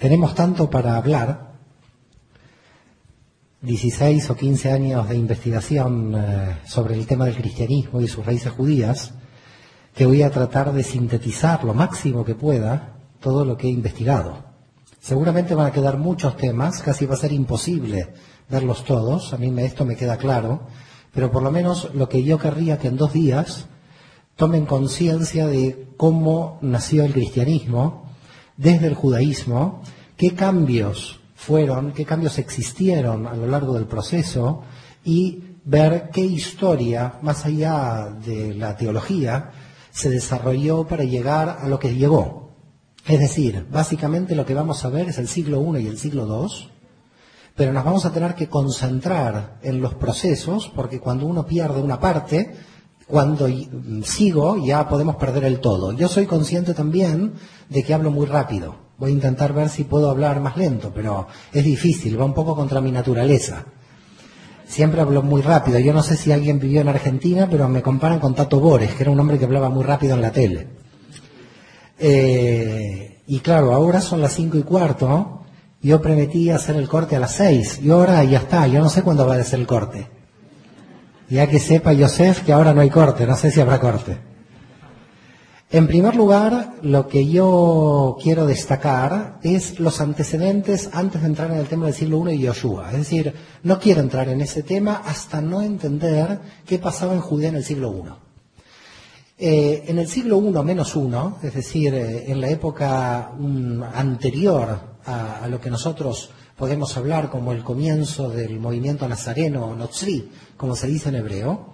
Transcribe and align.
Tenemos 0.00 0.34
tanto 0.34 0.70
para 0.70 0.96
hablar, 0.96 1.52
16 3.60 4.30
o 4.30 4.34
15 4.34 4.72
años 4.72 5.06
de 5.06 5.14
investigación 5.14 6.14
eh, 6.16 6.56
sobre 6.64 6.94
el 6.94 7.06
tema 7.06 7.26
del 7.26 7.36
cristianismo 7.36 8.00
y 8.00 8.08
sus 8.08 8.24
raíces 8.24 8.50
judías, 8.50 9.12
que 9.94 10.06
voy 10.06 10.22
a 10.22 10.30
tratar 10.30 10.72
de 10.72 10.84
sintetizar 10.84 11.64
lo 11.64 11.74
máximo 11.74 12.24
que 12.24 12.34
pueda 12.34 12.94
todo 13.20 13.44
lo 13.44 13.58
que 13.58 13.66
he 13.66 13.70
investigado. 13.70 14.42
Seguramente 15.00 15.54
van 15.54 15.66
a 15.66 15.72
quedar 15.72 15.98
muchos 15.98 16.34
temas, 16.38 16.80
casi 16.80 17.04
va 17.04 17.12
a 17.12 17.18
ser 17.18 17.32
imposible 17.32 18.08
verlos 18.48 18.84
todos, 18.86 19.34
a 19.34 19.36
mí 19.36 19.52
esto 19.60 19.84
me 19.84 19.96
queda 19.96 20.16
claro, 20.16 20.62
pero 21.12 21.30
por 21.30 21.42
lo 21.42 21.50
menos 21.50 21.90
lo 21.92 22.08
que 22.08 22.24
yo 22.24 22.38
querría 22.38 22.78
que 22.78 22.88
en 22.88 22.96
dos 22.96 23.12
días 23.12 23.66
tomen 24.36 24.64
conciencia 24.64 25.46
de 25.46 25.92
cómo 25.98 26.58
nació 26.62 27.04
el 27.04 27.12
cristianismo 27.12 28.09
desde 28.60 28.88
el 28.88 28.94
judaísmo, 28.94 29.80
qué 30.18 30.34
cambios 30.34 31.18
fueron, 31.34 31.92
qué 31.92 32.04
cambios 32.04 32.38
existieron 32.38 33.26
a 33.26 33.34
lo 33.34 33.46
largo 33.46 33.72
del 33.72 33.86
proceso 33.86 34.62
y 35.02 35.42
ver 35.64 36.10
qué 36.12 36.20
historia, 36.20 37.14
más 37.22 37.46
allá 37.46 38.14
de 38.22 38.54
la 38.54 38.76
teología, 38.76 39.50
se 39.90 40.10
desarrolló 40.10 40.86
para 40.86 41.04
llegar 41.04 41.58
a 41.60 41.68
lo 41.68 41.78
que 41.78 41.94
llegó. 41.94 42.50
Es 43.06 43.18
decir, 43.18 43.66
básicamente 43.70 44.34
lo 44.34 44.44
que 44.44 44.52
vamos 44.52 44.84
a 44.84 44.90
ver 44.90 45.08
es 45.08 45.16
el 45.16 45.28
siglo 45.28 45.64
I 45.74 45.84
y 45.84 45.86
el 45.86 45.96
siglo 45.96 46.26
II, 46.26 46.68
pero 47.56 47.72
nos 47.72 47.84
vamos 47.84 48.04
a 48.04 48.12
tener 48.12 48.34
que 48.34 48.48
concentrar 48.48 49.58
en 49.62 49.80
los 49.80 49.94
procesos, 49.94 50.70
porque 50.76 51.00
cuando 51.00 51.24
uno 51.24 51.46
pierde 51.46 51.80
una 51.80 51.98
parte, 51.98 52.54
cuando 53.10 53.48
sigo 54.04 54.64
ya 54.64 54.88
podemos 54.88 55.16
perder 55.16 55.44
el 55.44 55.60
todo. 55.60 55.92
Yo 55.92 56.08
soy 56.08 56.26
consciente 56.26 56.72
también 56.72 57.34
de 57.68 57.82
que 57.82 57.92
hablo 57.92 58.10
muy 58.10 58.26
rápido. 58.26 58.76
Voy 58.96 59.10
a 59.10 59.14
intentar 59.14 59.52
ver 59.52 59.68
si 59.68 59.84
puedo 59.84 60.10
hablar 60.10 60.40
más 60.40 60.56
lento, 60.56 60.92
pero 60.94 61.26
es 61.52 61.64
difícil, 61.64 62.20
va 62.20 62.24
un 62.24 62.34
poco 62.34 62.54
contra 62.54 62.80
mi 62.80 62.92
naturaleza. 62.92 63.64
Siempre 64.66 65.00
hablo 65.00 65.22
muy 65.22 65.42
rápido. 65.42 65.78
Yo 65.80 65.92
no 65.92 66.02
sé 66.02 66.16
si 66.16 66.30
alguien 66.30 66.60
vivió 66.60 66.80
en 66.80 66.88
Argentina, 66.88 67.48
pero 67.50 67.68
me 67.68 67.82
comparan 67.82 68.20
con 68.20 68.34
Tato 68.34 68.60
Bores, 68.60 68.94
que 68.94 69.02
era 69.02 69.10
un 69.10 69.18
hombre 69.18 69.38
que 69.38 69.46
hablaba 69.46 69.68
muy 69.68 69.82
rápido 69.82 70.14
en 70.14 70.22
la 70.22 70.30
tele. 70.30 70.68
Eh, 71.98 73.22
y 73.26 73.40
claro, 73.40 73.74
ahora 73.74 74.00
son 74.00 74.20
las 74.20 74.34
cinco 74.34 74.58
y 74.58 74.62
cuarto. 74.62 75.42
Yo 75.82 76.00
prometí 76.00 76.50
hacer 76.50 76.76
el 76.76 76.88
corte 76.88 77.16
a 77.16 77.20
las 77.20 77.34
seis. 77.34 77.80
Y 77.82 77.90
ahora 77.90 78.22
ya 78.22 78.38
está. 78.38 78.66
Yo 78.66 78.80
no 78.80 78.88
sé 78.88 79.02
cuándo 79.02 79.26
va 79.26 79.34
a 79.34 79.42
ser 79.42 79.60
el 79.60 79.66
corte. 79.66 80.19
Ya 81.30 81.46
que 81.46 81.60
sepa 81.60 81.94
Joseph 81.94 82.44
que 82.44 82.52
ahora 82.52 82.74
no 82.74 82.80
hay 82.80 82.90
corte. 82.90 83.26
No 83.26 83.36
sé 83.36 83.50
si 83.50 83.60
habrá 83.60 83.78
corte. 83.78 84.30
En 85.72 85.86
primer 85.86 86.16
lugar, 86.16 86.74
lo 86.82 87.06
que 87.06 87.28
yo 87.28 88.16
quiero 88.20 88.44
destacar 88.44 89.38
es 89.44 89.78
los 89.78 90.00
antecedentes 90.00 90.90
antes 90.92 91.22
de 91.22 91.28
entrar 91.28 91.52
en 91.52 91.58
el 91.58 91.68
tema 91.68 91.86
del 91.86 91.94
siglo 91.94 92.28
I 92.28 92.34
y 92.34 92.40
Yoshua. 92.40 92.90
Es 92.90 92.98
decir, 92.98 93.32
no 93.62 93.78
quiero 93.78 94.00
entrar 94.00 94.28
en 94.28 94.40
ese 94.40 94.64
tema 94.64 95.02
hasta 95.06 95.40
no 95.40 95.62
entender 95.62 96.40
qué 96.66 96.80
pasaba 96.80 97.14
en 97.14 97.20
Judea 97.20 97.50
en 97.50 97.54
el 97.54 97.64
siglo 97.64 97.94
I. 97.96 98.30
Eh, 99.38 99.84
en 99.86 100.00
el 100.00 100.08
siglo 100.08 100.38
I 100.38 100.64
menos 100.64 100.96
uno, 100.96 101.38
es 101.40 101.54
decir, 101.54 101.94
eh, 101.94 102.24
en 102.32 102.40
la 102.40 102.50
época 102.50 103.30
um, 103.38 103.80
anterior 103.82 104.98
a, 105.06 105.46
lo 105.48 105.60
que 105.60 105.70
nosotros 105.70 106.30
podemos 106.60 106.94
hablar 106.98 107.30
como 107.30 107.52
el 107.52 107.64
comienzo 107.64 108.28
del 108.28 108.60
movimiento 108.60 109.08
nazareno, 109.08 109.74
Notzri, 109.74 110.30
como 110.58 110.76
se 110.76 110.88
dice 110.88 111.08
en 111.08 111.14
hebreo, 111.14 111.72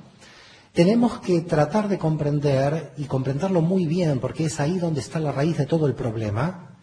tenemos 0.73 1.19
que 1.19 1.41
tratar 1.41 1.89
de 1.89 1.99
comprender, 1.99 2.93
y 2.97 3.07
comprenderlo 3.07 3.63
muy 3.63 3.87
bien, 3.87 4.21
porque 4.21 4.45
es 4.45 4.61
ahí 4.61 4.79
donde 4.79 5.01
está 5.01 5.19
la 5.19 5.33
raíz 5.33 5.59
de 5.59 5.67
todo 5.67 5.89
el 5.89 5.95
problema, 5.95 6.79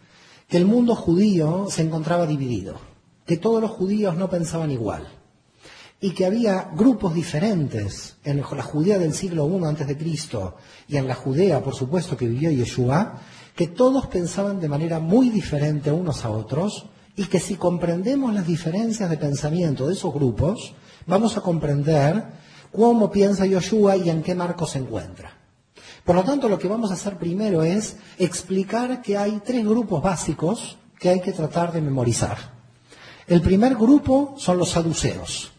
que 0.46 0.58
el 0.58 0.66
mundo 0.66 0.94
judío 0.94 1.68
se 1.70 1.80
encontraba 1.80 2.26
dividido, 2.26 2.74
que 3.24 3.38
todos 3.38 3.62
los 3.62 3.70
judíos 3.70 4.14
no 4.16 4.28
pensaban 4.28 4.70
igual 4.70 5.08
y 5.98 6.10
que 6.10 6.26
había 6.26 6.68
grupos 6.76 7.14
diferentes 7.14 8.16
en 8.22 8.42
la 8.42 8.62
Judea 8.62 8.98
del 8.98 9.14
siglo 9.14 9.48
I 9.48 9.64
antes 9.64 9.86
de 9.86 9.96
Cristo 9.96 10.56
y 10.86 10.98
en 10.98 11.08
la 11.08 11.14
Judea, 11.14 11.62
por 11.62 11.74
supuesto, 11.74 12.18
que 12.18 12.28
vivió 12.28 12.50
Yeshua, 12.50 13.14
que 13.56 13.68
todos 13.68 14.08
pensaban 14.08 14.60
de 14.60 14.68
manera 14.68 15.00
muy 15.00 15.30
diferente 15.30 15.90
unos 15.90 16.26
a 16.26 16.30
otros 16.30 16.90
y 17.16 17.26
que 17.26 17.40
si 17.40 17.56
comprendemos 17.56 18.34
las 18.34 18.46
diferencias 18.46 19.08
de 19.08 19.16
pensamiento 19.16 19.86
de 19.86 19.94
esos 19.94 20.12
grupos, 20.12 20.74
vamos 21.06 21.36
a 21.36 21.40
comprender 21.40 22.24
cómo 22.72 23.10
piensa 23.10 23.46
Yeshua 23.46 23.96
y 23.96 24.10
en 24.10 24.22
qué 24.22 24.34
marco 24.34 24.66
se 24.66 24.78
encuentra. 24.78 25.38
Por 26.04 26.16
lo 26.16 26.24
tanto, 26.24 26.48
lo 26.48 26.58
que 26.58 26.68
vamos 26.68 26.90
a 26.90 26.94
hacer 26.94 27.16
primero 27.16 27.62
es 27.62 27.96
explicar 28.18 29.00
que 29.00 29.16
hay 29.16 29.40
tres 29.44 29.64
grupos 29.64 30.02
básicos 30.02 30.76
que 30.98 31.08
hay 31.08 31.20
que 31.20 31.32
tratar 31.32 31.72
de 31.72 31.80
memorizar. 31.80 32.36
El 33.26 33.40
primer 33.40 33.74
grupo 33.74 34.34
son 34.36 34.58
los 34.58 34.70
saduceos. 34.70 35.52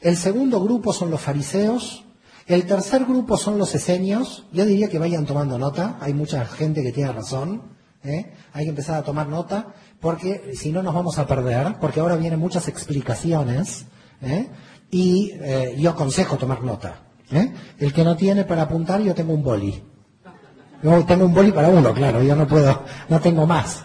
El 0.00 0.16
segundo 0.16 0.62
grupo 0.62 0.92
son 0.92 1.10
los 1.10 1.20
fariseos. 1.20 2.04
El 2.46 2.66
tercer 2.66 3.04
grupo 3.04 3.36
son 3.36 3.58
los 3.58 3.74
esenios. 3.74 4.44
Yo 4.52 4.64
diría 4.64 4.88
que 4.88 4.98
vayan 4.98 5.26
tomando 5.26 5.58
nota. 5.58 5.98
Hay 6.00 6.14
mucha 6.14 6.44
gente 6.46 6.82
que 6.82 6.92
tiene 6.92 7.12
razón. 7.12 7.62
¿eh? 8.04 8.32
Hay 8.52 8.64
que 8.64 8.70
empezar 8.70 8.96
a 8.96 9.02
tomar 9.02 9.28
nota 9.28 9.74
porque 10.00 10.52
si 10.54 10.72
no 10.72 10.82
nos 10.82 10.94
vamos 10.94 11.18
a 11.18 11.26
perder. 11.26 11.76
Porque 11.80 12.00
ahora 12.00 12.16
vienen 12.16 12.40
muchas 12.40 12.68
explicaciones. 12.68 13.84
¿eh? 14.22 14.48
Y 14.90 15.32
eh, 15.34 15.76
yo 15.78 15.90
aconsejo 15.90 16.36
tomar 16.36 16.62
nota. 16.62 17.02
¿eh? 17.30 17.52
El 17.78 17.92
que 17.92 18.04
no 18.04 18.16
tiene 18.16 18.44
para 18.44 18.62
apuntar, 18.62 19.00
yo 19.00 19.14
tengo 19.14 19.34
un 19.34 19.42
boli. 19.42 19.82
Yo 20.82 21.04
tengo 21.04 21.26
un 21.26 21.34
boli 21.34 21.52
para 21.52 21.68
uno, 21.68 21.92
claro. 21.92 22.22
Yo 22.22 22.34
no 22.34 22.46
puedo, 22.46 22.82
no 23.08 23.20
tengo 23.20 23.46
más. 23.46 23.84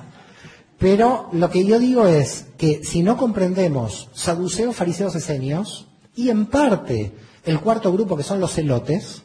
Pero 0.78 1.30
lo 1.34 1.50
que 1.50 1.66
yo 1.66 1.80
digo 1.80 2.08
es 2.08 2.48
que 2.58 2.84
si 2.84 3.04
no 3.04 3.18
comprendemos 3.18 4.10
saduceos, 4.14 4.76
fariseos, 4.76 5.16
esenios, 5.16 5.88
y 6.16 6.30
en 6.30 6.46
parte 6.46 7.14
el 7.44 7.60
cuarto 7.60 7.92
grupo, 7.92 8.16
que 8.16 8.24
son 8.24 8.40
los 8.40 8.54
celotes, 8.54 9.24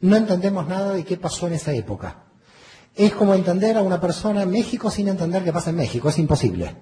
no 0.00 0.16
entendemos 0.16 0.66
nada 0.68 0.92
de 0.92 1.04
qué 1.04 1.16
pasó 1.16 1.48
en 1.48 1.54
esa 1.54 1.72
época. 1.72 2.21
Es 2.94 3.12
como 3.12 3.34
entender 3.34 3.76
a 3.76 3.82
una 3.82 4.00
persona 4.00 4.42
en 4.42 4.50
México 4.50 4.90
sin 4.90 5.08
entender 5.08 5.44
qué 5.44 5.52
pasa 5.52 5.70
en 5.70 5.76
México, 5.76 6.08
es 6.08 6.18
imposible. 6.18 6.76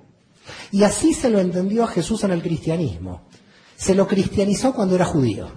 Y 0.73 0.83
así 0.83 1.15
se 1.15 1.31
lo 1.31 1.39
entendió 1.39 1.85
a 1.85 1.89
Jesús 1.89 2.25
en 2.25 2.33
el 2.33 2.43
cristianismo. 2.43 3.23
Se 3.77 3.95
lo 3.95 4.07
cristianizó 4.07 4.75
cuando 4.75 4.95
era 4.95 5.05
judío. 5.05 5.49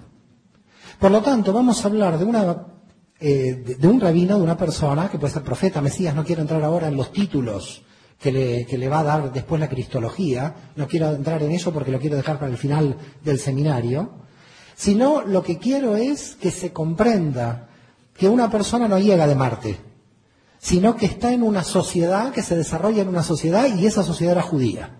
Por 1.00 1.12
lo 1.12 1.22
tanto, 1.22 1.52
vamos 1.53 1.84
a 1.84 1.88
hablar 1.88 2.18
de, 2.18 2.25
una, 2.25 2.68
eh, 3.19 3.78
de, 3.78 3.88
un 3.88 4.00
rabino, 4.00 4.38
de 4.38 4.44
una 4.44 4.58
persona, 4.58 5.09
que 5.09 5.18
puede 5.18 5.34
ser 5.34 5.44
profeta, 5.44 5.81
Mesías, 5.81 6.16
no 6.16 6.24
quiero 6.24 6.41
entrar 6.41 6.64
ahora 6.64 6.88
en 6.88 6.96
los 6.96 7.12
títulos 7.12 7.84
que 8.20 8.31
le, 8.31 8.66
que 8.66 8.78
le, 8.78 8.88
va 8.88 9.00
a 9.00 9.03
dar 9.03 9.34
después 9.34 9.59
la 9.59 9.68
cristología. 9.68 10.56
No 10.75 10.88
quiero 10.88 11.12
entrar 11.12 11.41
en 11.44 11.52
eso 11.52 11.74
porque 11.74 11.91
lo 11.91 12.00
quiero 12.00 12.16
dejar 12.16 12.40
para 12.40 12.52
el 12.52 12.58
final 12.58 12.96
del 13.24 13.40
seminario. 13.40 14.12
Sino 14.75 15.22
lo 15.24 15.44
que 15.44 15.58
quiero 15.58 15.96
es 15.96 16.35
que 16.35 16.52
se 16.52 16.72
comprenda 16.72 17.70
que 18.16 18.30
una 18.30 18.50
persona 18.50 18.88
no 18.88 19.00
llega 19.00 19.28
de 19.28 19.35
Marte, 19.35 19.93
sino 20.63 20.96
que 20.96 21.06
está 21.06 21.34
en 21.34 21.44
una 21.44 21.62
sociedad, 21.62 22.31
que 22.31 22.41
se 22.41 22.56
desarrolla 22.56 23.01
en 23.01 23.09
una 23.09 23.22
sociedad 23.22 23.68
y 23.68 23.85
esa 23.85 24.01
sociedad 24.01 24.31
era 24.31 24.41
judía. 24.41 24.91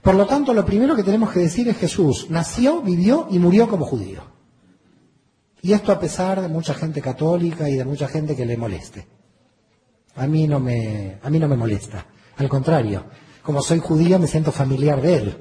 Por 0.00 0.14
lo 0.14 0.26
tanto, 0.26 0.54
lo 0.54 0.64
primero 0.64 0.96
que 0.96 1.02
tenemos 1.02 1.30
que 1.30 1.40
decir 1.40 1.68
es 1.68 1.76
Jesús 1.76 2.28
nació, 2.30 2.80
vivió 2.80 3.28
y 3.30 3.38
murió 3.38 3.68
como 3.68 3.84
judío. 3.84 4.22
Y 5.60 5.74
esto 5.74 5.92
a 5.92 6.00
pesar 6.00 6.40
de 6.40 6.48
mucha 6.48 6.72
gente 6.72 7.02
católica 7.02 7.68
y 7.68 7.76
de 7.76 7.84
mucha 7.84 8.08
gente 8.08 8.34
que 8.34 8.46
le 8.46 8.56
moleste. 8.56 9.06
A 10.14 10.26
mí 10.26 10.48
no 10.48 10.58
me, 10.58 11.18
a 11.22 11.28
mí 11.28 11.38
no 11.38 11.48
me 11.48 11.56
molesta. 11.58 12.06
Al 12.38 12.48
contrario, 12.48 13.04
como 13.42 13.60
soy 13.60 13.80
judío 13.80 14.18
me 14.18 14.26
siento 14.26 14.52
familiar 14.52 15.02
de 15.02 15.16
él. 15.16 15.36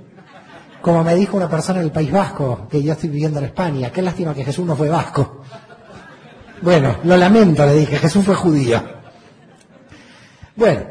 Como 0.81 1.05
me 1.05 1.15
dijo 1.15 1.37
una 1.37 1.49
persona 1.49 1.79
en 1.79 1.85
el 1.85 1.91
País 1.93 2.11
Vasco, 2.11 2.67
que 2.69 2.83
yo 2.83 2.91
estoy 2.91 3.07
viviendo 3.07 3.39
en 3.39 3.45
España, 3.45 3.93
qué 3.93 4.01
lástima 4.01 4.33
que 4.33 4.43
Jesús 4.43 4.65
no 4.65 4.75
fue 4.75 4.89
vasco. 4.89 5.41
Bueno, 6.61 6.97
lo 7.05 7.15
lamento, 7.15 7.65
le 7.65 7.75
dije, 7.75 7.97
Jesús 7.97 8.25
fue 8.25 8.35
judío. 8.35 8.95
Bueno, 10.55 10.85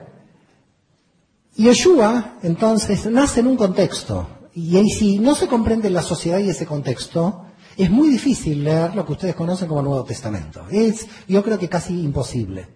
Yeshua, 1.56 2.38
entonces, 2.42 3.06
nace 3.06 3.40
en 3.40 3.46
un 3.46 3.56
contexto. 3.56 4.28
Y 4.54 4.76
ahí 4.76 4.90
si 4.90 5.18
no 5.18 5.34
se 5.34 5.46
comprende 5.46 5.88
la 5.90 6.02
sociedad 6.02 6.38
y 6.38 6.50
ese 6.50 6.66
contexto, 6.66 7.46
es 7.76 7.90
muy 7.90 8.08
difícil 8.08 8.62
leer 8.62 8.94
lo 8.94 9.04
que 9.04 9.12
ustedes 9.12 9.34
conocen 9.34 9.68
como 9.68 9.82
Nuevo 9.82 10.04
Testamento. 10.04 10.66
Es, 10.70 11.06
yo 11.26 11.42
creo 11.42 11.58
que 11.58 11.68
casi 11.68 12.00
imposible. 12.00 12.68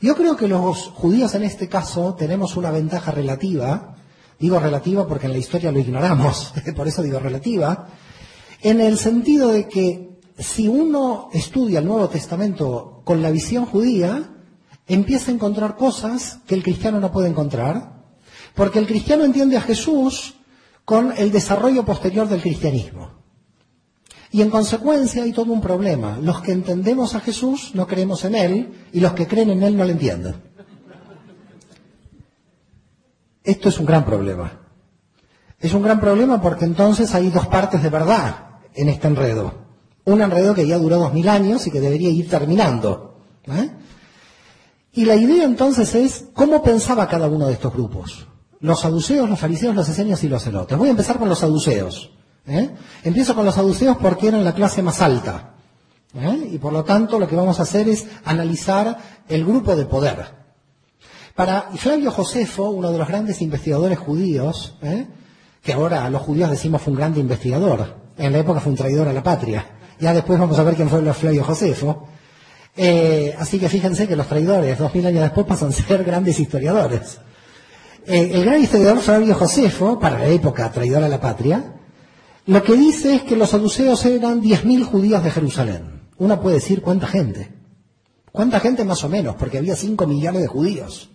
Yo 0.00 0.14
creo 0.16 0.36
que 0.36 0.48
los 0.48 0.88
judíos 0.88 1.34
en 1.34 1.44
este 1.44 1.68
caso 1.68 2.14
tenemos 2.14 2.56
una 2.56 2.70
ventaja 2.70 3.10
relativa, 3.10 3.96
digo 4.38 4.60
relativa 4.60 5.06
porque 5.06 5.26
en 5.26 5.32
la 5.32 5.38
historia 5.38 5.72
lo 5.72 5.78
ignoramos, 5.78 6.52
por 6.76 6.86
eso 6.86 7.02
digo 7.02 7.18
relativa, 7.18 7.88
en 8.62 8.80
el 8.80 8.98
sentido 8.98 9.48
de 9.48 9.68
que 9.68 10.18
si 10.38 10.68
uno 10.68 11.30
estudia 11.32 11.78
el 11.78 11.86
Nuevo 11.86 12.08
Testamento 12.08 13.02
con 13.04 13.22
la 13.22 13.30
visión 13.30 13.66
judía, 13.66 14.33
empieza 14.86 15.30
a 15.30 15.34
encontrar 15.34 15.76
cosas 15.76 16.40
que 16.46 16.54
el 16.54 16.62
cristiano 16.62 17.00
no 17.00 17.10
puede 17.10 17.28
encontrar, 17.28 18.04
porque 18.54 18.78
el 18.78 18.86
cristiano 18.86 19.24
entiende 19.24 19.56
a 19.56 19.62
Jesús 19.62 20.34
con 20.84 21.12
el 21.16 21.32
desarrollo 21.32 21.84
posterior 21.84 22.28
del 22.28 22.42
cristianismo. 22.42 23.10
Y 24.30 24.42
en 24.42 24.50
consecuencia 24.50 25.22
hay 25.22 25.32
todo 25.32 25.52
un 25.52 25.60
problema. 25.60 26.18
Los 26.20 26.40
que 26.40 26.52
entendemos 26.52 27.14
a 27.14 27.20
Jesús 27.20 27.70
no 27.74 27.86
creemos 27.86 28.24
en 28.24 28.34
Él 28.34 28.88
y 28.92 29.00
los 29.00 29.12
que 29.12 29.28
creen 29.28 29.50
en 29.50 29.62
Él 29.62 29.76
no 29.76 29.84
le 29.84 29.92
entienden. 29.92 30.34
Esto 33.44 33.68
es 33.68 33.78
un 33.78 33.86
gran 33.86 34.04
problema. 34.04 34.60
Es 35.60 35.72
un 35.72 35.82
gran 35.82 36.00
problema 36.00 36.40
porque 36.42 36.64
entonces 36.64 37.14
hay 37.14 37.30
dos 37.30 37.46
partes 37.46 37.82
de 37.82 37.90
verdad 37.90 38.58
en 38.74 38.88
este 38.88 39.06
enredo. 39.06 39.54
Un 40.04 40.20
enredo 40.20 40.54
que 40.54 40.66
ya 40.66 40.78
duró 40.78 40.98
dos 40.98 41.14
mil 41.14 41.28
años 41.28 41.66
y 41.66 41.70
que 41.70 41.80
debería 41.80 42.10
ir 42.10 42.28
terminando. 42.28 43.20
¿eh? 43.46 43.70
Y 44.94 45.04
la 45.04 45.16
idea 45.16 45.44
entonces 45.44 45.94
es 45.94 46.26
cómo 46.32 46.62
pensaba 46.62 47.08
cada 47.08 47.28
uno 47.28 47.46
de 47.46 47.54
estos 47.54 47.72
grupos. 47.72 48.26
Los 48.60 48.80
saduceos, 48.80 49.28
los 49.28 49.40
fariseos, 49.40 49.74
los 49.74 49.88
esenios 49.88 50.22
y 50.22 50.28
los 50.28 50.44
celotes. 50.44 50.78
Voy 50.78 50.88
a 50.88 50.92
empezar 50.92 51.18
con 51.18 51.28
los 51.28 51.40
saduceos. 51.40 52.12
¿eh? 52.46 52.70
Empiezo 53.02 53.34
con 53.34 53.44
los 53.44 53.56
saduceos 53.56 53.96
porque 53.96 54.28
eran 54.28 54.44
la 54.44 54.54
clase 54.54 54.82
más 54.82 55.02
alta. 55.02 55.54
¿eh? 56.14 56.48
Y 56.52 56.58
por 56.58 56.72
lo 56.72 56.84
tanto 56.84 57.18
lo 57.18 57.26
que 57.26 57.34
vamos 57.34 57.58
a 57.58 57.64
hacer 57.64 57.88
es 57.88 58.06
analizar 58.24 58.96
el 59.28 59.44
grupo 59.44 59.74
de 59.74 59.84
poder. 59.84 60.44
Para 61.34 61.62
Flavio 61.74 62.12
Josefo, 62.12 62.70
uno 62.70 62.92
de 62.92 62.98
los 62.98 63.08
grandes 63.08 63.42
investigadores 63.42 63.98
judíos, 63.98 64.76
que 65.60 65.72
ahora 65.72 66.08
los 66.08 66.22
judíos 66.22 66.48
decimos 66.48 66.80
fue 66.80 66.92
un 66.92 66.98
gran 66.98 67.18
investigador, 67.18 67.96
en 68.16 68.30
la 68.30 68.38
época 68.38 68.60
fue 68.60 68.70
un 68.70 68.78
traidor 68.78 69.08
a 69.08 69.12
la 69.12 69.24
patria. 69.24 69.66
Ya 69.98 70.14
después 70.14 70.38
vamos 70.38 70.56
a 70.56 70.62
ver 70.62 70.76
quién 70.76 70.88
fue 70.88 71.12
Flavio 71.12 71.42
Josefo. 71.42 72.06
Eh, 72.76 73.34
así 73.38 73.58
que 73.58 73.68
fíjense 73.68 74.08
que 74.08 74.16
los 74.16 74.26
traidores, 74.26 74.78
dos 74.78 74.94
mil 74.94 75.06
años 75.06 75.22
después, 75.22 75.46
pasan 75.46 75.68
a 75.68 75.72
ser 75.72 76.04
grandes 76.04 76.40
historiadores. 76.40 77.18
Eh, 78.06 78.30
el 78.34 78.44
gran 78.44 78.62
historiador 78.62 79.00
Flavio 79.00 79.34
Josefo, 79.34 79.98
para 79.98 80.18
la 80.18 80.26
época 80.26 80.70
traidor 80.70 81.02
a 81.02 81.08
la 81.08 81.20
patria, 81.20 81.74
lo 82.46 82.62
que 82.62 82.74
dice 82.74 83.14
es 83.14 83.22
que 83.22 83.36
los 83.36 83.50
saduceos 83.50 84.04
eran 84.04 84.40
diez 84.40 84.64
mil 84.64 84.84
judíos 84.84 85.22
de 85.24 85.30
Jerusalén. 85.30 86.02
Uno 86.18 86.40
puede 86.40 86.56
decir 86.56 86.82
cuánta 86.82 87.06
gente. 87.06 87.52
¿Cuánta 88.30 88.60
gente 88.60 88.84
más 88.84 89.04
o 89.04 89.08
menos? 89.08 89.36
Porque 89.36 89.58
había 89.58 89.76
cinco 89.76 90.06
millones 90.06 90.42
de 90.42 90.48
judíos. 90.48 91.10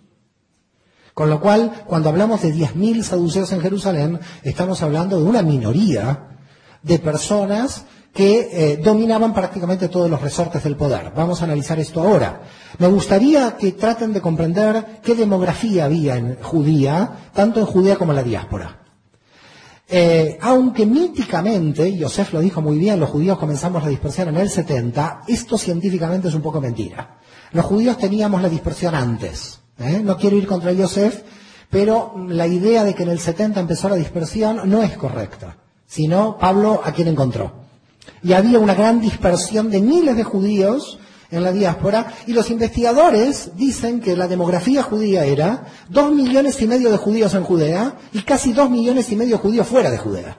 Con 1.12 1.28
lo 1.28 1.40
cual, 1.40 1.84
cuando 1.86 2.08
hablamos 2.08 2.40
de 2.40 2.54
10.000 2.54 3.02
saduceos 3.02 3.52
en 3.52 3.60
Jerusalén, 3.60 4.20
estamos 4.42 4.80
hablando 4.82 5.18
de 5.18 5.24
una 5.24 5.42
minoría 5.42 6.38
de 6.82 6.98
personas 6.98 7.84
que 8.12 8.48
eh, 8.52 8.76
dominaban 8.78 9.32
prácticamente 9.32 9.88
todos 9.88 10.10
los 10.10 10.20
resortes 10.20 10.64
del 10.64 10.76
poder. 10.76 11.12
Vamos 11.14 11.40
a 11.40 11.44
analizar 11.44 11.78
esto 11.78 12.00
ahora. 12.00 12.42
Me 12.78 12.88
gustaría 12.88 13.56
que 13.56 13.72
traten 13.72 14.12
de 14.12 14.20
comprender 14.20 15.00
qué 15.02 15.14
demografía 15.14 15.84
había 15.84 16.16
en 16.16 16.36
Judía, 16.42 17.30
tanto 17.32 17.60
en 17.60 17.66
Judea 17.66 17.96
como 17.96 18.12
en 18.12 18.16
la 18.16 18.22
diáspora. 18.22 18.80
Eh, 19.92 20.38
aunque 20.40 20.86
míticamente, 20.86 21.88
y 21.88 21.98
lo 21.98 22.40
dijo 22.40 22.62
muy 22.62 22.78
bien, 22.78 23.00
los 23.00 23.10
judíos 23.10 23.38
comenzamos 23.38 23.82
la 23.82 23.88
dispersión 23.88 24.28
en 24.28 24.36
el 24.36 24.48
70, 24.48 25.22
esto 25.26 25.58
científicamente 25.58 26.28
es 26.28 26.34
un 26.34 26.42
poco 26.42 26.60
mentira. 26.60 27.18
Los 27.52 27.64
judíos 27.64 27.98
teníamos 27.98 28.40
la 28.40 28.48
dispersión 28.48 28.94
antes. 28.94 29.60
¿eh? 29.78 30.00
No 30.04 30.16
quiero 30.16 30.36
ir 30.36 30.46
contra 30.46 30.72
Yosef, 30.72 31.22
pero 31.70 32.14
la 32.28 32.46
idea 32.46 32.84
de 32.84 32.94
que 32.94 33.02
en 33.02 33.08
el 33.08 33.18
70 33.18 33.58
empezó 33.58 33.88
la 33.88 33.96
dispersión 33.96 34.60
no 34.66 34.82
es 34.82 34.96
correcta, 34.96 35.56
sino 35.86 36.38
Pablo 36.38 36.80
a 36.84 36.92
quien 36.92 37.08
encontró. 37.08 37.69
Y 38.22 38.32
había 38.32 38.58
una 38.58 38.74
gran 38.74 39.00
dispersión 39.00 39.70
de 39.70 39.80
miles 39.80 40.16
de 40.16 40.24
judíos 40.24 40.98
en 41.30 41.44
la 41.44 41.52
diáspora 41.52 42.12
y 42.26 42.32
los 42.32 42.50
investigadores 42.50 43.52
dicen 43.56 44.00
que 44.00 44.16
la 44.16 44.28
demografía 44.28 44.82
judía 44.82 45.24
era 45.24 45.66
dos 45.88 46.12
millones 46.12 46.60
y 46.60 46.66
medio 46.66 46.90
de 46.90 46.96
judíos 46.96 47.34
en 47.34 47.44
Judea 47.44 47.98
y 48.12 48.22
casi 48.22 48.52
dos 48.52 48.68
millones 48.70 49.10
y 49.12 49.16
medio 49.16 49.36
de 49.36 49.42
judíos 49.42 49.66
fuera 49.66 49.90
de 49.90 49.98
Judea. 49.98 50.38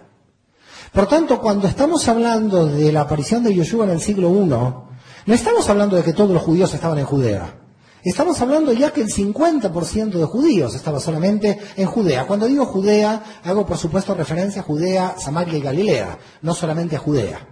Por 0.92 1.08
tanto, 1.08 1.40
cuando 1.40 1.68
estamos 1.68 2.08
hablando 2.10 2.68
de 2.68 2.92
la 2.92 3.02
aparición 3.02 3.44
de 3.44 3.56
Yoshua 3.56 3.86
en 3.86 3.92
el 3.92 4.02
siglo 4.02 4.30
I, 4.30 4.50
no 4.50 5.34
estamos 5.34 5.70
hablando 5.70 5.96
de 5.96 6.04
que 6.04 6.14
todos 6.14 6.32
los 6.32 6.42
judíos 6.42 6.74
estaban 6.74 6.98
en 6.98 7.06
Judea. 7.06 7.56
Estamos 8.04 8.42
hablando 8.42 8.74
ya 8.74 8.92
que 8.92 9.02
el 9.02 9.10
50% 9.10 10.12
de 10.12 10.26
judíos 10.26 10.74
estaba 10.74 11.00
solamente 11.00 11.60
en 11.78 11.86
Judea. 11.86 12.26
Cuando 12.26 12.48
digo 12.48 12.66
Judea, 12.66 13.24
hago 13.44 13.66
por 13.66 13.78
supuesto 13.78 14.16
referencia 14.16 14.62
a 14.62 14.66
Judea, 14.66 15.16
Samaria 15.20 15.58
y 15.58 15.62
Galilea, 15.62 16.18
no 16.42 16.54
solamente 16.56 16.96
a 16.96 17.00
Judea. 17.00 17.51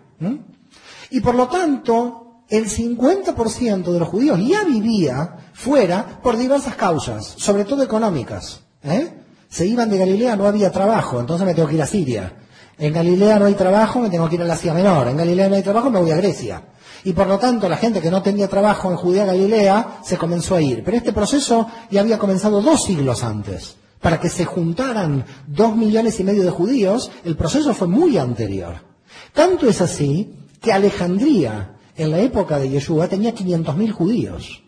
Y 1.12 1.22
por 1.22 1.36
lo 1.36 1.48
tanto, 1.48 2.44
el 2.50 2.68
50% 2.68 3.92
de 3.92 4.00
los 4.00 4.08
judíos 4.08 4.40
ya 4.46 4.64
vivía 4.64 5.38
fuera 5.54 6.20
por 6.22 6.38
diversas 6.38 6.76
causas, 6.76 7.36
sobre 7.38 7.66
todo 7.66 7.84
económicas. 7.84 8.62
¿eh? 8.84 9.14
Se 9.50 9.66
iban 9.66 9.90
de 9.90 9.98
Galilea, 9.98 10.36
no 10.36 10.46
había 10.46 10.72
trabajo, 10.72 11.20
entonces 11.20 11.46
me 11.46 11.54
tengo 11.54 11.68
que 11.68 11.76
ir 11.76 11.82
a 11.82 11.88
Siria. 11.88 12.34
En 12.78 12.94
Galilea 12.94 13.40
no 13.40 13.46
hay 13.46 13.56
trabajo, 13.56 14.00
me 14.00 14.10
tengo 14.10 14.30
que 14.30 14.36
ir 14.36 14.42
a 14.42 14.46
la 14.46 14.54
Asia 14.54 14.74
Menor. 14.74 15.10
En 15.10 15.18
Galilea 15.18 15.50
no 15.50 15.56
hay 15.56 15.64
trabajo, 15.64 15.90
me 15.90 16.00
voy 16.00 16.12
a 16.12 16.16
Grecia. 16.16 16.64
Y 17.04 17.12
por 17.12 17.28
lo 17.28 17.38
tanto, 17.38 17.68
la 17.68 17.76
gente 17.76 18.02
que 18.02 18.10
no 18.10 18.22
tenía 18.22 18.48
trabajo 18.48 18.90
en 18.90 18.96
Judea 18.96 19.26
Galilea 19.26 20.00
se 20.04 20.18
comenzó 20.18 20.56
a 20.56 20.62
ir. 20.62 20.82
Pero 20.84 20.96
este 20.96 21.12
proceso 21.12 21.68
ya 21.92 22.02
había 22.02 22.18
comenzado 22.18 22.62
dos 22.62 22.84
siglos 22.84 23.24
antes. 23.24 23.76
Para 24.00 24.20
que 24.20 24.30
se 24.30 24.46
juntaran 24.46 25.26
dos 25.46 25.76
millones 25.76 26.20
y 26.22 26.24
medio 26.24 26.44
de 26.44 26.52
judíos, 26.52 27.12
el 27.26 27.36
proceso 27.36 27.74
fue 27.74 27.88
muy 27.88 28.18
anterior. 28.18 28.89
Tanto 29.34 29.68
es 29.68 29.82
así 29.82 30.34
que 30.62 30.72
Alejandría, 30.72 31.78
en 31.96 32.12
la 32.12 32.20
época 32.20 32.60
de 32.60 32.70
Yeshua, 32.70 33.08
tenía 33.08 33.34
500.000 33.34 33.92
judíos. 33.92 34.64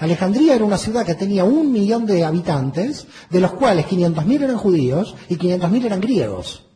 Alejandría 0.00 0.54
era 0.54 0.64
una 0.64 0.78
ciudad 0.78 1.06
que 1.06 1.14
tenía 1.14 1.44
un 1.44 1.70
millón 1.70 2.06
de 2.06 2.24
habitantes, 2.24 3.06
de 3.30 3.40
los 3.40 3.52
cuales 3.52 3.86
500.000 3.86 4.42
eran 4.42 4.56
judíos 4.56 5.14
y 5.28 5.36
500.000 5.36 5.84
eran 5.84 6.00
griegos. 6.00 6.66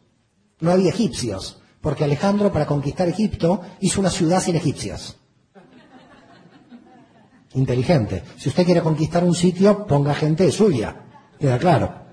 No 0.60 0.70
había 0.70 0.90
egipcios 0.90 1.60
porque 1.86 2.02
Alejandro 2.02 2.50
para 2.50 2.66
conquistar 2.66 3.08
Egipto 3.08 3.60
hizo 3.78 4.00
una 4.00 4.10
ciudad 4.10 4.42
sin 4.42 4.56
egipcios. 4.56 5.16
Inteligente. 7.54 8.24
Si 8.36 8.48
usted 8.48 8.64
quiere 8.64 8.82
conquistar 8.82 9.22
un 9.22 9.36
sitio, 9.36 9.86
ponga 9.86 10.12
gente 10.12 10.50
suya. 10.50 11.04
Queda 11.38 11.58
claro. 11.58 12.05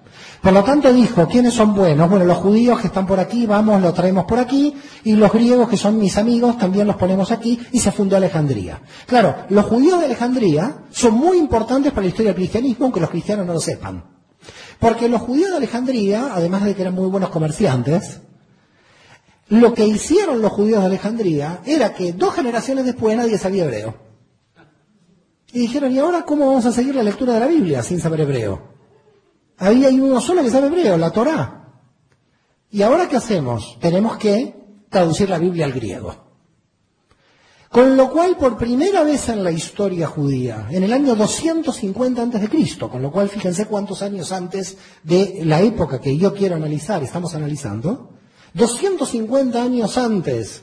Por 0.44 0.52
lo 0.52 0.62
tanto 0.62 0.92
dijo, 0.92 1.26
¿quiénes 1.26 1.54
son 1.54 1.74
buenos? 1.74 2.10
Bueno, 2.10 2.26
los 2.26 2.38
judíos 2.40 2.82
que 2.82 2.88
están 2.88 3.08
por 3.08 3.18
aquí, 3.18 3.46
vamos, 3.46 3.82
los 3.82 3.94
traemos 3.94 4.26
por 4.26 4.40
aquí, 4.40 4.76
y 5.06 5.14
los 5.14 5.32
griegos 5.32 5.70
que 5.70 5.78
son 5.78 5.98
mis 5.98 6.18
amigos, 6.18 6.58
también 6.58 6.86
los 6.86 6.98
ponemos 6.98 7.32
aquí, 7.32 7.58
y 7.72 7.80
se 7.80 7.94
fundó 7.94 8.18
Alejandría. 8.18 8.82
Claro, 9.08 9.38
los 9.48 9.66
judíos 9.66 10.00
de 10.00 10.08
Alejandría 10.08 10.80
son 10.92 11.14
muy 11.14 11.38
importantes 11.38 11.94
para 11.94 12.02
la 12.02 12.10
historia 12.10 12.32
del 12.32 12.36
cristianismo, 12.36 12.88
aunque 12.88 13.00
los 13.00 13.10
cristianos 13.10 13.46
no 13.46 13.54
lo 13.54 13.62
sepan. 13.62 14.04
Porque 14.80 15.08
los 15.08 15.22
judíos 15.22 15.50
de 15.50 15.56
Alejandría, 15.56 16.34
además 16.34 16.66
de 16.66 16.76
que 16.76 16.82
eran 16.82 16.94
muy 16.94 17.08
buenos 17.08 17.30
comerciantes, 17.30 18.20
lo 19.48 19.74
que 19.74 19.88
hicieron 19.88 20.42
los 20.42 20.52
judíos 20.52 20.82
de 20.82 20.88
Alejandría 20.88 21.62
era 21.66 21.94
que 21.94 22.12
dos 22.12 22.34
generaciones 22.34 22.84
después 22.84 23.16
nadie 23.16 23.38
sabía 23.38 23.64
hebreo. 23.64 23.96
Y 25.54 25.60
dijeron, 25.60 25.94
¿y 25.94 26.00
ahora 26.00 26.24
cómo 26.24 26.48
vamos 26.48 26.66
a 26.66 26.74
seguir 26.74 26.96
la 26.96 27.04
lectura 27.04 27.36
de 27.36 27.40
la 27.40 27.48
Biblia 27.48 27.82
sin 27.82 28.02
saber 28.02 28.20
hebreo? 28.20 28.73
Ahí 29.58 29.86
hay 29.86 30.00
uno 30.00 30.20
solo 30.20 30.44
que 30.44 30.50
sabe 30.50 30.68
hebreo, 30.68 30.98
la 30.98 31.12
Torá. 31.12 31.64
¿Y 32.70 32.82
ahora 32.82 33.08
qué 33.08 33.18
hacemos? 33.18 33.78
Tenemos 33.80 34.18
que 34.18 34.56
traducir 34.90 35.30
la 35.30 35.38
Biblia 35.38 35.66
al 35.66 35.74
griego. 35.74 36.24
Con 37.70 37.98
lo 37.98 38.12
cual, 38.12 38.38
por 38.38 38.56
primera 38.56 39.04
vez 39.04 39.30
en 39.30 39.44
la 39.44 39.52
historia 39.52 40.06
judía, 40.06 40.68
en 40.70 40.84
el 40.84 40.94
año 40.94 41.16
250 41.16 42.22
antes 42.22 42.42
de 42.42 42.48
Cristo, 42.48 42.88
con 42.88 43.02
lo 43.02 43.12
cual 43.12 43.30
fíjense 43.30 43.66
cuántos 43.66 44.04
años 44.04 44.32
antes 44.32 44.78
de 45.02 45.42
la 45.44 45.60
época 45.60 46.00
que 46.00 46.16
yo 46.16 46.36
quiero 46.36 46.56
analizar, 46.56 47.02
estamos 47.02 47.34
analizando, 47.34 48.12
250 48.54 49.62
años 49.62 49.98
antes 49.98 50.62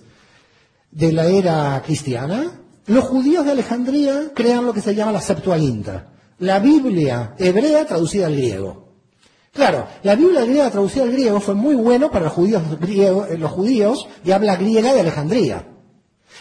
de 0.92 1.12
la 1.12 1.26
era 1.26 1.82
cristiana, 1.84 2.60
los 2.86 3.04
judíos 3.04 3.44
de 3.44 3.52
Alejandría 3.52 4.30
crean 4.32 4.66
lo 4.66 4.72
que 4.72 4.80
se 4.80 4.94
llama 4.94 5.10
la 5.10 5.20
Septuaginta, 5.20 6.09
la 6.40 6.58
Biblia 6.58 7.34
hebrea 7.38 7.86
traducida 7.86 8.26
al 8.26 8.36
griego. 8.36 8.88
Claro, 9.52 9.86
la 10.02 10.14
Biblia 10.14 10.44
griega 10.44 10.70
traducida 10.70 11.04
al 11.04 11.12
griego 11.12 11.40
fue 11.40 11.54
muy 11.54 11.74
bueno 11.74 12.10
para 12.10 12.26
los 12.26 12.34
judíos, 12.34 12.62
eh, 12.80 13.36
los 13.38 13.50
judíos 13.50 14.08
de 14.24 14.32
habla 14.32 14.56
griega 14.56 14.92
de 14.94 15.00
Alejandría. 15.00 15.66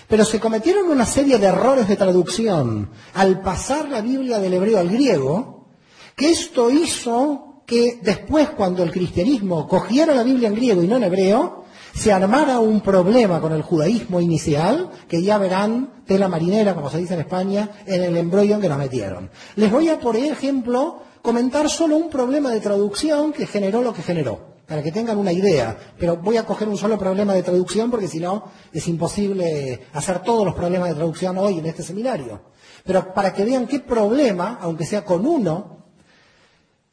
Pero 0.08 0.26
se 0.26 0.40
cometieron 0.40 0.90
una 0.90 1.06
serie 1.06 1.38
de 1.38 1.48
errores 1.48 1.88
de 1.88 1.96
traducción 1.96 2.92
al 3.14 3.42
pasar 3.42 3.90
la 3.90 4.02
Biblia 4.02 4.40
del 4.40 4.54
hebreo 4.54 4.80
al 4.80 4.90
griego, 4.90 5.68
que 6.16 6.32
esto 6.32 6.70
hizo 6.70 7.64
que 7.66 8.00
después, 8.02 8.50
cuando 8.50 8.84
el 8.84 8.92
cristianismo 8.92 9.68
cogiera 9.68 10.16
la 10.16 10.24
Biblia 10.24 10.48
en 10.48 10.56
griego 10.56 10.82
y 10.82 10.88
no 10.88 10.96
en 10.96 11.04
hebreo, 11.04 11.59
se 12.00 12.14
armara 12.14 12.60
un 12.62 12.80
problema 12.80 13.42
con 13.42 13.52
el 13.52 13.62
judaísmo 13.62 14.22
inicial, 14.22 14.90
que 15.10 15.22
ya 15.22 15.38
verán 15.38 16.02
tela 16.06 16.30
marinera, 16.30 16.74
como 16.74 16.90
se 16.90 16.98
dice 16.98 17.16
en 17.16 17.20
España, 17.20 17.72
en 17.86 18.02
el 18.02 18.16
embrollo 18.16 18.56
en 18.56 18.62
que 18.62 18.70
nos 18.70 18.78
metieron. 18.78 19.30
Les 19.58 19.70
voy 19.70 19.90
a, 19.90 20.00
por 20.00 20.16
ejemplo, 20.16 21.02
comentar 21.22 21.70
solo 21.70 21.98
un 21.98 22.10
problema 22.10 22.52
de 22.52 22.62
traducción 22.62 23.34
que 23.34 23.46
generó 23.46 23.82
lo 23.82 23.92
que 23.92 24.02
generó, 24.02 24.56
para 24.66 24.82
que 24.82 24.94
tengan 24.94 25.18
una 25.18 25.34
idea. 25.34 25.78
Pero 26.00 26.16
voy 26.16 26.38
a 26.38 26.46
coger 26.46 26.70
un 26.70 26.78
solo 26.78 26.98
problema 26.98 27.34
de 27.34 27.44
traducción 27.44 27.92
porque 27.92 28.08
si 28.08 28.22
no 28.22 28.46
es 28.72 28.88
imposible 28.88 29.82
hacer 29.92 30.20
todos 30.20 30.46
los 30.46 30.56
problemas 30.56 30.88
de 30.88 30.96
traducción 30.96 31.38
hoy 31.38 31.60
en 31.60 31.66
este 31.66 31.84
seminario. 31.84 32.44
Pero 32.86 33.14
para 33.14 33.34
que 33.34 33.44
vean 33.44 33.68
qué 33.68 33.82
problema, 33.82 34.58
aunque 34.62 34.86
sea 34.86 35.04
con 35.04 35.28
uno, 35.28 35.86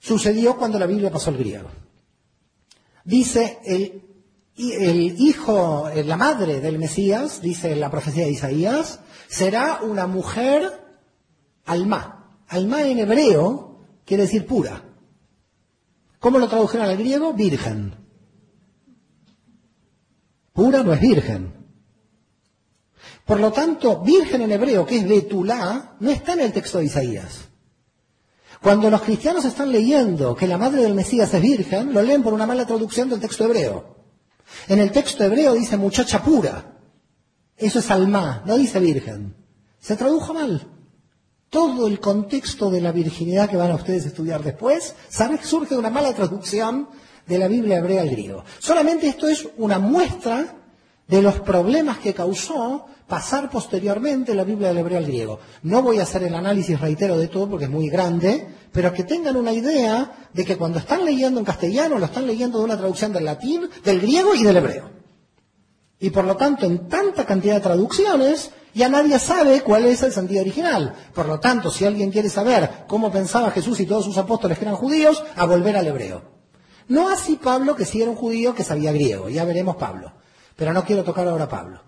sucedió 0.01 0.57
cuando 0.57 0.81
la 0.81 0.87
Biblia 0.87 1.13
pasó 1.13 1.31
al 1.31 1.37
griego. 1.37 1.69
Dice 3.05 3.61
el, 3.65 4.03
el 4.57 5.21
hijo, 5.21 5.89
eh, 5.89 6.03
la 6.05 6.17
madre 6.17 6.61
del 6.61 6.79
Mesías, 6.79 7.43
dice 7.43 7.77
la 7.77 7.91
profecía 7.91 8.25
de 8.25 8.33
Isaías, 8.33 9.01
será 9.29 9.81
una 9.83 10.07
mujer 10.07 10.73
alma. 11.67 12.43
Alma 12.49 12.83
en 12.83 12.99
hebreo 12.99 13.81
quiere 14.05 14.23
decir 14.23 14.47
pura. 14.47 14.83
¿Cómo 16.19 16.39
lo 16.39 16.49
tradujeron 16.49 16.87
al 16.87 16.97
griego? 16.97 17.35
Virgen. 17.35 17.95
Pura 20.53 20.83
no 20.83 20.95
es 20.95 21.01
virgen. 21.01 21.53
Por 23.27 23.41
lo 23.41 23.53
tanto, 23.53 24.01
virgen 24.01 24.43
en 24.43 24.53
hebreo, 24.53 24.87
que 24.87 24.99
es 24.99 25.09
Betulá, 25.09 25.97
no 26.01 26.11
está 26.11 26.33
en 26.33 26.41
el 26.41 26.53
texto 26.53 26.79
de 26.79 26.85
Isaías. 26.85 27.49
Cuando 28.63 28.89
los 28.89 29.03
cristianos 29.03 29.45
están 29.45 29.71
leyendo 29.71 30.35
que 30.35 30.47
la 30.47 30.57
madre 30.57 30.83
del 30.83 30.95
Mesías 30.95 31.35
es 31.35 31.43
virgen, 31.43 31.93
lo 31.93 32.03
leen 32.03 32.23
por 32.23 32.33
una 32.33 32.47
mala 32.47 32.65
traducción 32.65 33.11
del 33.11 33.21
texto 33.21 33.45
hebreo. 33.45 33.96
En 34.69 34.79
el 34.79 34.93
texto 34.93 35.25
hebreo 35.25 35.55
dice 35.55 35.77
muchacha 35.77 36.23
pura. 36.23 36.79
Eso 37.57 37.79
es 37.79 37.91
alma, 37.91 38.43
no 38.47 38.57
dice 38.57 38.79
virgen. 38.81 39.35
Se 39.79 39.97
tradujo 39.97 40.35
mal. 40.35 40.67
Todo 41.49 41.87
el 41.87 42.01
contexto 42.01 42.71
de 42.71 42.81
la 42.81 42.93
virginidad 42.93 43.49
que 43.49 43.57
van 43.57 43.71
a 43.71 43.77
ustedes 43.77 44.05
a 44.05 44.09
estudiar 44.09 44.43
después, 44.43 44.95
saben 45.09 45.39
que 45.39 45.45
surge 45.45 45.75
de 45.75 45.79
una 45.79 45.91
mala 45.91 46.13
traducción 46.13 46.89
de 47.27 47.39
la 47.39 47.49
Biblia 47.49 47.79
hebrea 47.79 48.03
al 48.03 48.11
griego. 48.11 48.45
Solamente 48.59 49.09
esto 49.09 49.29
es 49.29 49.49
una 49.57 49.79
muestra 49.79 50.57
de 51.09 51.23
los 51.23 51.41
problemas 51.41 51.99
que 51.99 52.15
causó 52.15 52.87
pasar 53.07 53.49
posteriormente 53.51 54.35
la 54.35 54.45
Biblia 54.45 54.69
del 54.69 54.79
hebreo 54.79 54.99
al 54.99 55.07
griego. 55.07 55.39
No 55.63 55.83
voy 55.83 56.01
a 56.01 56.03
hacer 56.03 56.25
el 56.25 56.35
análisis, 56.35 56.81
reitero, 56.81 57.17
de 57.17 57.29
todo 57.29 57.49
porque 57.49 57.67
es 57.67 57.71
muy 57.71 57.89
grande, 57.89 58.49
pero 58.73 58.93
que 58.93 59.05
tengan 59.05 59.37
una 59.37 59.53
idea 59.53 60.29
de 60.33 60.45
que 60.45 60.57
cuando 60.57 60.79
están 60.79 61.05
leyendo 61.05 61.39
en 61.39 61.47
castellano 61.47 61.99
lo 61.99 62.07
están 62.07 62.27
leyendo 62.27 62.59
de 62.59 62.65
una 62.65 62.77
traducción 62.77 63.13
del 63.13 63.25
latín, 63.25 63.69
del 63.85 64.01
griego 64.01 64.35
y 64.35 64.43
del 64.43 64.57
hebreo. 64.57 64.91
Y 65.99 66.11
por 66.11 66.25
lo 66.25 66.37
tanto, 66.37 66.67
en 66.67 66.89
tanta 66.89 67.25
cantidad 67.25 67.55
de 67.55 67.61
traducciones, 67.61 68.51
ya 68.75 68.89
nadie 68.89 69.19
sabe 69.19 69.63
cuál 69.63 69.87
es 69.87 70.03
el 70.03 70.13
sentido 70.13 70.43
original. 70.43 70.95
Por 71.15 71.27
lo 71.27 71.41
tanto, 71.41 71.71
si 71.71 71.87
alguien 71.87 72.11
quiere 72.11 72.29
saber 72.29 72.85
cómo 72.87 73.11
pensaba 73.11 73.51
Jesús 73.51 73.81
y 73.81 73.87
todos 73.87 74.05
sus 74.05 74.19
apóstoles 74.19 74.59
que 74.59 74.65
eran 74.65 74.77
judíos, 74.77 75.25
a 75.37 75.47
volver 75.47 75.77
al 75.77 75.87
hebreo. 75.87 76.23
No 76.89 77.09
así 77.09 77.37
Pablo, 77.37 77.75
que 77.75 77.87
sí 77.87 78.03
era 78.03 78.11
un 78.11 78.17
judío 78.17 78.55
que 78.55 78.63
sabía 78.63 78.93
griego, 78.93 79.29
ya 79.29 79.45
veremos 79.45 79.77
Pablo. 79.77 80.13
Pero 80.57 80.73
no 80.73 80.85
quiero 80.85 81.05
tocar 81.05 81.29
ahora 81.29 81.45
a 81.45 81.49
Pablo. 81.49 81.83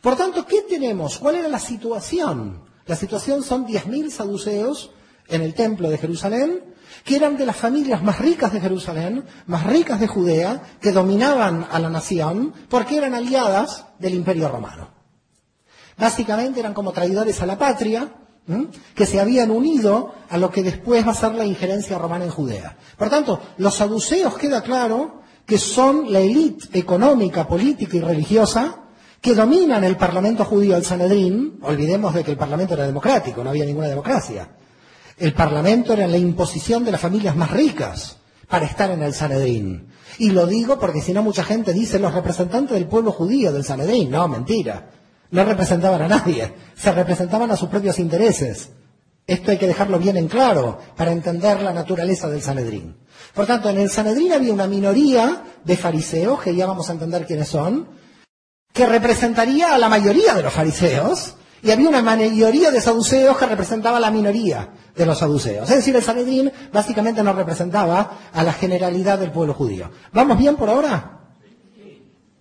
Por 0.00 0.16
tanto, 0.16 0.46
¿qué 0.46 0.62
tenemos? 0.62 1.18
¿Cuál 1.18 1.36
era 1.36 1.48
la 1.48 1.58
situación? 1.58 2.62
La 2.86 2.96
situación 2.96 3.42
son 3.42 3.66
10.000 3.66 4.10
saduceos 4.10 4.90
en 5.28 5.42
el 5.42 5.54
templo 5.54 5.88
de 5.88 5.98
Jerusalén, 5.98 6.74
que 7.04 7.16
eran 7.16 7.36
de 7.36 7.46
las 7.46 7.56
familias 7.56 8.02
más 8.02 8.18
ricas 8.18 8.52
de 8.52 8.60
Jerusalén, 8.60 9.24
más 9.46 9.66
ricas 9.66 9.98
de 9.98 10.08
Judea, 10.08 10.62
que 10.80 10.92
dominaban 10.92 11.66
a 11.70 11.78
la 11.78 11.88
nación, 11.88 12.52
porque 12.68 12.96
eran 12.96 13.14
aliadas 13.14 13.86
del 13.98 14.14
imperio 14.14 14.48
romano. 14.48 14.90
Básicamente 15.96 16.60
eran 16.60 16.74
como 16.74 16.92
traidores 16.92 17.40
a 17.40 17.46
la 17.46 17.58
patria, 17.58 18.12
que 18.94 19.06
se 19.06 19.20
habían 19.20 19.50
unido 19.50 20.14
a 20.28 20.36
lo 20.36 20.50
que 20.50 20.64
después 20.64 21.06
va 21.06 21.12
a 21.12 21.14
ser 21.14 21.34
la 21.34 21.44
injerencia 21.44 21.96
romana 21.96 22.24
en 22.24 22.30
Judea. 22.30 22.76
Por 22.98 23.08
tanto, 23.08 23.40
los 23.58 23.76
saduceos 23.76 24.36
queda 24.36 24.62
claro 24.62 25.21
que 25.46 25.58
son 25.58 26.12
la 26.12 26.20
élite 26.20 26.78
económica, 26.78 27.46
política 27.46 27.96
y 27.96 28.00
religiosa 28.00 28.78
que 29.20 29.34
dominan 29.34 29.84
el 29.84 29.96
parlamento 29.96 30.44
judío, 30.44 30.76
el 30.76 30.84
Sanedrín. 30.84 31.58
Olvidemos 31.62 32.14
de 32.14 32.24
que 32.24 32.32
el 32.32 32.36
parlamento 32.36 32.74
era 32.74 32.86
democrático, 32.86 33.42
no 33.44 33.50
había 33.50 33.64
ninguna 33.64 33.88
democracia. 33.88 34.48
El 35.18 35.34
parlamento 35.34 35.92
era 35.92 36.06
la 36.08 36.16
imposición 36.16 36.84
de 36.84 36.92
las 36.92 37.00
familias 37.00 37.36
más 37.36 37.50
ricas 37.50 38.16
para 38.48 38.66
estar 38.66 38.90
en 38.90 39.02
el 39.02 39.14
Sanedrín. 39.14 39.88
Y 40.18 40.30
lo 40.30 40.46
digo 40.46 40.78
porque 40.78 41.00
si 41.00 41.12
no 41.12 41.22
mucha 41.22 41.44
gente 41.44 41.72
dice 41.72 41.98
los 41.98 42.12
representantes 42.12 42.74
del 42.74 42.86
pueblo 42.86 43.12
judío 43.12 43.52
del 43.52 43.64
Sanedrín. 43.64 44.10
No, 44.10 44.26
mentira. 44.28 44.90
No 45.30 45.44
representaban 45.44 46.02
a 46.02 46.08
nadie. 46.08 46.52
Se 46.76 46.92
representaban 46.92 47.50
a 47.50 47.56
sus 47.56 47.68
propios 47.68 47.98
intereses. 47.98 48.70
Esto 49.26 49.50
hay 49.50 49.58
que 49.58 49.66
dejarlo 49.66 49.98
bien 49.98 50.16
en 50.16 50.28
claro 50.28 50.78
para 50.96 51.12
entender 51.12 51.62
la 51.62 51.72
naturaleza 51.72 52.28
del 52.28 52.42
Sanedrín. 52.42 52.96
Por 53.34 53.46
tanto, 53.46 53.70
en 53.70 53.78
el 53.78 53.88
Sanedrín 53.88 54.32
había 54.32 54.52
una 54.52 54.66
minoría 54.66 55.44
de 55.64 55.76
fariseos, 55.76 56.42
que 56.42 56.54
ya 56.54 56.66
vamos 56.66 56.88
a 56.88 56.92
entender 56.92 57.26
quiénes 57.26 57.48
son, 57.48 57.88
que 58.72 58.86
representaría 58.86 59.74
a 59.74 59.78
la 59.78 59.88
mayoría 59.88 60.34
de 60.34 60.42
los 60.42 60.52
fariseos, 60.52 61.36
y 61.62 61.70
había 61.70 61.88
una 61.88 62.02
mayoría 62.02 62.72
de 62.72 62.80
saduceos 62.80 63.38
que 63.38 63.46
representaba 63.46 63.98
a 63.98 64.00
la 64.00 64.10
minoría 64.10 64.70
de 64.96 65.06
los 65.06 65.18
saduceos. 65.18 65.70
Es 65.70 65.76
decir, 65.76 65.94
el 65.94 66.02
Sanedrín 66.02 66.50
básicamente 66.72 67.22
no 67.22 67.32
representaba 67.32 68.18
a 68.32 68.42
la 68.42 68.52
generalidad 68.52 69.20
del 69.20 69.30
pueblo 69.30 69.54
judío. 69.54 69.88
¿Vamos 70.12 70.36
bien 70.36 70.56
por 70.56 70.68
ahora? 70.68 71.20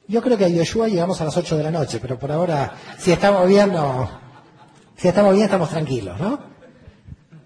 Yo 0.07 0.21
creo 0.23 0.37
que 0.37 0.45
a 0.45 0.49
Yoshua 0.49 0.87
llegamos 0.87 1.21
a 1.21 1.25
las 1.25 1.37
8 1.37 1.55
de 1.55 1.63
la 1.63 1.71
noche, 1.71 1.99
pero 2.01 2.17
por 2.17 2.31
ahora, 2.31 2.73
si 2.97 3.11
estamos 3.11 3.47
bien, 3.47 3.71
si 4.97 5.07
estamos 5.07 5.33
bien, 5.33 5.45
estamos 5.45 5.69
tranquilos, 5.69 6.19
¿no? 6.19 6.50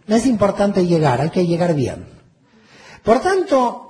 No 0.07 0.15
es 0.15 0.25
importante 0.25 0.85
llegar, 0.85 1.21
hay 1.21 1.29
que 1.29 1.45
llegar 1.45 1.73
bien. 1.73 2.05
Por 3.03 3.21
tanto, 3.21 3.89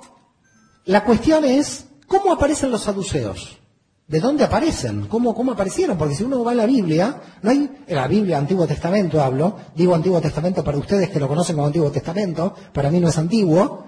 la 0.84 1.04
cuestión 1.04 1.44
es, 1.44 1.86
¿cómo 2.06 2.32
aparecen 2.32 2.70
los 2.70 2.82
saduceos? 2.82 3.58
¿De 4.06 4.20
dónde 4.20 4.44
aparecen? 4.44 5.06
¿Cómo, 5.08 5.34
¿Cómo 5.34 5.52
aparecieron? 5.52 5.98
Porque 5.98 6.14
si 6.14 6.22
uno 6.22 6.44
va 6.44 6.52
a 6.52 6.54
la 6.54 6.66
Biblia, 6.66 7.20
no 7.42 7.50
hay, 7.50 7.68
en 7.86 7.96
la 7.96 8.06
Biblia, 8.06 8.38
Antiguo 8.38 8.66
Testamento 8.66 9.20
hablo, 9.20 9.56
digo 9.74 9.94
Antiguo 9.94 10.20
Testamento 10.20 10.62
para 10.62 10.78
ustedes 10.78 11.10
que 11.10 11.18
lo 11.18 11.26
conocen 11.26 11.56
como 11.56 11.66
Antiguo 11.66 11.90
Testamento, 11.90 12.54
para 12.72 12.90
mí 12.90 13.00
no 13.00 13.08
es 13.08 13.18
antiguo. 13.18 13.86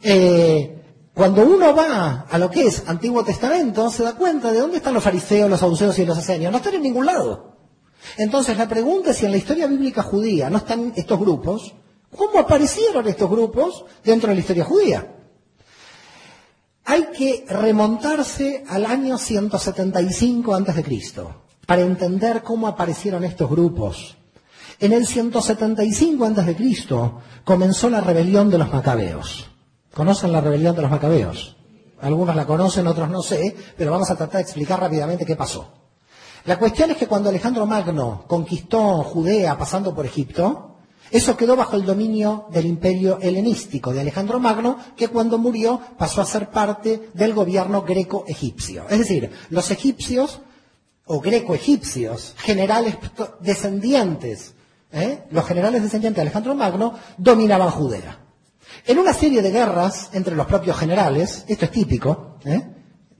Eh, 0.00 0.78
cuando 1.12 1.44
uno 1.44 1.74
va 1.74 2.26
a 2.30 2.38
lo 2.38 2.48
que 2.48 2.68
es 2.68 2.84
Antiguo 2.86 3.24
Testamento, 3.24 3.90
se 3.90 4.04
da 4.04 4.14
cuenta 4.14 4.52
de 4.52 4.60
dónde 4.60 4.76
están 4.76 4.94
los 4.94 5.02
fariseos, 5.02 5.50
los 5.50 5.58
saduceos 5.58 5.98
y 5.98 6.06
los 6.06 6.16
asenios. 6.16 6.52
No 6.52 6.58
están 6.58 6.74
en 6.74 6.82
ningún 6.82 7.06
lado. 7.06 7.57
Entonces 8.16 8.56
la 8.56 8.68
pregunta 8.68 9.10
es 9.10 9.18
si 9.18 9.26
en 9.26 9.32
la 9.32 9.38
historia 9.38 9.66
bíblica 9.66 10.02
judía 10.02 10.50
no 10.50 10.58
están 10.58 10.92
estos 10.96 11.18
grupos, 11.18 11.74
¿cómo 12.16 12.38
aparecieron 12.38 13.06
estos 13.06 13.30
grupos 13.30 13.84
dentro 14.04 14.28
de 14.28 14.34
la 14.34 14.40
historia 14.40 14.64
judía? 14.64 15.14
Hay 16.84 17.08
que 17.16 17.44
remontarse 17.48 18.64
al 18.66 18.86
año 18.86 19.18
175 19.18 20.54
a.C. 20.54 21.02
para 21.66 21.82
entender 21.82 22.42
cómo 22.42 22.66
aparecieron 22.66 23.24
estos 23.24 23.50
grupos. 23.50 24.16
En 24.80 24.92
el 24.92 25.06
175 25.06 26.24
a.C. 26.24 26.80
comenzó 27.44 27.90
la 27.90 28.00
rebelión 28.00 28.48
de 28.48 28.58
los 28.58 28.72
macabeos. 28.72 29.50
¿Conocen 29.92 30.32
la 30.32 30.40
rebelión 30.40 30.74
de 30.76 30.82
los 30.82 30.90
macabeos? 30.90 31.56
Algunos 32.00 32.36
la 32.36 32.46
conocen, 32.46 32.86
otros 32.86 33.10
no 33.10 33.22
sé, 33.22 33.56
pero 33.76 33.90
vamos 33.90 34.10
a 34.10 34.16
tratar 34.16 34.36
de 34.36 34.42
explicar 34.42 34.80
rápidamente 34.80 35.26
qué 35.26 35.36
pasó. 35.36 35.72
La 36.48 36.58
cuestión 36.58 36.90
es 36.90 36.96
que 36.96 37.06
cuando 37.06 37.28
Alejandro 37.28 37.66
Magno 37.66 38.24
conquistó 38.26 39.02
Judea 39.02 39.58
pasando 39.58 39.94
por 39.94 40.06
Egipto, 40.06 40.78
eso 41.10 41.36
quedó 41.36 41.56
bajo 41.56 41.76
el 41.76 41.84
dominio 41.84 42.46
del 42.50 42.64
imperio 42.64 43.18
helenístico 43.20 43.92
de 43.92 44.00
Alejandro 44.00 44.40
Magno, 44.40 44.78
que 44.96 45.08
cuando 45.08 45.36
murió 45.36 45.78
pasó 45.98 46.22
a 46.22 46.24
ser 46.24 46.48
parte 46.48 47.10
del 47.12 47.34
gobierno 47.34 47.82
greco-egipcio. 47.82 48.86
Es 48.88 48.98
decir, 48.98 49.30
los 49.50 49.70
egipcios 49.70 50.40
o 51.04 51.20
greco-egipcios, 51.20 52.34
generales 52.38 52.96
descendientes, 53.40 54.54
¿eh? 54.90 55.24
los 55.30 55.44
generales 55.44 55.82
descendientes 55.82 56.16
de 56.16 56.22
Alejandro 56.22 56.54
Magno, 56.54 56.94
dominaban 57.18 57.68
Judea. 57.72 58.20
En 58.86 58.98
una 58.98 59.12
serie 59.12 59.42
de 59.42 59.50
guerras 59.50 60.08
entre 60.14 60.34
los 60.34 60.46
propios 60.46 60.78
generales, 60.78 61.44
esto 61.46 61.66
es 61.66 61.70
típico, 61.70 62.38
¿eh? 62.46 62.62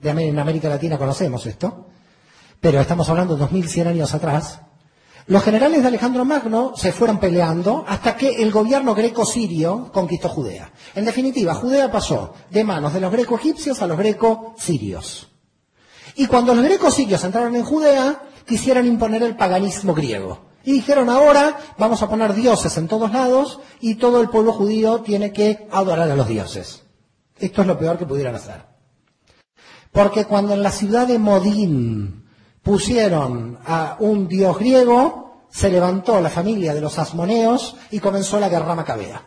en 0.01 0.39
América 0.39 0.67
Latina 0.67 0.97
conocemos 0.97 1.45
esto, 1.45 1.89
pero 2.59 2.81
estamos 2.81 3.09
hablando 3.09 3.35
de 3.35 3.41
2100 3.41 3.87
años 3.87 4.13
atrás, 4.13 4.61
los 5.29 5.43
generales 5.43 5.83
de 5.83 5.87
Alejandro 5.87 6.25
Magno 6.25 6.73
se 6.75 6.91
fueron 6.91 7.19
peleando 7.19 7.85
hasta 7.87 8.17
que 8.17 8.41
el 8.41 8.51
gobierno 8.51 8.95
greco-sirio 8.95 9.91
conquistó 9.93 10.27
Judea. 10.27 10.71
En 10.95 11.05
definitiva, 11.05 11.53
Judea 11.53 11.91
pasó 11.91 12.33
de 12.49 12.63
manos 12.63 12.93
de 12.93 12.99
los 12.99 13.11
greco-egipcios 13.11 13.79
a 13.81 13.87
los 13.87 13.95
greco-sirios. 13.95 15.29
Y 16.15 16.25
cuando 16.25 16.55
los 16.55 16.65
greco-sirios 16.65 17.23
entraron 17.23 17.55
en 17.55 17.63
Judea, 17.63 18.23
quisieron 18.47 18.87
imponer 18.87 19.21
el 19.21 19.35
paganismo 19.35 19.93
griego. 19.93 20.49
Y 20.63 20.71
dijeron, 20.71 21.09
ahora 21.09 21.57
vamos 21.77 22.01
a 22.01 22.09
poner 22.09 22.33
dioses 22.33 22.75
en 22.77 22.87
todos 22.87 23.11
lados 23.11 23.59
y 23.79 23.95
todo 23.95 24.21
el 24.21 24.29
pueblo 24.29 24.51
judío 24.51 25.01
tiene 25.01 25.31
que 25.31 25.67
adorar 25.71 26.09
a 26.09 26.15
los 26.15 26.27
dioses. 26.27 26.83
Esto 27.37 27.61
es 27.61 27.67
lo 27.67 27.77
peor 27.77 27.99
que 27.99 28.07
pudieran 28.07 28.33
hacer. 28.33 28.65
Porque 29.91 30.25
cuando 30.25 30.55
en 30.55 30.63
la 30.63 30.71
ciudad 30.71 31.07
de 31.07 31.19
Modín 31.19 32.18
pusieron 32.69 33.57
a 33.65 33.97
un 33.97 34.27
dios 34.27 34.59
griego, 34.59 35.47
se 35.49 35.71
levantó 35.71 36.21
la 36.21 36.29
familia 36.29 36.71
de 36.71 36.81
los 36.81 36.99
asmoneos 36.99 37.75
y 37.89 37.97
comenzó 37.97 38.39
la 38.39 38.47
guerra 38.47 38.75
macabea. 38.75 39.23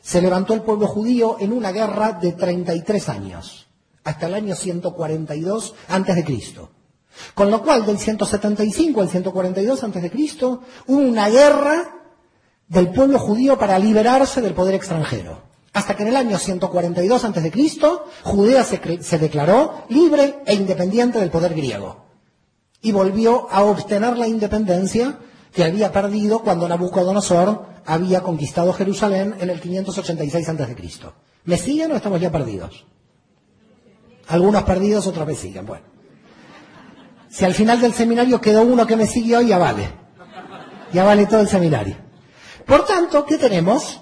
Se 0.00 0.22
levantó 0.22 0.54
el 0.54 0.62
pueblo 0.62 0.86
judío 0.86 1.36
en 1.40 1.52
una 1.52 1.72
guerra 1.72 2.12
de 2.12 2.30
33 2.30 3.08
años, 3.08 3.66
hasta 4.04 4.26
el 4.26 4.34
año 4.34 4.54
142 4.54 5.74
antes 5.88 6.14
de 6.14 6.24
Cristo. 6.24 6.70
Con 7.34 7.50
lo 7.50 7.60
cual, 7.60 7.84
del 7.84 7.98
175 7.98 9.00
al 9.00 9.08
142 9.08 9.82
antes 9.82 10.02
de 10.02 10.10
Cristo, 10.12 10.62
hubo 10.86 11.00
una 11.00 11.28
guerra 11.28 11.90
del 12.68 12.92
pueblo 12.92 13.18
judío 13.18 13.58
para 13.58 13.80
liberarse 13.80 14.40
del 14.40 14.54
poder 14.54 14.76
extranjero. 14.76 15.42
Hasta 15.72 15.96
que 15.96 16.04
en 16.04 16.10
el 16.10 16.16
año 16.16 16.38
142 16.38 17.24
antes 17.24 17.42
de 17.42 17.50
Cristo, 17.50 18.04
Judea 18.22 18.62
se, 18.62 19.02
se 19.02 19.18
declaró 19.18 19.86
libre 19.88 20.36
e 20.46 20.54
independiente 20.54 21.18
del 21.18 21.30
poder 21.30 21.52
griego 21.52 22.05
y 22.82 22.92
volvió 22.92 23.48
a 23.50 23.64
obtener 23.64 24.16
la 24.16 24.28
independencia 24.28 25.18
que 25.52 25.64
había 25.64 25.92
perdido 25.92 26.40
cuando 26.40 26.68
Nabucodonosor 26.68 27.66
había 27.86 28.20
conquistado 28.22 28.72
Jerusalén 28.72 29.34
en 29.40 29.50
el 29.50 29.60
586 29.60 30.48
a.C. 30.48 30.76
¿Me 31.44 31.56
siguen 31.56 31.92
o 31.92 31.96
estamos 31.96 32.20
ya 32.20 32.30
perdidos? 32.30 32.84
Algunos 34.28 34.64
perdidos, 34.64 35.06
otros 35.06 35.26
me 35.26 35.34
siguen. 35.34 35.66
Bueno. 35.66 35.84
Si 37.30 37.44
al 37.44 37.54
final 37.54 37.80
del 37.80 37.92
seminario 37.92 38.40
quedó 38.40 38.62
uno 38.62 38.86
que 38.86 38.96
me 38.96 39.06
siguió, 39.06 39.40
ya 39.40 39.58
vale. 39.58 39.88
Ya 40.92 41.04
vale 41.04 41.26
todo 41.26 41.40
el 41.40 41.48
seminario. 41.48 41.96
Por 42.66 42.84
tanto, 42.84 43.24
¿qué 43.24 43.38
tenemos? 43.38 44.00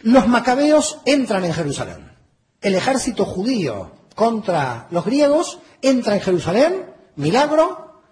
Los 0.00 0.26
macabeos 0.26 0.98
entran 1.04 1.44
en 1.44 1.54
Jerusalén. 1.54 2.12
El 2.60 2.74
ejército 2.74 3.24
judío 3.24 3.92
contra 4.14 4.88
los 4.90 5.04
griegos 5.04 5.60
entra 5.80 6.14
en 6.14 6.20
Jerusalén. 6.20 6.91
Milagro. 7.16 8.02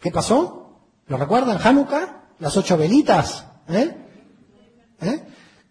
¿Qué 0.00 0.10
pasó? 0.10 0.64
¿Lo 1.06 1.16
recuerdan? 1.16 1.58
Hanukkah, 1.62 2.34
las 2.38 2.56
ocho 2.56 2.76
velitas. 2.76 3.46
¿eh? 3.68 3.96
¿Eh? 5.00 5.22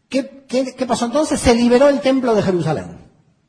¿Qué, 0.10 0.86
pasó 0.88 1.06
entonces? 1.06 1.40
Se 1.40 1.56
liberó 1.56 1.90
el 1.90 2.02
templo 2.02 2.36
de 2.36 2.44
Jerusalén. 2.44 3.00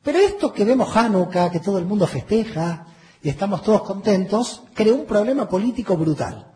Pero 0.01 0.19
esto 0.19 0.53
que 0.53 0.65
vemos 0.65 0.95
Hanukkah, 0.95 1.51
que 1.51 1.59
todo 1.59 1.77
el 1.77 1.85
mundo 1.85 2.07
festeja 2.07 2.87
y 3.21 3.29
estamos 3.29 3.63
todos 3.63 3.83
contentos, 3.83 4.63
creó 4.73 4.95
un 4.95 5.05
problema 5.05 5.47
político 5.47 5.97
brutal. 5.97 6.51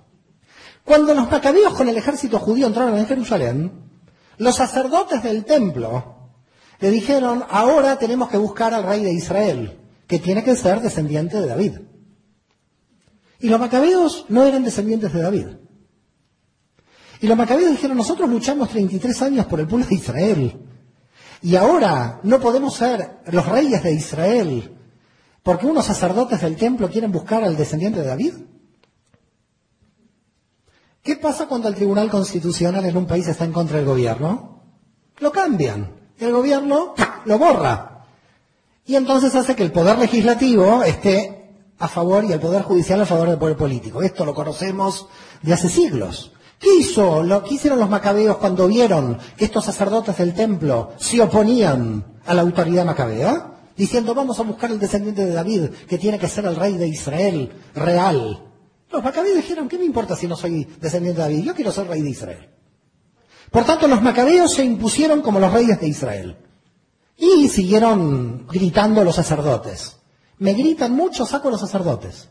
Cuando 0.83 1.13
los 1.13 1.29
macabeos 1.29 1.73
con 1.73 1.87
el 1.89 1.97
ejército 1.97 2.39
judío 2.39 2.67
entraron 2.67 2.97
en 2.97 3.05
Jerusalén, 3.05 3.89
los 4.37 4.55
sacerdotes 4.55 5.21
del 5.21 5.45
templo 5.45 6.31
le 6.79 6.91
dijeron, 6.91 7.43
ahora 7.49 7.97
tenemos 7.97 8.29
que 8.29 8.37
buscar 8.37 8.73
al 8.73 8.83
rey 8.83 9.03
de 9.03 9.13
Israel, 9.13 9.79
que 10.07 10.19
tiene 10.19 10.43
que 10.43 10.55
ser 10.55 10.79
descendiente 10.81 11.39
de 11.41 11.47
David. 11.47 11.79
Y 13.39 13.47
los 13.47 13.59
macabeos 13.59 14.25
no 14.29 14.43
eran 14.43 14.63
descendientes 14.63 15.13
de 15.13 15.21
David. 15.21 15.47
Y 17.21 17.27
los 17.27 17.37
macabeos 17.37 17.71
dijeron, 17.71 17.97
nosotros 17.97 18.29
luchamos 18.29 18.69
33 18.69 19.21
años 19.21 19.45
por 19.45 19.59
el 19.59 19.67
pueblo 19.67 19.85
de 19.85 19.95
Israel. 19.95 20.59
Y 21.41 21.55
ahora 21.55 22.19
no 22.23 22.39
podemos 22.39 22.75
ser 22.75 23.19
los 23.27 23.45
reyes 23.45 23.81
de 23.83 23.93
Israel 23.93 24.75
porque 25.43 25.65
unos 25.65 25.85
sacerdotes 25.85 26.41
del 26.41 26.57
templo 26.57 26.89
quieren 26.89 27.11
buscar 27.11 27.43
al 27.43 27.55
descendiente 27.55 28.01
de 28.01 28.07
David. 28.07 28.33
¿Qué 31.01 31.15
pasa 31.15 31.47
cuando 31.47 31.67
el 31.67 31.75
Tribunal 31.75 32.09
Constitucional 32.09 32.85
en 32.85 32.97
un 32.97 33.07
país 33.07 33.27
está 33.27 33.45
en 33.45 33.53
contra 33.53 33.77
del 33.77 33.85
gobierno? 33.85 34.63
Lo 35.19 35.31
cambian. 35.31 35.95
El 36.17 36.33
gobierno 36.33 36.93
lo 37.25 37.39
borra. 37.39 38.05
Y 38.85 38.95
entonces 38.95 39.33
hace 39.33 39.55
que 39.55 39.63
el 39.63 39.71
poder 39.71 39.97
legislativo 39.97 40.83
esté 40.83 41.38
a 41.79 41.87
favor 41.87 42.25
y 42.25 42.33
el 42.33 42.39
poder 42.39 42.61
judicial 42.63 43.01
a 43.01 43.05
favor 43.05 43.29
del 43.29 43.37
poder 43.37 43.57
político. 43.57 44.01
Esto 44.01 44.25
lo 44.25 44.35
conocemos 44.35 45.07
de 45.41 45.53
hace 45.53 45.69
siglos. 45.69 46.33
¿Qué 46.59 46.75
hizo? 46.75 47.23
Lo, 47.23 47.43
¿Qué 47.43 47.55
hicieron 47.55 47.79
los 47.79 47.89
macabeos 47.89 48.37
cuando 48.37 48.67
vieron 48.67 49.17
que 49.37 49.45
estos 49.45 49.63
sacerdotes 49.63 50.17
del 50.17 50.33
templo 50.33 50.91
se 50.97 51.21
oponían 51.21 52.19
a 52.25 52.33
la 52.33 52.41
autoridad 52.41 52.85
macabea? 52.85 53.53
Diciendo, 53.77 54.13
vamos 54.13 54.37
a 54.39 54.43
buscar 54.43 54.69
el 54.71 54.79
descendiente 54.79 55.25
de 55.25 55.31
David, 55.31 55.69
que 55.87 55.97
tiene 55.97 56.19
que 56.19 56.27
ser 56.27 56.45
el 56.45 56.57
rey 56.57 56.73
de 56.77 56.89
Israel 56.89 57.49
real. 57.73 58.43
Los 58.91 59.01
macabeos 59.01 59.37
dijeron, 59.37 59.69
¿qué 59.69 59.77
me 59.77 59.85
importa 59.85 60.17
si 60.17 60.27
no 60.27 60.35
soy 60.35 60.65
descendiente 60.81 61.21
de 61.21 61.27
David? 61.27 61.45
Yo 61.45 61.55
quiero 61.55 61.71
ser 61.71 61.87
rey 61.87 62.01
de 62.01 62.09
Israel. 62.09 62.49
Por 63.51 63.63
tanto, 63.63 63.87
los 63.87 64.01
macabeos 64.01 64.53
se 64.53 64.65
impusieron 64.65 65.21
como 65.21 65.39
los 65.39 65.53
reyes 65.53 65.79
de 65.79 65.87
Israel. 65.87 66.37
Y 67.15 67.47
siguieron 67.47 68.47
gritando 68.47 69.03
los 69.05 69.15
sacerdotes. 69.15 69.98
Me 70.39 70.53
gritan 70.53 70.93
mucho, 70.93 71.25
saco 71.25 71.49
a 71.49 71.51
los 71.51 71.59
sacerdotes. 71.61 72.29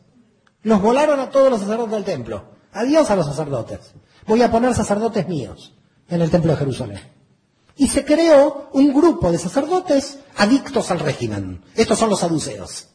Los 0.63 0.83
volaron 0.83 1.21
a 1.21 1.31
todos 1.31 1.51
los 1.51 1.61
sacerdotes 1.61 1.93
del 1.93 2.05
templo. 2.05 2.45
Adiós 2.73 3.11
a 3.11 3.17
los 3.17 3.27
sacerdotes. 3.27 3.93
Voy 4.27 4.43
a 4.43 4.51
poner 4.51 4.75
sacerdotes 4.75 5.29
míos 5.29 5.75
en 6.09 6.23
el 6.23 6.31
templo 6.31 6.53
de 6.53 6.59
Jerusalén. 6.59 7.01
Y 7.77 7.89
se 7.89 8.05
creó 8.05 8.71
un 8.73 8.93
grupo 8.93 9.31
de 9.31 9.39
sacerdotes 9.39 10.19
adictos 10.37 10.91
al 10.91 11.01
régimen. 11.01 11.63
Estos 11.77 11.99
son 11.99 12.11
los 12.11 12.21
saduceos. 12.21 12.89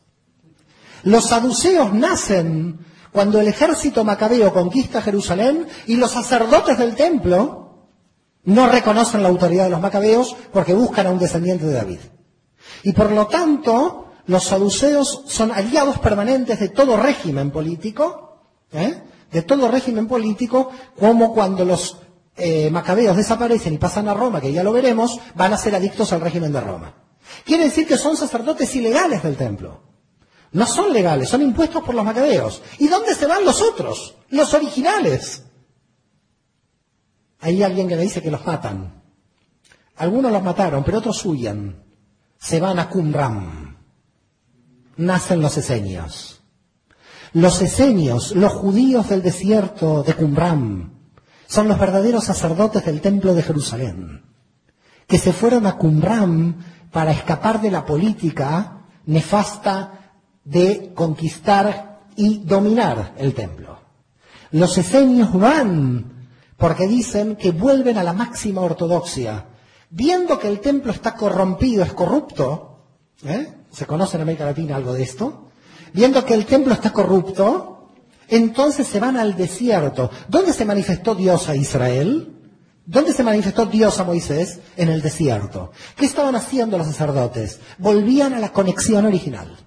Los 1.03 1.29
saduceos 1.29 1.93
nacen 1.93 2.79
cuando 3.11 3.39
el 3.39 3.47
ejército 3.47 4.03
macabeo 4.03 4.53
conquista 4.53 5.01
Jerusalén 5.01 5.67
y 5.85 5.95
los 5.95 6.11
sacerdotes 6.11 6.77
del 6.77 6.95
templo 6.95 7.87
no 8.45 8.67
reconocen 8.67 9.23
la 9.23 9.29
autoridad 9.29 9.65
de 9.65 9.69
los 9.69 9.79
macabeos 9.81 10.35
porque 10.51 10.73
buscan 10.73 11.07
a 11.07 11.11
un 11.11 11.19
descendiente 11.19 11.65
de 11.65 11.73
David. 11.73 11.99
Y 12.83 12.91
por 12.91 13.11
lo 13.11 13.27
tanto, 13.27 14.12
los 14.25 14.45
saduceos 14.45 15.23
son 15.27 15.51
aliados 15.51 15.99
permanentes 15.99 16.59
de 16.59 16.69
todo 16.69 16.97
régimen 16.97 17.51
político, 17.51 18.39
¿eh? 18.71 19.01
de 19.31 19.41
todo 19.41 19.67
régimen 19.67 20.07
político, 20.07 20.71
como 20.97 21.33
cuando 21.33 21.65
los 21.65 21.97
eh, 22.35 22.69
macabeos 22.71 23.17
desaparecen 23.17 23.73
y 23.73 23.77
pasan 23.77 24.07
a 24.07 24.13
Roma, 24.13 24.39
que 24.39 24.51
ya 24.51 24.63
lo 24.63 24.71
veremos, 24.71 25.19
van 25.35 25.53
a 25.53 25.57
ser 25.57 25.75
adictos 25.75 26.13
al 26.13 26.21
régimen 26.21 26.51
de 26.51 26.61
Roma. 26.61 26.93
Quiere 27.45 27.65
decir 27.65 27.87
que 27.87 27.97
son 27.97 28.15
sacerdotes 28.15 28.73
ilegales 28.75 29.23
del 29.23 29.35
templo. 29.35 29.81
No 30.51 30.67
son 30.67 30.93
legales, 30.93 31.29
son 31.29 31.41
impuestos 31.41 31.83
por 31.83 31.95
los 31.95 32.05
macabeos. 32.05 32.61
¿Y 32.77 32.87
dónde 32.87 33.15
se 33.15 33.25
van 33.25 33.43
los 33.43 33.61
otros? 33.61 34.15
Los 34.29 34.53
originales. 34.53 35.43
Hay 37.39 37.61
alguien 37.63 37.87
que 37.87 37.95
le 37.95 38.03
dice 38.03 38.21
que 38.21 38.31
los 38.31 38.45
matan. 38.45 39.01
Algunos 39.97 40.31
los 40.31 40.43
mataron, 40.43 40.83
pero 40.83 40.99
otros 40.99 41.25
huyen. 41.25 41.83
Se 42.37 42.59
van 42.59 42.79
a 42.79 42.87
Qumran. 42.87 43.62
Nacen 44.97 45.41
los 45.41 45.57
esenios. 45.57 46.41
Los 47.33 47.61
esenios, 47.61 48.35
los 48.35 48.53
judíos 48.53 49.09
del 49.09 49.23
desierto 49.23 50.03
de 50.03 50.13
Qumran, 50.13 50.93
son 51.47 51.67
los 51.67 51.79
verdaderos 51.79 52.25
sacerdotes 52.25 52.85
del 52.85 53.01
templo 53.01 53.33
de 53.33 53.41
Jerusalén, 53.41 54.23
que 55.07 55.17
se 55.17 55.33
fueron 55.33 55.65
a 55.65 55.77
Qumran 55.77 56.57
para 56.91 57.11
escapar 57.11 57.59
de 57.59 57.71
la 57.71 57.85
política 57.85 58.85
nefasta 59.05 60.11
de 60.43 60.91
conquistar 60.93 62.01
y 62.15 62.43
dominar 62.43 63.13
el 63.17 63.33
templo. 63.33 63.79
Los 64.51 64.77
esenios 64.77 65.33
van 65.33 66.27
porque 66.57 66.87
dicen 66.87 67.35
que 67.35 67.51
vuelven 67.51 67.97
a 67.97 68.03
la 68.03 68.13
máxima 68.13 68.61
ortodoxia, 68.61 69.47
viendo 69.89 70.37
que 70.37 70.47
el 70.47 70.59
templo 70.59 70.91
está 70.91 71.15
corrompido, 71.15 71.83
es 71.83 71.93
corrupto, 71.93 72.85
¿eh? 73.25 73.62
¿Se 73.73 73.85
conoce 73.85 74.17
en 74.17 74.21
América 74.21 74.45
Latina 74.45 74.75
algo 74.75 74.93
de 74.93 75.03
esto? 75.03 75.49
viendo 75.93 76.25
que 76.25 76.33
el 76.33 76.45
templo 76.45 76.73
está 76.73 76.91
corrupto, 76.91 77.91
entonces 78.27 78.87
se 78.87 78.99
van 78.99 79.15
al 79.15 79.35
desierto. 79.37 80.09
¿Dónde 80.27 80.53
se 80.53 80.65
manifestó 80.65 81.15
Dios 81.15 81.47
a 81.49 81.55
Israel? 81.55 82.29
¿Dónde 82.85 83.13
se 83.13 83.23
manifestó 83.23 83.65
Dios 83.65 83.99
a 83.99 84.03
Moisés? 84.03 84.59
En 84.75 84.89
el 84.89 85.01
desierto. 85.01 85.71
¿Qué 85.95 86.05
estaban 86.05 86.35
haciendo 86.35 86.77
los 86.77 86.87
sacerdotes? 86.87 87.59
Volvían 87.77 88.33
a 88.33 88.39
la 88.39 88.51
conexión 88.51 89.05
original. 89.05 89.57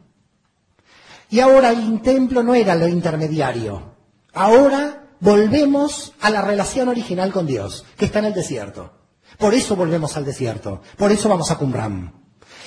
Y 1.31 1.41
ahora 1.41 1.71
el 1.71 2.03
templo 2.03 2.43
no 2.43 2.55
era 2.55 2.75
lo 2.75 2.89
intermediario. 2.89 3.95
Ahora 4.35 5.09
volvemos 5.21 6.13
a 6.21 6.31
la 6.31 6.43
relación 6.43 6.89
original 6.89 7.33
con 7.33 7.47
Dios, 7.47 7.85
que 7.97 8.05
está 8.05 8.19
en 8.19 8.27
el 8.27 8.35
desierto. 8.35 8.93
Por 9.39 9.55
eso 9.55 9.77
volvemos 9.77 10.17
al 10.17 10.25
desierto. 10.25 10.83
Por 10.97 11.11
eso 11.11 11.29
vamos 11.29 11.51
a 11.51 11.57
Qumran. 11.57 12.26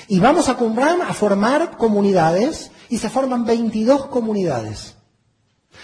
Y 0.09 0.19
vamos 0.19 0.49
a 0.49 0.57
Qumran 0.57 1.03
a 1.03 1.13
formar 1.13 1.77
comunidades 1.77 2.71
y 2.89 2.97
se 2.97 3.11
forman 3.11 3.45
22 3.45 4.07
comunidades. 4.07 4.95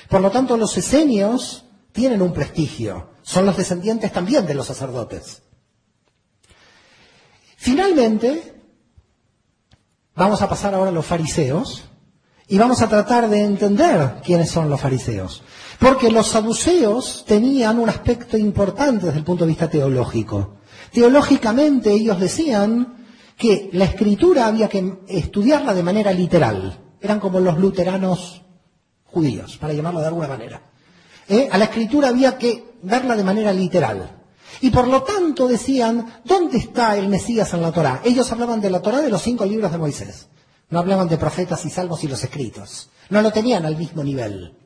Por 0.10 0.20
lo 0.20 0.32
tanto, 0.32 0.58
los 0.58 0.76
esenios 0.78 1.66
tienen 1.92 2.24
un 2.24 2.34
prestigio. 2.34 3.12
Son 3.22 3.46
los 3.46 3.56
descendientes 3.56 4.12
también 4.12 4.48
de 4.48 4.56
los 4.56 4.66
sacerdotes. 4.66 5.44
Finalmente, 7.56 8.64
vamos 10.16 10.42
a 10.42 10.50
pasar 10.50 10.74
ahora 10.74 10.90
a 10.90 10.94
los 10.94 11.06
fariseos 11.06 11.84
y 12.48 12.58
vamos 12.58 12.82
a 12.82 12.90
tratar 12.90 13.30
de 13.30 13.44
entender 13.44 14.22
quiénes 14.26 14.50
son 14.50 14.72
los 14.72 14.82
fariseos. 14.82 15.44
Porque 15.80 16.10
los 16.10 16.30
saduceos 16.30 17.26
tenían 17.28 17.78
un 17.78 17.90
aspecto 17.90 18.40
importante 18.40 19.06
desde 19.06 19.20
el 19.20 19.26
punto 19.26 19.44
de 19.44 19.50
vista 19.50 19.70
teológico. 19.70 20.56
Teológicamente 20.92 21.92
ellos 21.92 22.20
decían 22.20 23.05
que 23.38 23.70
la 23.74 23.86
escritura 23.86 24.48
había 24.48 24.70
que 24.70 25.00
estudiarla 25.08 25.74
de 25.74 25.84
manera 25.84 26.12
literal 26.12 26.80
eran 27.02 27.20
como 27.20 27.40
los 27.40 27.58
luteranos 27.58 28.42
judíos, 29.06 29.58
para 29.58 29.74
llamarlo 29.74 30.02
de 30.02 30.08
alguna 30.08 30.28
manera. 30.28 30.62
¿Eh? 31.28 31.48
A 31.52 31.58
la 31.58 31.66
escritura 31.66 32.10
había 32.10 32.38
que 32.38 32.76
verla 32.82 33.16
de 33.16 33.24
manera 33.24 33.54
literal. 33.54 34.24
Y 34.62 34.70
por 34.70 34.88
lo 34.88 35.04
tanto 35.04 35.48
decían, 35.48 36.22
¿dónde 36.24 36.58
está 36.58 36.98
el 36.98 37.08
Mesías 37.08 37.54
en 37.54 37.62
la 37.62 37.72
Torá? 37.72 38.02
Ellos 38.04 38.32
hablaban 38.32 38.62
de 38.62 38.70
la 38.70 38.82
Torá 38.82 39.02
de 39.02 39.10
los 39.10 39.22
cinco 39.22 39.46
libros 39.46 39.72
de 39.72 39.78
Moisés. 39.78 40.28
No 40.70 40.80
hablaban 40.80 41.08
de 41.08 41.18
profetas 41.18 41.66
y 41.66 41.70
salmos 41.70 42.04
y 42.04 42.08
los 42.08 42.24
escritos. 42.24 42.90
No 43.10 43.22
lo 43.22 43.32
tenían 43.32 43.66
al 43.66 43.78
mismo 43.78 44.04
nivel. 44.04 44.58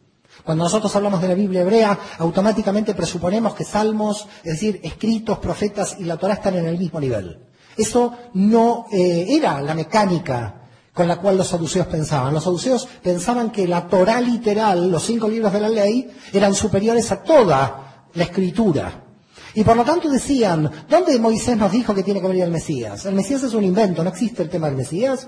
Cuando 0.43 0.63
nosotros 0.63 0.95
hablamos 0.95 1.21
de 1.21 1.27
la 1.27 1.33
Biblia 1.33 1.61
hebrea, 1.61 1.99
automáticamente 2.19 2.93
presuponemos 2.93 3.53
que 3.55 3.65
salmos, 3.65 4.27
es 4.43 4.53
decir, 4.53 4.79
escritos, 4.83 5.39
profetas 5.39 5.97
y 5.99 6.05
la 6.05 6.17
Torá 6.17 6.35
están 6.35 6.55
en 6.55 6.67
el 6.67 6.77
mismo 6.77 6.99
nivel. 6.99 7.48
Eso 7.79 8.13
no 8.33 8.85
eh, 8.91 9.25
era 9.29 9.61
la 9.61 9.73
mecánica 9.73 10.55
con 10.93 11.07
la 11.07 11.15
cual 11.15 11.37
los 11.37 11.47
saduceos 11.47 11.87
pensaban. 11.87 12.33
Los 12.33 12.43
saduceos 12.43 12.85
pensaban 13.01 13.51
que 13.51 13.67
la 13.67 13.87
Torah 13.87 14.19
literal, 14.19 14.91
los 14.91 15.03
cinco 15.03 15.29
libros 15.29 15.53
de 15.53 15.61
la 15.61 15.69
ley, 15.69 16.11
eran 16.33 16.53
superiores 16.53 17.09
a 17.11 17.23
toda 17.23 18.07
la 18.13 18.23
escritura. 18.23 19.05
Y 19.53 19.63
por 19.63 19.77
lo 19.77 19.85
tanto 19.85 20.09
decían, 20.09 20.69
¿dónde 20.89 21.17
Moisés 21.19 21.55
nos 21.55 21.71
dijo 21.71 21.95
que 21.95 22.03
tiene 22.03 22.19
que 22.21 22.27
venir 22.27 22.43
el 22.43 22.51
Mesías? 22.51 23.05
El 23.05 23.15
Mesías 23.15 23.43
es 23.43 23.53
un 23.53 23.63
invento, 23.63 24.03
no 24.03 24.09
existe 24.09 24.43
el 24.43 24.49
tema 24.49 24.67
del 24.67 24.75
Mesías. 24.75 25.27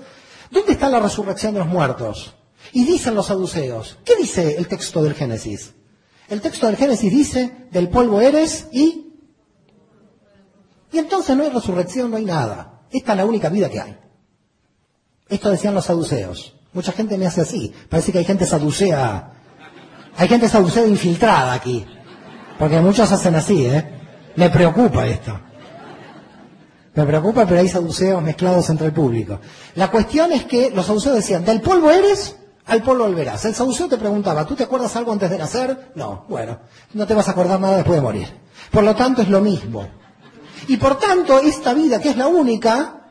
¿Dónde 0.50 0.72
está 0.72 0.90
la 0.90 1.00
resurrección 1.00 1.54
de 1.54 1.60
los 1.60 1.68
muertos? 1.68 2.34
Y 2.72 2.84
dicen 2.84 3.14
los 3.14 3.26
saduceos, 3.26 3.98
¿qué 4.04 4.16
dice 4.16 4.56
el 4.58 4.68
texto 4.68 5.02
del 5.02 5.14
Génesis? 5.14 5.72
El 6.28 6.42
texto 6.42 6.66
del 6.66 6.76
Génesis 6.76 7.10
dice, 7.10 7.68
del 7.70 7.88
polvo 7.88 8.20
eres 8.20 8.66
y... 8.72 9.11
Y 10.92 10.98
entonces 10.98 11.36
no 11.36 11.42
hay 11.42 11.50
resurrección, 11.50 12.10
no 12.10 12.18
hay 12.18 12.24
nada. 12.24 12.82
Esta 12.90 13.12
es 13.12 13.18
la 13.18 13.24
única 13.24 13.48
vida 13.48 13.70
que 13.70 13.80
hay. 13.80 13.96
Esto 15.28 15.50
decían 15.50 15.74
los 15.74 15.86
saduceos. 15.86 16.54
Mucha 16.74 16.92
gente 16.92 17.16
me 17.16 17.26
hace 17.26 17.40
así. 17.40 17.72
Parece 17.88 18.12
que 18.12 18.18
hay 18.18 18.24
gente 18.24 18.46
saducea. 18.46 19.32
Hay 20.16 20.28
gente 20.28 20.48
saducea 20.48 20.86
infiltrada 20.86 21.54
aquí. 21.54 21.86
Porque 22.58 22.80
muchos 22.80 23.10
hacen 23.10 23.34
así, 23.34 23.64
¿eh? 23.64 23.98
Me 24.36 24.50
preocupa 24.50 25.06
esto. 25.06 25.40
Me 26.94 27.06
preocupa, 27.06 27.46
pero 27.46 27.60
hay 27.60 27.68
saduceos 27.68 28.22
mezclados 28.22 28.68
entre 28.68 28.88
el 28.88 28.92
público. 28.92 29.40
La 29.76 29.90
cuestión 29.90 30.32
es 30.32 30.44
que 30.44 30.70
los 30.70 30.84
saduceos 30.84 31.14
decían, 31.14 31.44
del 31.44 31.62
polvo 31.62 31.90
eres, 31.90 32.36
al 32.66 32.82
polvo 32.82 33.04
volverás. 33.04 33.44
El 33.46 33.54
saduceo 33.54 33.88
te 33.88 33.96
preguntaba, 33.96 34.46
¿tú 34.46 34.54
te 34.54 34.64
acuerdas 34.64 34.94
algo 34.96 35.12
antes 35.12 35.30
de 35.30 35.38
nacer? 35.38 35.92
No, 35.94 36.26
bueno, 36.28 36.58
no 36.92 37.06
te 37.06 37.14
vas 37.14 37.28
a 37.28 37.30
acordar 37.30 37.58
nada 37.58 37.76
después 37.76 37.96
de 37.96 38.02
morir. 38.02 38.28
Por 38.70 38.84
lo 38.84 38.94
tanto, 38.94 39.22
es 39.22 39.28
lo 39.28 39.40
mismo. 39.40 40.01
Y 40.68 40.76
por 40.76 40.98
tanto, 40.98 41.40
esta 41.40 41.74
vida, 41.74 42.00
que 42.00 42.10
es 42.10 42.16
la 42.16 42.26
única, 42.28 43.02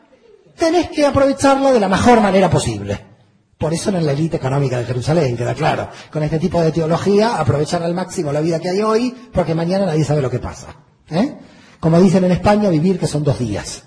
tenés 0.56 0.90
que 0.90 1.06
aprovecharla 1.06 1.72
de 1.72 1.80
la 1.80 1.88
mejor 1.88 2.20
manera 2.20 2.50
posible. 2.50 3.12
Por 3.58 3.72
eso 3.72 3.90
en 3.90 4.04
la 4.04 4.12
élite 4.12 4.38
económica 4.38 4.78
de 4.78 4.84
Jerusalén, 4.84 5.36
queda 5.36 5.54
claro. 5.54 5.88
Con 6.10 6.22
este 6.22 6.38
tipo 6.38 6.60
de 6.60 6.72
teología, 6.72 7.36
aprovechar 7.36 7.82
al 7.82 7.94
máximo 7.94 8.32
la 8.32 8.40
vida 8.40 8.58
que 8.58 8.70
hay 8.70 8.82
hoy, 8.82 9.14
porque 9.32 9.54
mañana 9.54 9.86
nadie 9.86 10.04
sabe 10.04 10.20
lo 10.20 10.30
que 10.30 10.40
pasa. 10.40 10.74
¿eh? 11.10 11.36
Como 11.78 12.00
dicen 12.00 12.24
en 12.24 12.32
España, 12.32 12.70
vivir 12.70 12.98
que 12.98 13.06
son 13.06 13.22
dos 13.22 13.38
días. 13.38 13.84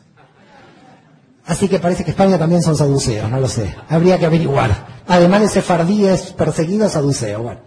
Así 1.45 1.67
que 1.67 1.79
parece 1.79 2.03
que 2.03 2.11
España 2.11 2.39
también 2.39 2.63
son 2.63 2.75
saduceos, 2.75 3.29
no 3.29 3.39
lo 3.39 3.47
sé. 3.47 3.75
Habría 3.89 4.17
que 4.17 4.25
averiguar. 4.25 5.03
Además 5.07 5.41
de 5.41 5.49
sefardíes 5.49 6.33
perseguidos, 6.33 6.93
saduceos. 6.93 7.43
Bueno. 7.43 7.59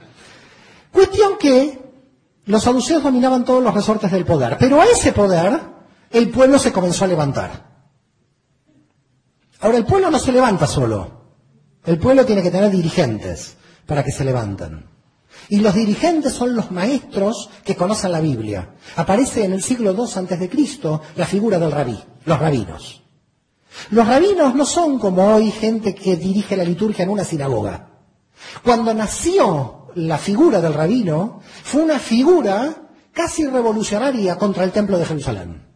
Cuestión 0.90 1.38
que 1.38 1.78
los 2.46 2.62
saduceos 2.62 3.02
dominaban 3.02 3.44
todos 3.44 3.62
los 3.62 3.74
resortes 3.74 4.10
del 4.10 4.24
poder, 4.24 4.56
pero 4.58 4.80
a 4.80 4.86
ese 4.86 5.12
poder 5.12 5.60
el 6.10 6.30
pueblo 6.30 6.58
se 6.58 6.72
comenzó 6.72 7.04
a 7.04 7.08
levantar. 7.08 7.68
Ahora, 9.60 9.78
el 9.78 9.84
pueblo 9.84 10.10
no 10.10 10.18
se 10.18 10.32
levanta 10.32 10.66
solo. 10.66 11.18
El 11.84 11.98
pueblo 11.98 12.24
tiene 12.24 12.42
que 12.42 12.50
tener 12.50 12.70
dirigentes 12.70 13.56
para 13.86 14.04
que 14.04 14.12
se 14.12 14.24
levanten. 14.24 14.86
Y 15.48 15.60
los 15.60 15.74
dirigentes 15.74 16.32
son 16.34 16.54
los 16.54 16.70
maestros 16.70 17.50
que 17.64 17.76
conocen 17.76 18.12
la 18.12 18.20
Biblia. 18.20 18.74
Aparece 18.96 19.44
en 19.44 19.52
el 19.52 19.62
siglo 19.62 19.92
II 19.92 20.10
antes 20.16 20.38
de 20.38 20.48
Cristo 20.48 21.02
la 21.16 21.26
figura 21.26 21.58
del 21.58 21.72
rabí, 21.72 21.98
los 22.24 22.38
rabinos. 22.38 23.02
Los 23.90 24.06
rabinos 24.06 24.54
no 24.54 24.64
son 24.64 24.98
como 24.98 25.34
hoy 25.34 25.50
gente 25.50 25.94
que 25.94 26.16
dirige 26.16 26.56
la 26.56 26.64
liturgia 26.64 27.04
en 27.04 27.10
una 27.10 27.24
sinagoga. 27.24 27.90
Cuando 28.62 28.92
nació 28.92 29.88
la 29.94 30.18
figura 30.18 30.60
del 30.60 30.74
rabino, 30.74 31.40
fue 31.62 31.82
una 31.82 31.98
figura 31.98 32.88
casi 33.12 33.46
revolucionaria 33.46 34.36
contra 34.36 34.64
el 34.64 34.72
templo 34.72 34.98
de 34.98 35.06
Jerusalén. 35.06 35.67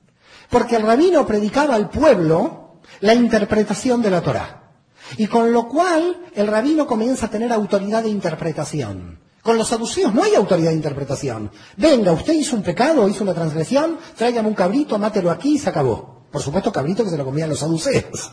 Porque 0.53 0.77
el 0.77 0.83
rabino 0.83 1.27
predicaba 1.27 1.75
al 1.75 1.88
pueblo 1.88 2.75
la 3.01 3.15
interpretación 3.15 4.03
de 4.03 4.11
la 4.11 4.21
Torá. 4.21 4.75
Y 5.17 5.27
con 5.27 5.51
lo 5.51 5.67
cual 5.67 6.19
el 6.35 6.47
rabino 6.47 6.87
comienza 6.87 7.27
a 7.27 7.31
tener 7.31 7.51
autoridad 7.51 8.03
de 8.03 8.11
interpretación. 8.11 9.19
Con 9.43 9.57
los 9.57 9.69
saduceos 9.69 10.12
no 10.12 10.23
hay 10.23 10.35
autoridad 10.35 10.69
de 10.69 10.77
interpretación. 10.77 11.51
Venga, 11.79 12.12
usted 12.12 12.35
hizo 12.35 12.55
un 12.55 12.62
pecado, 12.62 13.09
hizo 13.09 13.25
una 13.25 13.33
transgresión, 13.33 13.97
tráigame 14.15 14.47
un 14.47 14.55
cabrito, 14.55 14.99
mátelo 14.99 15.31
aquí 15.31 15.55
y 15.55 15.59
se 15.59 15.71
acabó. 15.71 16.27
Por 16.31 16.43
supuesto, 16.43 16.71
cabrito 16.71 17.03
que 17.03 17.11
se 17.11 17.17
lo 17.17 17.25
comían 17.25 17.49
los 17.49 17.59
saduceos. 17.59 18.31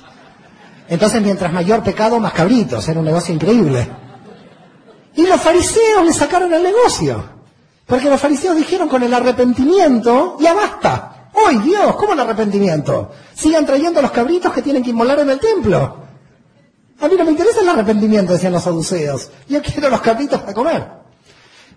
Entonces, 0.90 1.22
mientras 1.22 1.54
mayor 1.54 1.84
pecado, 1.84 2.20
más 2.20 2.34
cabritos. 2.34 2.86
Era 2.90 3.00
un 3.00 3.06
negocio 3.06 3.34
increíble. 3.34 3.88
Y 5.16 5.26
los 5.26 5.40
fariseos 5.40 6.06
le 6.06 6.12
sacaron 6.12 6.54
el 6.54 6.64
negocio. 6.64 7.24
Porque 7.86 8.10
los 8.10 8.20
fariseos 8.20 8.58
dijeron 8.58 8.90
con 8.90 9.04
el 9.04 9.14
arrepentimiento, 9.14 10.38
ya 10.42 10.54
basta. 10.54 11.09
¡Hoy 11.46 11.58
Dios! 11.60 11.96
¿Cómo 11.96 12.14
el 12.14 12.20
arrepentimiento? 12.20 13.12
Sigan 13.36 13.66
trayendo 13.66 14.02
los 14.02 14.12
cabritos 14.12 14.54
que 14.54 14.62
tienen 14.62 14.84
que 14.84 14.90
inmolar 14.90 15.20
en 15.20 15.30
el 15.30 15.40
templo. 15.40 16.04
A 17.00 17.08
mí 17.08 17.16
no 17.18 17.24
me 17.24 17.32
interesa 17.32 17.62
el 17.62 17.70
arrepentimiento, 17.70 18.34
decían 18.34 18.54
los 18.54 18.64
saduceos. 18.64 19.32
Yo 19.48 19.62
quiero 19.62 19.90
los 19.90 20.02
cabritos 20.02 20.42
para 20.42 20.54
comer. 20.54 20.88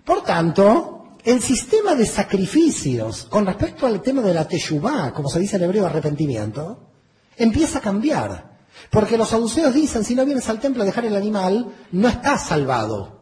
Por 0.03 0.23
tanto, 0.23 1.17
el 1.23 1.41
sistema 1.41 1.95
de 1.95 2.05
sacrificios 2.05 3.25
con 3.29 3.45
respecto 3.45 3.87
al 3.87 4.01
tema 4.01 4.21
de 4.21 4.33
la 4.33 4.47
teshuvá, 4.47 5.13
como 5.13 5.29
se 5.29 5.39
dice 5.39 5.55
en 5.55 5.63
hebreo 5.63 5.85
arrepentimiento, 5.85 6.89
empieza 7.37 7.77
a 7.77 7.81
cambiar. 7.81 8.53
Porque 8.89 9.17
los 9.17 9.29
saduceos 9.29 9.73
dicen, 9.73 10.03
si 10.03 10.13
no 10.15 10.25
vienes 10.25 10.49
al 10.49 10.59
templo 10.59 10.83
a 10.83 10.85
dejar 10.85 11.05
el 11.05 11.15
animal, 11.15 11.73
no 11.91 12.09
estás 12.09 12.47
salvado. 12.47 13.21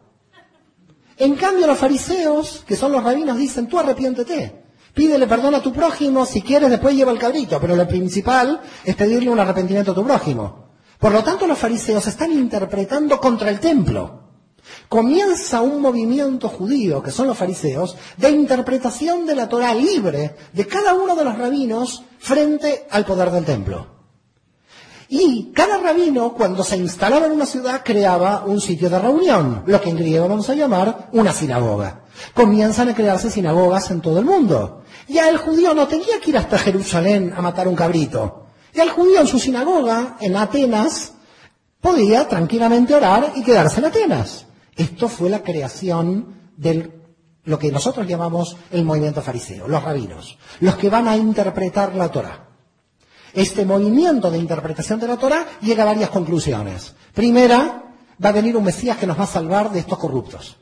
En 1.18 1.36
cambio, 1.36 1.68
los 1.68 1.78
fariseos, 1.78 2.64
que 2.66 2.74
son 2.74 2.90
los 2.90 3.04
rabinos, 3.04 3.38
dicen, 3.38 3.68
tú 3.68 3.78
arrepiéntete. 3.78 4.61
Pídele 4.94 5.26
perdón 5.26 5.54
a 5.54 5.62
tu 5.62 5.72
prójimo, 5.72 6.26
si 6.26 6.42
quieres 6.42 6.68
después 6.68 6.94
lleva 6.94 7.12
el 7.12 7.18
cabrito, 7.18 7.58
pero 7.60 7.74
lo 7.74 7.88
principal 7.88 8.60
es 8.84 8.94
pedirle 8.94 9.30
un 9.30 9.40
arrepentimiento 9.40 9.92
a 9.92 9.94
tu 9.94 10.04
prójimo. 10.04 10.66
Por 10.98 11.12
lo 11.12 11.24
tanto, 11.24 11.46
los 11.46 11.58
fariseos 11.58 12.06
están 12.06 12.30
interpretando 12.30 13.18
contra 13.18 13.50
el 13.50 13.58
templo. 13.58 14.20
Comienza 14.88 15.62
un 15.62 15.80
movimiento 15.80 16.48
judío, 16.48 17.02
que 17.02 17.10
son 17.10 17.26
los 17.26 17.36
fariseos, 17.36 17.96
de 18.16 18.30
interpretación 18.30 19.26
de 19.26 19.34
la 19.34 19.48
Torah 19.48 19.74
libre 19.74 20.36
de 20.52 20.66
cada 20.66 20.94
uno 20.94 21.16
de 21.16 21.24
los 21.24 21.36
rabinos 21.36 22.04
frente 22.18 22.86
al 22.90 23.04
poder 23.04 23.30
del 23.30 23.44
templo. 23.44 23.86
Y 25.08 25.52
cada 25.52 25.78
rabino, 25.78 26.32
cuando 26.34 26.62
se 26.62 26.76
instalaba 26.76 27.26
en 27.26 27.32
una 27.32 27.46
ciudad, 27.46 27.82
creaba 27.84 28.44
un 28.46 28.60
sitio 28.60 28.88
de 28.88 28.98
reunión, 28.98 29.62
lo 29.66 29.80
que 29.80 29.90
en 29.90 29.96
griego 29.96 30.28
vamos 30.28 30.48
a 30.48 30.54
llamar 30.54 31.08
una 31.12 31.32
sinagoga. 31.32 32.04
Comienzan 32.34 32.88
a 32.88 32.94
crearse 32.94 33.30
sinagogas 33.30 33.90
en 33.90 34.00
todo 34.00 34.18
el 34.18 34.24
mundo. 34.24 34.81
Ya 35.12 35.28
el 35.28 35.36
judío 35.36 35.74
no 35.74 35.86
tenía 35.86 36.20
que 36.20 36.30
ir 36.30 36.38
hasta 36.38 36.58
Jerusalén 36.58 37.34
a 37.36 37.42
matar 37.42 37.68
un 37.68 37.76
cabrito. 37.76 38.46
Ya 38.72 38.84
el 38.84 38.90
judío 38.90 39.20
en 39.20 39.26
su 39.26 39.38
sinagoga, 39.38 40.16
en 40.20 40.36
Atenas, 40.36 41.12
podía 41.80 42.26
tranquilamente 42.26 42.94
orar 42.94 43.32
y 43.34 43.42
quedarse 43.42 43.80
en 43.80 43.86
Atenas. 43.86 44.46
Esto 44.74 45.08
fue 45.08 45.28
la 45.28 45.42
creación 45.42 46.34
de 46.56 46.90
lo 47.44 47.58
que 47.58 47.70
nosotros 47.70 48.06
llamamos 48.06 48.56
el 48.70 48.84
movimiento 48.84 49.20
fariseo, 49.20 49.68
los 49.68 49.82
rabinos, 49.82 50.38
los 50.60 50.76
que 50.76 50.88
van 50.88 51.08
a 51.08 51.16
interpretar 51.16 51.94
la 51.94 52.10
Torah. 52.10 52.48
Este 53.34 53.66
movimiento 53.66 54.30
de 54.30 54.38
interpretación 54.38 55.00
de 55.00 55.08
la 55.08 55.16
Torah 55.16 55.46
llega 55.60 55.82
a 55.82 55.86
varias 55.86 56.10
conclusiones. 56.10 56.94
Primera, 57.12 57.94
va 58.24 58.28
a 58.28 58.32
venir 58.32 58.56
un 58.56 58.64
Mesías 58.64 58.96
que 58.96 59.06
nos 59.06 59.18
va 59.18 59.24
a 59.24 59.26
salvar 59.26 59.72
de 59.72 59.80
estos 59.80 59.98
corruptos. 59.98 60.56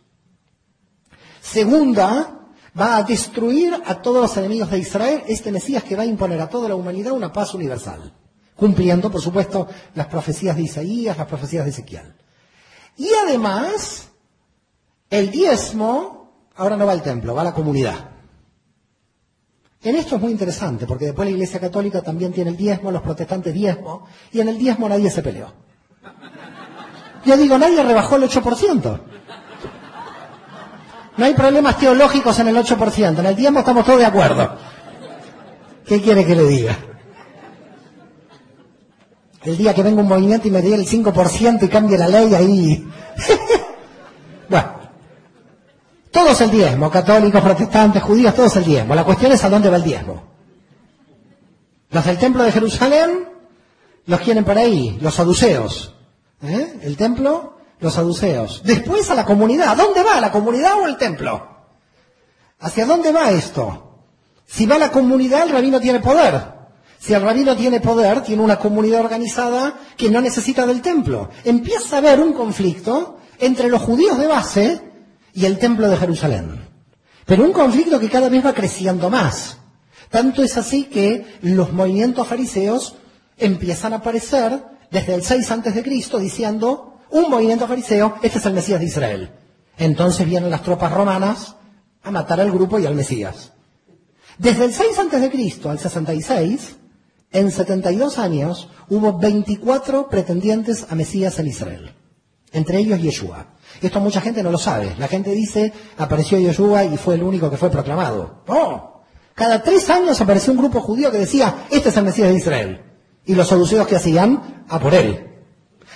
Segunda, 1.40 2.39
va 2.78 2.96
a 2.96 3.02
destruir 3.02 3.74
a 3.84 4.00
todos 4.00 4.22
los 4.22 4.36
enemigos 4.36 4.70
de 4.70 4.78
Israel, 4.78 5.22
este 5.26 5.52
Mesías 5.52 5.82
que 5.82 5.96
va 5.96 6.02
a 6.02 6.06
imponer 6.06 6.40
a 6.40 6.48
toda 6.48 6.68
la 6.68 6.74
humanidad 6.74 7.12
una 7.12 7.32
paz 7.32 7.54
universal, 7.54 8.12
cumpliendo, 8.56 9.10
por 9.10 9.20
supuesto, 9.20 9.68
las 9.94 10.06
profecías 10.06 10.56
de 10.56 10.62
Isaías, 10.62 11.16
las 11.16 11.26
profecías 11.26 11.64
de 11.64 11.70
Ezequiel. 11.70 12.14
Y 12.96 13.08
además, 13.26 14.08
el 15.08 15.30
diezmo 15.30 16.50
ahora 16.56 16.76
no 16.76 16.86
va 16.86 16.92
al 16.92 17.02
templo, 17.02 17.34
va 17.34 17.40
a 17.42 17.44
la 17.44 17.54
comunidad. 17.54 18.10
En 19.82 19.96
esto 19.96 20.16
es 20.16 20.22
muy 20.22 20.30
interesante, 20.30 20.86
porque 20.86 21.06
después 21.06 21.26
la 21.26 21.32
Iglesia 21.32 21.58
Católica 21.58 22.02
también 22.02 22.32
tiene 22.32 22.50
el 22.50 22.56
diezmo, 22.56 22.90
los 22.90 23.00
protestantes 23.00 23.54
diezmo, 23.54 24.06
y 24.30 24.40
en 24.40 24.48
el 24.48 24.58
diezmo 24.58 24.88
nadie 24.88 25.10
se 25.10 25.22
peleó. 25.22 25.52
Yo 27.24 27.36
digo, 27.36 27.58
nadie 27.58 27.82
rebajó 27.82 28.16
el 28.16 28.24
8%. 28.24 29.00
No 31.20 31.26
hay 31.26 31.34
problemas 31.34 31.76
teológicos 31.76 32.38
en 32.38 32.48
el 32.48 32.56
8%, 32.56 33.18
en 33.18 33.26
el 33.26 33.36
diezmo 33.36 33.58
estamos 33.58 33.84
todos 33.84 33.98
de 33.98 34.06
acuerdo. 34.06 34.56
¿Qué 35.84 36.00
quiere 36.00 36.24
que 36.24 36.34
le 36.34 36.44
diga? 36.44 36.78
El 39.42 39.58
día 39.58 39.74
que 39.74 39.82
venga 39.82 40.00
un 40.00 40.08
movimiento 40.08 40.48
y 40.48 40.50
me 40.50 40.62
dé 40.62 40.74
el 40.74 40.86
5% 40.86 41.62
y 41.62 41.68
cambie 41.68 41.98
la 41.98 42.08
ley, 42.08 42.34
ahí... 42.34 42.88
bueno, 44.48 44.72
todos 46.10 46.40
el 46.40 46.50
diezmo, 46.52 46.90
católicos, 46.90 47.42
protestantes, 47.42 48.02
judíos, 48.02 48.34
todos 48.34 48.56
el 48.56 48.64
diezmo. 48.64 48.94
La 48.94 49.04
cuestión 49.04 49.30
es 49.32 49.44
a 49.44 49.50
dónde 49.50 49.68
va 49.68 49.76
el 49.76 49.84
diezmo. 49.84 50.22
Los 51.90 52.06
del 52.06 52.16
templo 52.16 52.44
de 52.44 52.52
Jerusalén 52.52 53.28
los 54.06 54.20
quieren 54.20 54.46
por 54.46 54.56
ahí, 54.56 54.96
los 55.02 55.16
saduceos. 55.16 55.94
¿Eh? 56.42 56.78
El 56.80 56.96
templo, 56.96 57.58
los 57.80 57.94
saduceos. 57.94 58.62
Después 58.64 59.10
a 59.10 59.14
la 59.14 59.24
comunidad. 59.24 59.68
¿A 59.68 59.74
dónde 59.74 60.02
va? 60.02 60.20
¿La 60.20 60.30
comunidad 60.30 60.80
o 60.80 60.86
el 60.86 60.96
templo? 60.96 61.48
¿Hacia 62.60 62.86
dónde 62.86 63.12
va 63.12 63.30
esto? 63.30 64.02
Si 64.46 64.66
va 64.66 64.76
a 64.76 64.78
la 64.78 64.90
comunidad, 64.90 65.44
el 65.44 65.50
rabino 65.50 65.80
tiene 65.80 66.00
poder. 66.00 66.60
Si 66.98 67.14
el 67.14 67.22
rabino 67.22 67.56
tiene 67.56 67.80
poder, 67.80 68.22
tiene 68.22 68.42
una 68.42 68.58
comunidad 68.58 69.00
organizada 69.00 69.74
que 69.96 70.10
no 70.10 70.20
necesita 70.20 70.66
del 70.66 70.82
templo. 70.82 71.30
Empieza 71.44 71.96
a 71.96 71.98
haber 72.00 72.20
un 72.20 72.34
conflicto 72.34 73.18
entre 73.38 73.70
los 73.70 73.80
judíos 73.80 74.18
de 74.18 74.26
base 74.26 74.80
y 75.32 75.46
el 75.46 75.58
templo 75.58 75.88
de 75.88 75.96
Jerusalén. 75.96 76.68
Pero 77.24 77.44
un 77.44 77.52
conflicto 77.52 77.98
que 77.98 78.10
cada 78.10 78.28
vez 78.28 78.44
va 78.44 78.52
creciendo 78.52 79.08
más. 79.08 79.56
Tanto 80.10 80.42
es 80.42 80.56
así 80.58 80.84
que 80.84 81.38
los 81.40 81.72
movimientos 81.72 82.26
fariseos 82.26 82.96
empiezan 83.38 83.92
a 83.92 83.96
aparecer 83.96 84.62
desde 84.90 85.14
el 85.14 85.22
6 85.22 85.50
antes 85.52 85.74
de 85.74 85.82
Cristo 85.82 86.18
diciendo, 86.18 86.89
un 87.10 87.30
movimiento 87.30 87.66
fariseo, 87.66 88.14
este 88.22 88.38
es 88.38 88.46
el 88.46 88.54
Mesías 88.54 88.80
de 88.80 88.86
Israel. 88.86 89.30
Entonces 89.76 90.26
vienen 90.26 90.50
las 90.50 90.62
tropas 90.62 90.92
romanas 90.92 91.56
a 92.02 92.10
matar 92.10 92.40
al 92.40 92.50
grupo 92.50 92.78
y 92.78 92.86
al 92.86 92.94
Mesías. 92.94 93.52
Desde 94.38 94.64
el 94.64 94.72
6 94.72 94.98
antes 94.98 95.20
de 95.20 95.30
Cristo 95.30 95.70
al 95.70 95.78
66, 95.78 96.76
en 97.32 97.50
72 97.50 98.18
años 98.18 98.68
hubo 98.88 99.18
24 99.18 100.08
pretendientes 100.08 100.86
a 100.88 100.94
Mesías 100.94 101.38
en 101.38 101.46
Israel, 101.46 101.94
entre 102.52 102.78
ellos 102.78 103.00
Yeshua. 103.00 103.46
Esto 103.80 104.00
mucha 104.00 104.20
gente 104.20 104.42
no 104.42 104.50
lo 104.50 104.58
sabe. 104.58 104.94
La 104.98 105.08
gente 105.08 105.30
dice, 105.30 105.72
apareció 105.96 106.38
Yeshua 106.38 106.84
y 106.84 106.96
fue 106.96 107.14
el 107.14 107.22
único 107.22 107.50
que 107.50 107.56
fue 107.56 107.70
proclamado. 107.70 108.42
No. 108.48 109.02
Cada 109.34 109.62
tres 109.62 109.88
años 109.88 110.20
apareció 110.20 110.52
un 110.52 110.58
grupo 110.58 110.80
judío 110.80 111.10
que 111.10 111.18
decía, 111.18 111.66
este 111.70 111.88
es 111.88 111.96
el 111.96 112.04
Mesías 112.04 112.28
de 112.28 112.36
Israel. 112.36 112.82
Y 113.24 113.34
los 113.34 113.48
saduceos 113.48 113.86
que 113.86 113.96
hacían, 113.96 114.64
a 114.68 114.78
por 114.78 114.94
él. 114.94 115.29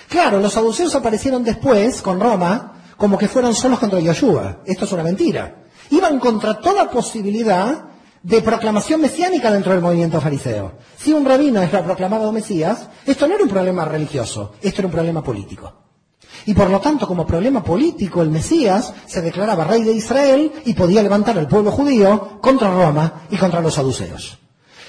Claro, 0.09 0.39
los 0.39 0.53
saduceos 0.53 0.95
aparecieron 0.95 1.43
después 1.43 2.01
con 2.01 2.19
Roma 2.19 2.73
como 2.97 3.17
que 3.17 3.27
fueron 3.27 3.53
solos 3.53 3.79
contra 3.79 3.99
Yeshua. 3.99 4.59
Esto 4.65 4.85
es 4.85 4.91
una 4.91 5.03
mentira. 5.03 5.63
Iban 5.89 6.19
contra 6.19 6.59
toda 6.59 6.89
posibilidad 6.89 7.85
de 8.23 8.41
proclamación 8.41 9.01
mesiánica 9.01 9.51
dentro 9.51 9.71
del 9.71 9.81
movimiento 9.81 10.19
fariseo. 10.19 10.73
Si 10.97 11.13
un 11.13 11.25
rabino 11.25 11.61
es 11.61 11.69
proclamado 11.69 12.31
Mesías, 12.31 12.89
esto 13.05 13.27
no 13.27 13.35
era 13.35 13.43
un 13.43 13.49
problema 13.49 13.85
religioso, 13.85 14.53
esto 14.61 14.81
era 14.81 14.87
un 14.87 14.93
problema 14.93 15.23
político. 15.23 15.73
Y 16.47 16.53
por 16.53 16.69
lo 16.69 16.79
tanto, 16.79 17.07
como 17.07 17.25
problema 17.25 17.63
político, 17.63 18.21
el 18.21 18.29
Mesías 18.29 18.93
se 19.05 19.21
declaraba 19.21 19.63
rey 19.63 19.83
de 19.83 19.91
Israel 19.91 20.51
y 20.65 20.73
podía 20.73 21.03
levantar 21.03 21.37
al 21.37 21.47
pueblo 21.47 21.71
judío 21.71 22.39
contra 22.41 22.71
Roma 22.73 23.27
y 23.29 23.37
contra 23.37 23.61
los 23.61 23.75
saduceos. 23.75 24.39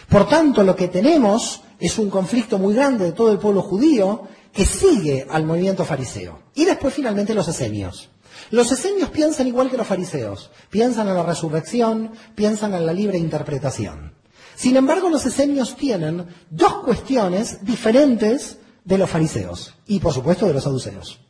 Por 0.09 0.29
tanto, 0.29 0.63
lo 0.63 0.75
que 0.75 0.89
tenemos 0.89 1.63
es 1.79 1.99
un 1.99 2.09
conflicto 2.09 2.59
muy 2.59 2.75
grande 2.75 3.05
de 3.05 3.13
todo 3.13 3.33
el 3.33 3.39
pueblo 3.39 3.63
judío 3.63 4.23
que 4.57 4.65
sigue 4.65 5.27
al 5.29 5.45
movimiento 5.45 5.85
fariseo. 5.85 6.39
Y 6.55 6.65
después 6.65 6.95
finalmente 6.95 7.35
los 7.35 7.47
esenios. 7.47 8.09
Los 8.51 8.73
esenios 8.73 9.11
piensan 9.11 9.47
igual 9.47 9.71
que 9.71 9.77
los 9.77 9.87
fariseos, 9.87 10.51
piensan 10.71 11.09
en 11.09 11.15
la 11.15 11.23
resurrección, 11.23 12.13
piensan 12.35 12.73
en 12.73 12.87
la 12.87 12.95
libre 12.95 13.19
interpretación. 13.19 14.15
Sin 14.55 14.77
embargo, 14.77 15.11
los 15.11 15.27
esenios 15.27 15.77
tienen 15.77 16.27
dos 16.49 16.83
cuestiones 16.85 17.65
diferentes 17.65 18.57
de 18.83 18.97
los 18.97 19.11
fariseos 19.11 19.75
y 19.87 20.01
por 20.01 20.15
supuesto 20.15 20.47
de 20.47 20.55
los 20.55 20.65
saduceos. 20.65 21.21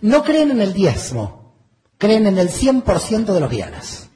No 0.00 0.22
creen 0.22 0.52
en 0.52 0.62
el 0.62 0.72
diezmo, 0.72 1.54
creen 1.98 2.26
en 2.26 2.38
el 2.38 2.48
100% 2.48 3.26
de 3.26 3.40
los 3.40 3.50
bienes. 3.50 4.08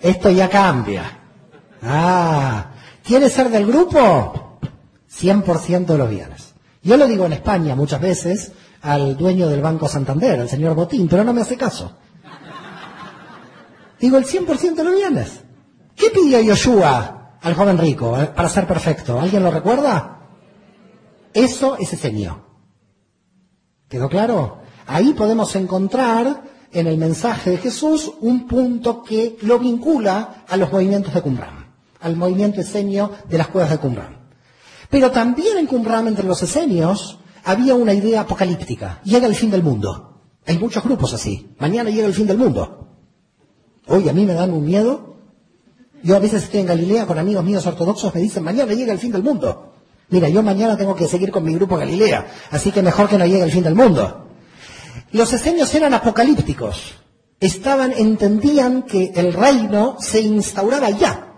Esto 0.00 0.30
ya 0.30 0.48
cambia. 0.48 1.20
Ah, 1.82 2.72
¿quiere 3.02 3.28
ser 3.28 3.50
del 3.50 3.66
grupo? 3.66 4.58
100% 5.10 5.86
de 5.86 5.98
los 5.98 6.10
bienes. 6.10 6.43
Yo 6.84 6.98
lo 6.98 7.08
digo 7.08 7.24
en 7.24 7.32
España 7.32 7.74
muchas 7.74 8.00
veces 8.00 8.52
al 8.82 9.16
dueño 9.16 9.48
del 9.48 9.62
Banco 9.62 9.88
Santander, 9.88 10.38
al 10.38 10.48
señor 10.50 10.74
Botín, 10.74 11.08
pero 11.08 11.24
no 11.24 11.32
me 11.32 11.40
hace 11.40 11.56
caso. 11.56 11.92
Digo 13.98 14.18
el 14.18 14.26
100% 14.26 14.74
de 14.74 14.84
los 14.84 14.94
bienes. 14.94 15.40
¿Qué 15.96 16.10
pidió 16.10 16.40
Yoshua 16.40 17.38
al 17.40 17.54
joven 17.54 17.78
rico 17.78 18.20
eh, 18.20 18.26
para 18.26 18.50
ser 18.50 18.66
perfecto? 18.66 19.18
¿Alguien 19.18 19.42
lo 19.42 19.50
recuerda? 19.50 20.18
Eso 21.32 21.76
es 21.78 21.90
esenio. 21.94 22.44
¿Quedó 23.88 24.10
claro? 24.10 24.58
Ahí 24.86 25.14
podemos 25.14 25.56
encontrar 25.56 26.42
en 26.70 26.86
el 26.86 26.98
mensaje 26.98 27.50
de 27.50 27.58
Jesús 27.58 28.12
un 28.20 28.46
punto 28.46 29.02
que 29.02 29.38
lo 29.42 29.58
vincula 29.58 30.44
a 30.46 30.56
los 30.58 30.70
movimientos 30.70 31.14
de 31.14 31.22
Qumran, 31.22 31.72
al 32.00 32.16
movimiento 32.16 32.60
esenio 32.60 33.10
de 33.28 33.38
las 33.38 33.48
cuevas 33.48 33.70
de 33.70 33.78
Qumran. 33.78 34.23
Pero 34.94 35.10
también 35.10 35.58
en 35.58 35.66
Qumran, 35.66 36.06
entre 36.06 36.24
los 36.24 36.40
esenios, 36.44 37.18
había 37.42 37.74
una 37.74 37.92
idea 37.92 38.20
apocalíptica. 38.20 39.00
Llega 39.02 39.26
el 39.26 39.34
fin 39.34 39.50
del 39.50 39.64
mundo. 39.64 40.22
Hay 40.46 40.56
muchos 40.56 40.84
grupos 40.84 41.12
así. 41.12 41.48
Mañana 41.58 41.90
llega 41.90 42.06
el 42.06 42.14
fin 42.14 42.28
del 42.28 42.38
mundo. 42.38 42.86
Hoy 43.88 44.08
a 44.08 44.12
mí 44.12 44.24
me 44.24 44.34
dan 44.34 44.52
un 44.52 44.64
miedo. 44.64 45.16
Yo 46.04 46.14
a 46.14 46.20
veces 46.20 46.44
estoy 46.44 46.60
en 46.60 46.66
Galilea 46.66 47.06
con 47.06 47.18
amigos 47.18 47.42
míos 47.42 47.66
ortodoxos, 47.66 48.14
me 48.14 48.20
dicen, 48.20 48.44
mañana 48.44 48.72
llega 48.72 48.92
el 48.92 49.00
fin 49.00 49.10
del 49.10 49.24
mundo. 49.24 49.72
Mira, 50.10 50.28
yo 50.28 50.44
mañana 50.44 50.76
tengo 50.76 50.94
que 50.94 51.08
seguir 51.08 51.32
con 51.32 51.42
mi 51.42 51.54
grupo 51.56 51.76
Galilea, 51.76 52.28
así 52.52 52.70
que 52.70 52.80
mejor 52.80 53.08
que 53.08 53.18
no 53.18 53.26
llegue 53.26 53.42
el 53.42 53.50
fin 53.50 53.64
del 53.64 53.74
mundo. 53.74 54.28
Los 55.10 55.32
esenios 55.32 55.74
eran 55.74 55.92
apocalípticos. 55.92 56.94
Estaban, 57.40 57.90
entendían 57.90 58.82
que 58.84 59.10
el 59.16 59.32
reino 59.32 59.96
se 59.98 60.20
instauraba 60.20 60.90
ya. 60.90 61.33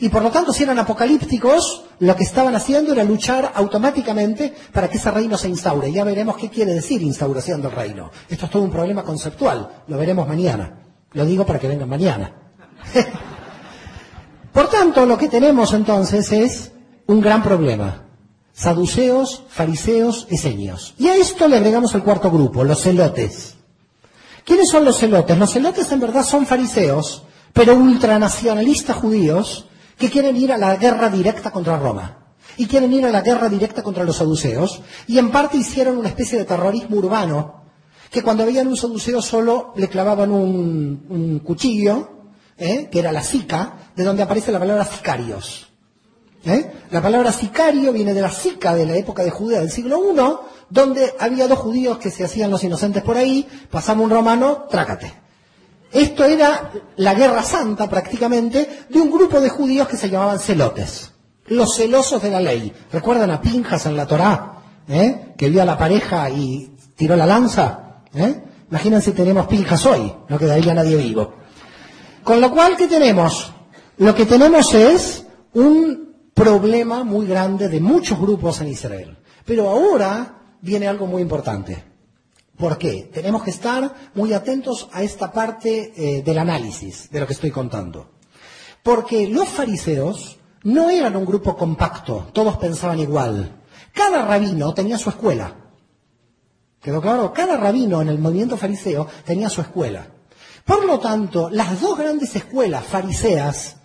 Y 0.00 0.08
por 0.10 0.22
lo 0.22 0.30
tanto, 0.30 0.52
si 0.52 0.62
eran 0.62 0.78
apocalípticos, 0.78 1.84
lo 1.98 2.14
que 2.14 2.22
estaban 2.22 2.54
haciendo 2.54 2.92
era 2.92 3.02
luchar 3.02 3.50
automáticamente 3.54 4.54
para 4.72 4.88
que 4.88 4.96
ese 4.96 5.10
reino 5.10 5.36
se 5.36 5.48
instaure. 5.48 5.90
Ya 5.90 6.04
veremos 6.04 6.36
qué 6.36 6.48
quiere 6.48 6.72
decir 6.72 7.02
instauración 7.02 7.60
del 7.60 7.72
reino. 7.72 8.12
Esto 8.28 8.46
es 8.46 8.50
todo 8.50 8.62
un 8.62 8.70
problema 8.70 9.02
conceptual. 9.02 9.82
Lo 9.88 9.98
veremos 9.98 10.28
mañana. 10.28 10.84
Lo 11.12 11.26
digo 11.26 11.44
para 11.44 11.58
que 11.58 11.66
vengan 11.66 11.88
mañana. 11.88 12.32
por 14.52 14.70
tanto, 14.70 15.04
lo 15.04 15.18
que 15.18 15.28
tenemos 15.28 15.72
entonces 15.72 16.30
es 16.30 16.70
un 17.06 17.20
gran 17.20 17.42
problema. 17.42 18.04
Saduceos, 18.52 19.44
fariseos, 19.48 20.28
esenios. 20.30 20.94
Y 20.98 21.08
a 21.08 21.16
esto 21.16 21.48
le 21.48 21.56
agregamos 21.56 21.92
el 21.96 22.04
cuarto 22.04 22.30
grupo, 22.30 22.62
los 22.62 22.82
celotes. 22.82 23.56
¿Quiénes 24.44 24.70
son 24.70 24.84
los 24.84 24.98
celotes? 24.98 25.36
Los 25.36 25.52
celotes 25.52 25.90
en 25.90 26.00
verdad 26.00 26.22
son 26.22 26.46
fariseos, 26.46 27.24
pero 27.52 27.74
ultranacionalistas 27.74 28.96
judíos 28.96 29.67
que 29.98 30.10
quieren 30.10 30.36
ir 30.36 30.52
a 30.52 30.58
la 30.58 30.76
guerra 30.76 31.08
directa 31.10 31.50
contra 31.50 31.78
Roma 31.78 32.18
y 32.56 32.66
quieren 32.66 32.92
ir 32.92 33.04
a 33.04 33.10
la 33.10 33.20
guerra 33.20 33.48
directa 33.48 33.82
contra 33.82 34.04
los 34.04 34.16
saduceos 34.16 34.80
y 35.06 35.18
en 35.18 35.30
parte 35.30 35.56
hicieron 35.56 35.98
una 35.98 36.08
especie 36.08 36.38
de 36.38 36.44
terrorismo 36.44 36.96
urbano 36.96 37.58
que 38.10 38.22
cuando 38.22 38.46
veían 38.46 38.68
un 38.68 38.76
saduceo 38.76 39.20
solo 39.20 39.72
le 39.76 39.88
clavaban 39.88 40.30
un, 40.30 41.42
cuchillo, 41.44 42.08
¿eh? 42.56 42.88
que 42.90 43.00
era 43.00 43.12
la 43.12 43.22
sica, 43.22 43.90
de 43.94 44.04
donde 44.04 44.22
aparece 44.22 44.50
la 44.50 44.58
palabra 44.58 44.84
sicarios. 44.84 45.68
¿eh? 46.44 46.70
La 46.90 47.02
palabra 47.02 47.32
sicario 47.32 47.92
viene 47.92 48.14
de 48.14 48.22
la 48.22 48.30
sica 48.30 48.74
de 48.74 48.86
la 48.86 48.96
época 48.96 49.22
de 49.22 49.30
Judea 49.30 49.60
del 49.60 49.70
siglo 49.70 50.00
I, 50.12 50.16
donde 50.70 51.14
había 51.18 51.48
dos 51.48 51.58
judíos 51.58 51.98
que 51.98 52.10
se 52.10 52.24
hacían 52.24 52.50
los 52.50 52.64
inocentes 52.64 53.02
por 53.02 53.16
ahí, 53.16 53.46
pasamos 53.70 54.04
un 54.04 54.10
romano, 54.10 54.66
trácate. 54.70 55.27
Esto 55.92 56.24
era 56.24 56.70
la 56.96 57.14
guerra 57.14 57.42
santa 57.42 57.88
prácticamente 57.88 58.86
de 58.88 59.00
un 59.00 59.10
grupo 59.10 59.40
de 59.40 59.48
judíos 59.48 59.88
que 59.88 59.96
se 59.96 60.10
llamaban 60.10 60.38
celotes, 60.38 61.12
los 61.46 61.76
celosos 61.76 62.22
de 62.22 62.30
la 62.30 62.40
ley. 62.40 62.72
¿Recuerdan 62.92 63.30
a 63.30 63.40
Pinjas 63.40 63.86
en 63.86 63.96
la 63.96 64.06
Torá? 64.06 64.54
¿Eh? 64.88 65.34
Que 65.36 65.48
vio 65.48 65.62
a 65.62 65.64
la 65.64 65.78
pareja 65.78 66.28
y 66.30 66.74
tiró 66.94 67.16
la 67.16 67.26
lanza. 67.26 68.02
¿Eh? 68.14 68.42
Imagínense 68.70 69.10
si 69.10 69.16
tenemos 69.16 69.46
Pinjas 69.46 69.86
hoy, 69.86 70.12
no 70.28 70.38
quedaría 70.38 70.74
nadie 70.74 70.96
vivo. 70.96 71.34
Con 72.22 72.40
lo 72.40 72.50
cual, 72.50 72.76
¿qué 72.76 72.86
tenemos? 72.86 73.50
Lo 73.96 74.14
que 74.14 74.26
tenemos 74.26 74.74
es 74.74 75.24
un 75.54 76.30
problema 76.34 77.02
muy 77.02 77.26
grande 77.26 77.68
de 77.68 77.80
muchos 77.80 78.20
grupos 78.20 78.60
en 78.60 78.68
Israel. 78.68 79.18
Pero 79.44 79.70
ahora 79.70 80.56
viene 80.60 80.86
algo 80.86 81.06
muy 81.06 81.22
importante. 81.22 81.82
¿Por 82.58 82.76
qué? 82.76 83.08
Tenemos 83.14 83.44
que 83.44 83.50
estar 83.50 84.10
muy 84.14 84.32
atentos 84.32 84.88
a 84.92 85.04
esta 85.04 85.32
parte 85.32 85.92
eh, 85.96 86.22
del 86.22 86.38
análisis 86.38 87.08
de 87.08 87.20
lo 87.20 87.26
que 87.26 87.32
estoy 87.32 87.52
contando. 87.52 88.10
Porque 88.82 89.28
los 89.28 89.48
fariseos 89.48 90.38
no 90.64 90.90
eran 90.90 91.14
un 91.14 91.24
grupo 91.24 91.56
compacto, 91.56 92.28
todos 92.32 92.56
pensaban 92.56 92.98
igual. 92.98 93.62
Cada 93.92 94.26
rabino 94.26 94.74
tenía 94.74 94.98
su 94.98 95.08
escuela. 95.08 95.54
¿Quedó 96.82 97.00
claro? 97.00 97.32
Cada 97.32 97.56
rabino 97.56 98.02
en 98.02 98.08
el 98.08 98.18
movimiento 98.18 98.56
fariseo 98.56 99.06
tenía 99.24 99.48
su 99.48 99.60
escuela. 99.60 100.08
Por 100.64 100.84
lo 100.84 100.98
tanto, 100.98 101.50
las 101.50 101.80
dos 101.80 101.96
grandes 101.96 102.34
escuelas 102.34 102.84
fariseas 102.84 103.76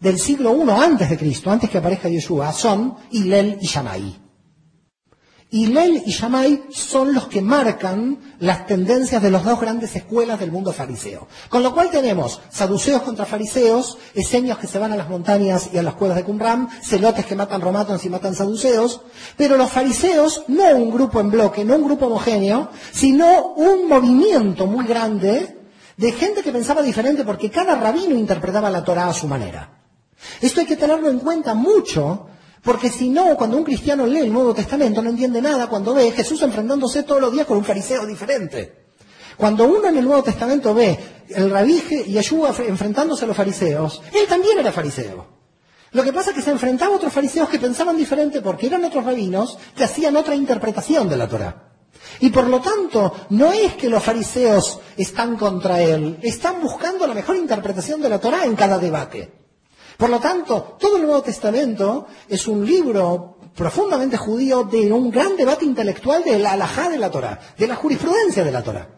del 0.00 0.18
siglo 0.18 0.56
I 0.56 0.70
antes 0.70 1.10
de 1.10 1.18
Cristo, 1.18 1.50
antes 1.50 1.68
que 1.68 1.78
aparezca 1.78 2.08
Yeshua, 2.08 2.52
son 2.52 2.96
Hillel 3.10 3.58
y 3.60 3.66
Shammai. 3.66 4.21
Y 5.54 5.66
Lel 5.66 6.02
y 6.06 6.12
Shammai 6.12 6.64
son 6.70 7.12
los 7.12 7.28
que 7.28 7.42
marcan 7.42 8.18
las 8.38 8.66
tendencias 8.66 9.20
de 9.20 9.30
las 9.30 9.44
dos 9.44 9.60
grandes 9.60 9.94
escuelas 9.94 10.40
del 10.40 10.50
mundo 10.50 10.72
fariseo. 10.72 11.28
Con 11.50 11.62
lo 11.62 11.74
cual 11.74 11.90
tenemos 11.90 12.40
saduceos 12.48 13.02
contra 13.02 13.26
fariseos, 13.26 13.98
esenios 14.14 14.56
que 14.56 14.66
se 14.66 14.78
van 14.78 14.92
a 14.92 14.96
las 14.96 15.10
montañas 15.10 15.68
y 15.70 15.76
a 15.76 15.82
las 15.82 15.92
cuevas 15.92 16.16
de 16.16 16.24
Qumran, 16.24 16.70
celotes 16.82 17.26
que 17.26 17.36
matan 17.36 17.60
romatos 17.60 18.02
y 18.06 18.08
matan 18.08 18.34
saduceos, 18.34 19.02
pero 19.36 19.58
los 19.58 19.70
fariseos 19.70 20.44
no 20.48 20.74
un 20.74 20.90
grupo 20.90 21.20
en 21.20 21.30
bloque, 21.30 21.66
no 21.66 21.76
un 21.76 21.84
grupo 21.84 22.06
homogéneo, 22.06 22.70
sino 22.90 23.48
un 23.48 23.86
movimiento 23.88 24.66
muy 24.66 24.86
grande 24.86 25.58
de 25.98 26.12
gente 26.12 26.42
que 26.42 26.50
pensaba 26.50 26.80
diferente 26.80 27.24
porque 27.24 27.50
cada 27.50 27.74
rabino 27.74 28.14
interpretaba 28.14 28.70
la 28.70 28.84
Torah 28.84 29.08
a 29.08 29.12
su 29.12 29.28
manera. 29.28 29.82
Esto 30.40 30.60
hay 30.60 30.66
que 30.66 30.76
tenerlo 30.76 31.10
en 31.10 31.18
cuenta 31.18 31.52
mucho 31.52 32.28
porque 32.62 32.90
si 32.90 33.08
no, 33.08 33.36
cuando 33.36 33.56
un 33.56 33.64
cristiano 33.64 34.06
lee 34.06 34.20
el 34.20 34.32
Nuevo 34.32 34.54
Testamento 34.54 35.02
no 35.02 35.10
entiende 35.10 35.42
nada 35.42 35.66
cuando 35.66 35.94
ve 35.94 36.12
Jesús 36.12 36.42
enfrentándose 36.42 37.02
todos 37.02 37.20
los 37.20 37.32
días 37.32 37.46
con 37.46 37.58
un 37.58 37.64
fariseo 37.64 38.06
diferente. 38.06 38.82
Cuando 39.36 39.64
uno 39.64 39.88
en 39.88 39.96
el 39.96 40.04
Nuevo 40.04 40.22
Testamento 40.22 40.72
ve 40.72 40.96
el 41.28 41.50
rabije 41.50 42.04
y 42.06 42.12
Yeshua 42.12 42.54
enfrentándose 42.68 43.24
a 43.24 43.28
los 43.28 43.36
fariseos, 43.36 44.00
él 44.12 44.26
también 44.28 44.58
era 44.58 44.70
fariseo. 44.70 45.26
Lo 45.90 46.04
que 46.04 46.12
pasa 46.12 46.30
es 46.30 46.36
que 46.36 46.42
se 46.42 46.50
enfrentaba 46.50 46.94
a 46.94 46.96
otros 46.96 47.12
fariseos 47.12 47.48
que 47.48 47.58
pensaban 47.58 47.96
diferente 47.96 48.40
porque 48.40 48.68
eran 48.68 48.84
otros 48.84 49.04
rabinos 49.04 49.58
que 49.76 49.84
hacían 49.84 50.16
otra 50.16 50.36
interpretación 50.36 51.08
de 51.08 51.16
la 51.16 51.28
Torah. 51.28 51.72
Y 52.20 52.30
por 52.30 52.46
lo 52.46 52.60
tanto, 52.60 53.12
no 53.30 53.52
es 53.52 53.74
que 53.74 53.90
los 53.90 54.02
fariseos 54.02 54.78
están 54.96 55.36
contra 55.36 55.82
él, 55.82 56.18
están 56.22 56.60
buscando 56.62 57.06
la 57.06 57.14
mejor 57.14 57.36
interpretación 57.36 58.00
de 58.00 58.08
la 58.08 58.20
Torah 58.20 58.44
en 58.44 58.54
cada 58.54 58.78
debate. 58.78 59.41
Por 60.02 60.10
lo 60.10 60.18
tanto, 60.18 60.76
todo 60.80 60.96
el 60.96 61.04
Nuevo 61.04 61.22
Testamento 61.22 62.08
es 62.28 62.48
un 62.48 62.66
libro 62.66 63.36
profundamente 63.54 64.16
judío 64.16 64.64
de 64.64 64.92
un 64.92 65.12
gran 65.12 65.36
debate 65.36 65.64
intelectual 65.64 66.24
de 66.24 66.40
la 66.40 66.54
alajá 66.54 66.90
de 66.90 66.98
la 66.98 67.08
Torah, 67.08 67.38
de 67.56 67.68
la 67.68 67.76
jurisprudencia 67.76 68.42
de 68.42 68.50
la 68.50 68.64
Torah. 68.64 68.88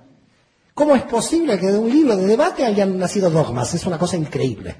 ¿Cómo 0.72 0.96
es 0.96 1.02
posible 1.02 1.58
que 1.58 1.66
de 1.66 1.78
un 1.78 1.90
libro 1.90 2.16
de 2.16 2.24
debate 2.24 2.64
hayan 2.64 2.98
nacido 2.98 3.28
dogmas? 3.28 3.74
Es 3.74 3.84
una 3.84 3.98
cosa 3.98 4.16
increíble. 4.16 4.76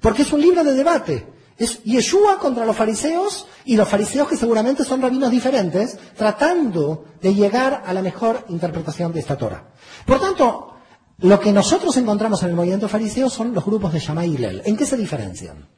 Porque 0.00 0.22
es 0.22 0.32
un 0.32 0.40
libro 0.40 0.64
de 0.64 0.74
debate. 0.74 1.24
Es 1.56 1.84
Yeshua 1.84 2.40
contra 2.40 2.66
los 2.66 2.74
fariseos 2.74 3.46
y 3.64 3.76
los 3.76 3.88
fariseos 3.88 4.26
que 4.26 4.36
seguramente 4.36 4.82
son 4.82 5.02
rabinos 5.02 5.30
diferentes, 5.30 5.96
tratando 6.16 7.04
de 7.22 7.32
llegar 7.32 7.84
a 7.86 7.92
la 7.92 8.02
mejor 8.02 8.44
interpretación 8.48 9.12
de 9.12 9.20
esta 9.20 9.38
Torah. 9.38 9.68
Por 10.04 10.18
tanto, 10.18 10.73
lo 11.18 11.38
que 11.38 11.52
nosotros 11.52 11.96
encontramos 11.96 12.42
en 12.42 12.50
el 12.50 12.56
movimiento 12.56 12.88
fariseo 12.88 13.30
son 13.30 13.54
los 13.54 13.64
grupos 13.64 13.92
de 13.92 14.00
Shammai 14.00 14.30
y 14.30 14.36
Lel. 14.36 14.62
¿En 14.64 14.76
qué 14.76 14.84
se 14.84 14.96
diferencian? 14.96 15.68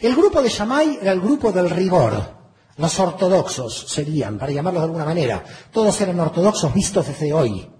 El 0.00 0.14
grupo 0.14 0.42
de 0.42 0.48
Shammai 0.48 0.98
era 1.00 1.12
el 1.12 1.20
grupo 1.20 1.52
del 1.52 1.70
rigor. 1.70 2.44
Los 2.76 2.98
ortodoxos 2.98 3.86
serían, 3.88 4.36
para 4.36 4.50
llamarlos 4.50 4.82
de 4.82 4.86
alguna 4.86 5.04
manera. 5.04 5.44
Todos 5.70 6.00
eran 6.00 6.18
ortodoxos 6.18 6.74
vistos 6.74 7.06
desde 7.06 7.32
hoy. 7.32 7.70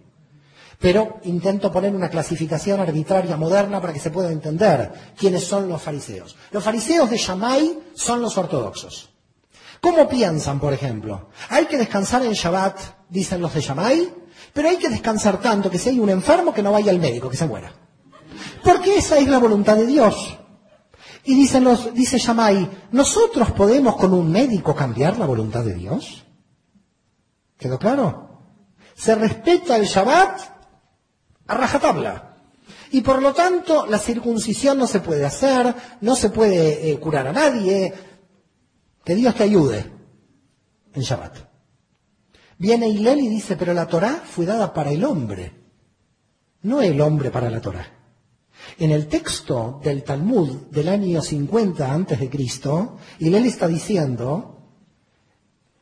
Pero 0.78 1.18
intento 1.24 1.72
poner 1.72 1.94
una 1.94 2.08
clasificación 2.08 2.80
arbitraria 2.80 3.36
moderna 3.36 3.80
para 3.80 3.92
que 3.92 4.00
se 4.00 4.10
pueda 4.10 4.30
entender 4.30 4.92
quiénes 5.16 5.44
son 5.44 5.68
los 5.68 5.82
fariseos. 5.82 6.36
Los 6.52 6.62
fariseos 6.62 7.10
de 7.10 7.16
Shammai 7.16 7.78
son 7.94 8.22
los 8.22 8.38
ortodoxos. 8.38 9.10
¿Cómo 9.80 10.08
piensan, 10.08 10.60
por 10.60 10.72
ejemplo? 10.72 11.28
Hay 11.50 11.66
que 11.66 11.76
descansar 11.76 12.24
en 12.24 12.32
Shabbat, 12.32 12.78
dicen 13.08 13.40
los 13.40 13.52
de 13.52 13.60
Shammai, 13.60 14.14
pero 14.54 14.68
hay 14.68 14.76
que 14.76 14.88
descansar 14.88 15.40
tanto 15.40 15.68
que 15.68 15.78
si 15.78 15.90
hay 15.90 15.98
un 15.98 16.08
enfermo 16.08 16.54
que 16.54 16.62
no 16.62 16.72
vaya 16.72 16.92
al 16.92 17.00
médico, 17.00 17.28
que 17.28 17.36
se 17.36 17.46
muera. 17.46 17.72
Porque 18.62 18.96
esa 18.96 19.18
es 19.18 19.28
la 19.28 19.38
voluntad 19.38 19.76
de 19.76 19.86
Dios. 19.86 20.38
Y 21.24 21.34
dicen 21.34 21.64
los, 21.64 21.92
dice 21.92 22.18
Shammai, 22.18 22.70
¿nosotros 22.92 23.50
podemos 23.50 23.96
con 23.96 24.14
un 24.14 24.30
médico 24.30 24.74
cambiar 24.74 25.18
la 25.18 25.26
voluntad 25.26 25.64
de 25.64 25.74
Dios? 25.74 26.24
¿Quedó 27.58 27.78
claro? 27.78 28.54
Se 28.94 29.14
respeta 29.14 29.76
el 29.76 29.86
Shabbat 29.86 30.40
a 31.48 31.54
rajatabla. 31.54 32.36
Y 32.92 33.00
por 33.00 33.20
lo 33.20 33.34
tanto, 33.34 33.86
la 33.86 33.98
circuncisión 33.98 34.78
no 34.78 34.86
se 34.86 35.00
puede 35.00 35.24
hacer, 35.24 35.74
no 36.00 36.14
se 36.14 36.30
puede 36.30 36.90
eh, 36.90 37.00
curar 37.00 37.26
a 37.26 37.32
nadie. 37.32 37.92
Que 39.04 39.16
Dios 39.16 39.34
te 39.34 39.42
ayude 39.42 39.90
en 40.92 41.02
Shabbat. 41.02 41.53
Viene 42.58 42.88
Hillel 42.88 43.20
y 43.20 43.28
dice, 43.28 43.56
pero 43.56 43.74
la 43.74 43.86
Torah 43.86 44.22
fue 44.24 44.46
dada 44.46 44.72
para 44.72 44.90
el 44.90 45.04
hombre, 45.04 45.52
no 46.62 46.80
el 46.80 47.00
hombre 47.00 47.30
para 47.30 47.50
la 47.50 47.60
Torah. 47.60 47.86
En 48.78 48.90
el 48.90 49.08
texto 49.08 49.80
del 49.82 50.04
Talmud 50.04 50.68
del 50.70 50.88
año 50.88 51.20
50 51.20 51.92
antes 51.92 52.20
de 52.20 52.30
Cristo, 52.30 52.96
Hillel 53.18 53.46
está 53.46 53.66
diciendo, 53.68 54.54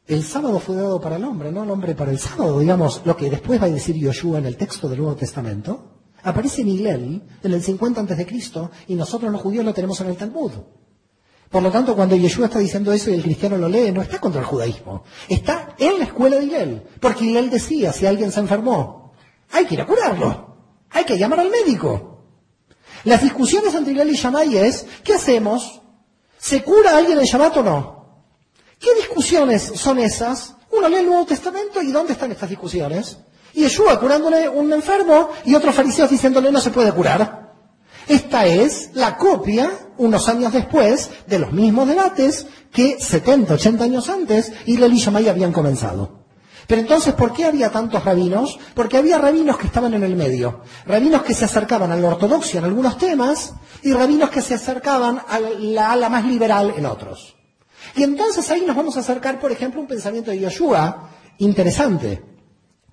el 0.06 0.24
sábado 0.24 0.58
fue 0.58 0.76
dado 0.76 1.00
para 1.00 1.16
el 1.16 1.24
hombre, 1.24 1.52
no 1.52 1.62
el 1.62 1.70
hombre 1.70 1.94
para 1.94 2.10
el 2.10 2.18
sábado, 2.18 2.58
digamos, 2.58 3.02
lo 3.04 3.16
que 3.16 3.30
después 3.30 3.60
va 3.60 3.66
a 3.66 3.70
decir 3.70 3.96
Yoshua 3.96 4.38
en 4.38 4.46
el 4.46 4.56
texto 4.56 4.88
del 4.88 4.98
Nuevo 4.98 5.16
Testamento, 5.16 5.92
aparece 6.22 6.62
en 6.62 6.68
Hillel 6.68 7.22
en 7.42 7.52
el 7.52 7.62
50 7.62 8.00
antes 8.00 8.16
de 8.16 8.26
Cristo 8.26 8.70
y 8.88 8.94
nosotros 8.94 9.30
los 9.30 9.40
judíos 9.40 9.64
lo 9.64 9.74
tenemos 9.74 10.00
en 10.00 10.08
el 10.08 10.16
Talmud. 10.16 10.52
Por 11.52 11.62
lo 11.62 11.70
tanto, 11.70 11.94
cuando 11.94 12.16
Yeshua 12.16 12.46
está 12.46 12.58
diciendo 12.58 12.94
eso 12.94 13.10
y 13.10 13.14
el 13.14 13.22
cristiano 13.22 13.58
lo 13.58 13.68
lee, 13.68 13.92
no 13.92 14.00
está 14.00 14.18
contra 14.18 14.40
el 14.40 14.46
judaísmo. 14.46 15.04
Está 15.28 15.74
en 15.78 15.98
la 15.98 16.04
escuela 16.04 16.36
de 16.36 16.44
Hillel. 16.46 16.82
Porque 16.98 17.26
Hillel 17.26 17.50
decía, 17.50 17.92
si 17.92 18.06
alguien 18.06 18.32
se 18.32 18.40
enfermó, 18.40 19.12
hay 19.50 19.66
que 19.66 19.74
ir 19.74 19.82
a 19.82 19.86
curarlo. 19.86 20.56
Hay 20.88 21.04
que 21.04 21.18
llamar 21.18 21.40
al 21.40 21.50
médico. 21.50 22.24
Las 23.04 23.20
discusiones 23.20 23.74
entre 23.74 23.92
Hillel 23.92 24.08
y 24.08 24.16
Shammai 24.16 24.56
es, 24.56 24.86
¿qué 25.04 25.12
hacemos? 25.12 25.82
¿Se 26.38 26.62
cura 26.62 26.96
alguien 26.96 27.18
en 27.18 27.26
Shabbat 27.26 27.58
o 27.58 27.62
no? 27.62 28.24
¿Qué 28.78 28.94
discusiones 28.94 29.72
son 29.74 29.98
esas? 29.98 30.56
Uno 30.70 30.88
lee 30.88 30.96
el 30.96 31.06
Nuevo 31.06 31.26
Testamento 31.26 31.82
y 31.82 31.92
¿dónde 31.92 32.14
están 32.14 32.32
estas 32.32 32.48
discusiones? 32.48 33.18
Yeshua 33.52 34.00
curándole 34.00 34.48
un 34.48 34.72
enfermo 34.72 35.28
y 35.44 35.54
otros 35.54 35.74
fariseos 35.74 36.08
diciéndole 36.08 36.50
no 36.50 36.62
se 36.62 36.70
puede 36.70 36.92
curar. 36.92 37.41
Esta 38.08 38.46
es 38.46 38.90
la 38.94 39.16
copia, 39.16 39.70
unos 39.98 40.28
años 40.28 40.52
después, 40.52 41.10
de 41.26 41.38
los 41.38 41.52
mismos 41.52 41.88
debates 41.88 42.46
que 42.72 42.98
70, 42.98 43.54
80 43.54 43.84
años 43.84 44.08
antes 44.08 44.52
Hillel 44.66 44.92
y 44.92 44.98
Shammai 44.98 45.28
habían 45.28 45.52
comenzado. 45.52 46.22
Pero 46.66 46.80
entonces, 46.80 47.14
¿por 47.14 47.32
qué 47.32 47.44
había 47.44 47.70
tantos 47.70 48.04
rabinos? 48.04 48.58
Porque 48.74 48.96
había 48.96 49.18
rabinos 49.18 49.58
que 49.58 49.66
estaban 49.66 49.94
en 49.94 50.04
el 50.04 50.16
medio. 50.16 50.60
Rabinos 50.86 51.22
que 51.22 51.34
se 51.34 51.44
acercaban 51.44 51.90
a 51.90 51.96
la 51.96 52.08
ortodoxia 52.08 52.58
en 52.58 52.64
algunos 52.64 52.96
temas 52.98 53.52
y 53.82 53.92
rabinos 53.92 54.30
que 54.30 54.42
se 54.42 54.54
acercaban 54.54 55.20
a 55.28 55.40
la 55.40 55.92
ala 55.92 56.08
más 56.08 56.24
liberal 56.24 56.72
en 56.76 56.86
otros. 56.86 57.34
Y 57.96 58.04
entonces 58.04 58.48
ahí 58.50 58.62
nos 58.66 58.76
vamos 58.76 58.96
a 58.96 59.00
acercar, 59.00 59.40
por 59.40 59.52
ejemplo, 59.52 59.80
un 59.80 59.86
pensamiento 59.86 60.30
de 60.30 60.38
Yoshua 60.38 61.10
interesante. 61.38 62.22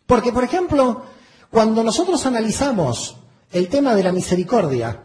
Porque, 0.06 0.34
por 0.34 0.43
ejemplo, 0.43 1.04
cuando 1.52 1.84
nosotros 1.84 2.26
analizamos 2.26 3.19
el 3.52 3.68
tema 3.68 3.96
de 3.96 4.04
la 4.04 4.12
misericordia 4.12 5.04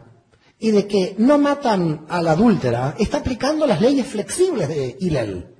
y 0.59 0.71
de 0.71 0.87
que 0.87 1.15
no 1.17 1.37
matan 1.37 2.05
a 2.09 2.21
la 2.21 2.31
adúltera, 2.31 2.95
está 2.97 3.17
aplicando 3.17 3.67
las 3.67 3.81
leyes 3.81 4.07
flexibles 4.07 4.67
de 4.67 4.97
Hillel, 4.99 5.53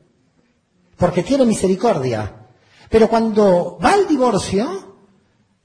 porque 0.98 1.24
tiene 1.24 1.46
misericordia. 1.46 2.48
Pero 2.90 3.10
cuando 3.10 3.78
va 3.84 3.94
al 3.94 4.08
divorcio, 4.08 4.96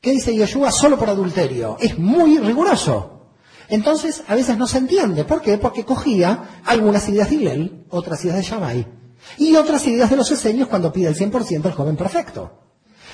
¿qué 0.00 0.10
dice 0.10 0.34
Yoshua? 0.34 0.72
Solo 0.72 0.98
por 0.98 1.08
adulterio. 1.08 1.76
Es 1.80 1.98
muy 1.98 2.38
riguroso. 2.38 3.28
Entonces, 3.68 4.24
a 4.26 4.34
veces 4.34 4.58
no 4.58 4.66
se 4.66 4.78
entiende. 4.78 5.24
¿Por 5.24 5.40
qué? 5.40 5.56
Porque 5.58 5.84
cogía 5.84 6.62
algunas 6.64 7.08
ideas 7.08 7.30
de 7.30 7.36
Hillel, 7.36 7.84
otras 7.90 8.24
ideas 8.24 8.38
de 8.38 8.42
Shammai, 8.42 8.86
y 9.38 9.54
otras 9.54 9.86
ideas 9.86 10.10
de 10.10 10.16
los 10.16 10.30
esenios 10.30 10.68
cuando 10.68 10.92
pide 10.92 11.08
el 11.08 11.16
100% 11.16 11.66
al 11.66 11.72
joven 11.72 11.96
perfecto. 11.96 12.69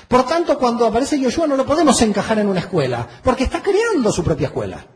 Por 0.08 0.24
tanto, 0.24 0.58
cuando 0.58 0.86
aparece 0.86 1.18
Yoshua 1.18 1.46
no 1.46 1.56
lo 1.56 1.66
podemos 1.66 2.00
encajar 2.02 2.38
en 2.38 2.48
una 2.48 2.60
escuela, 2.60 3.06
porque 3.22 3.44
está 3.44 3.62
creando 3.62 4.12
su 4.12 4.22
propia 4.22 4.48
escuela. 4.48 4.86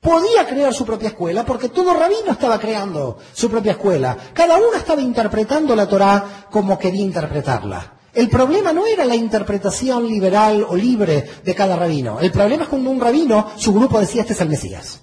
Podía 0.00 0.46
crear 0.46 0.72
su 0.72 0.84
propia 0.84 1.08
escuela 1.08 1.44
porque 1.44 1.70
todo 1.70 1.92
rabino 1.92 2.30
estaba 2.30 2.58
creando 2.60 3.18
su 3.32 3.50
propia 3.50 3.72
escuela. 3.72 4.16
Cada 4.32 4.56
uno 4.56 4.74
estaba 4.76 5.00
interpretando 5.00 5.74
la 5.74 5.88
Torá 5.88 6.46
como 6.50 6.78
quería 6.78 7.02
interpretarla. 7.02 7.94
El 8.14 8.28
problema 8.28 8.72
no 8.72 8.86
era 8.86 9.04
la 9.04 9.16
interpretación 9.16 10.06
liberal 10.06 10.64
o 10.68 10.76
libre 10.76 11.28
de 11.44 11.54
cada 11.54 11.76
rabino. 11.76 12.20
El 12.20 12.30
problema 12.30 12.62
es 12.64 12.68
cuando 12.68 12.90
un 12.90 13.00
rabino, 13.00 13.50
su 13.56 13.72
grupo 13.72 13.98
decía, 13.98 14.22
este 14.22 14.34
es 14.34 14.40
el 14.40 14.48
Mesías. 14.48 15.02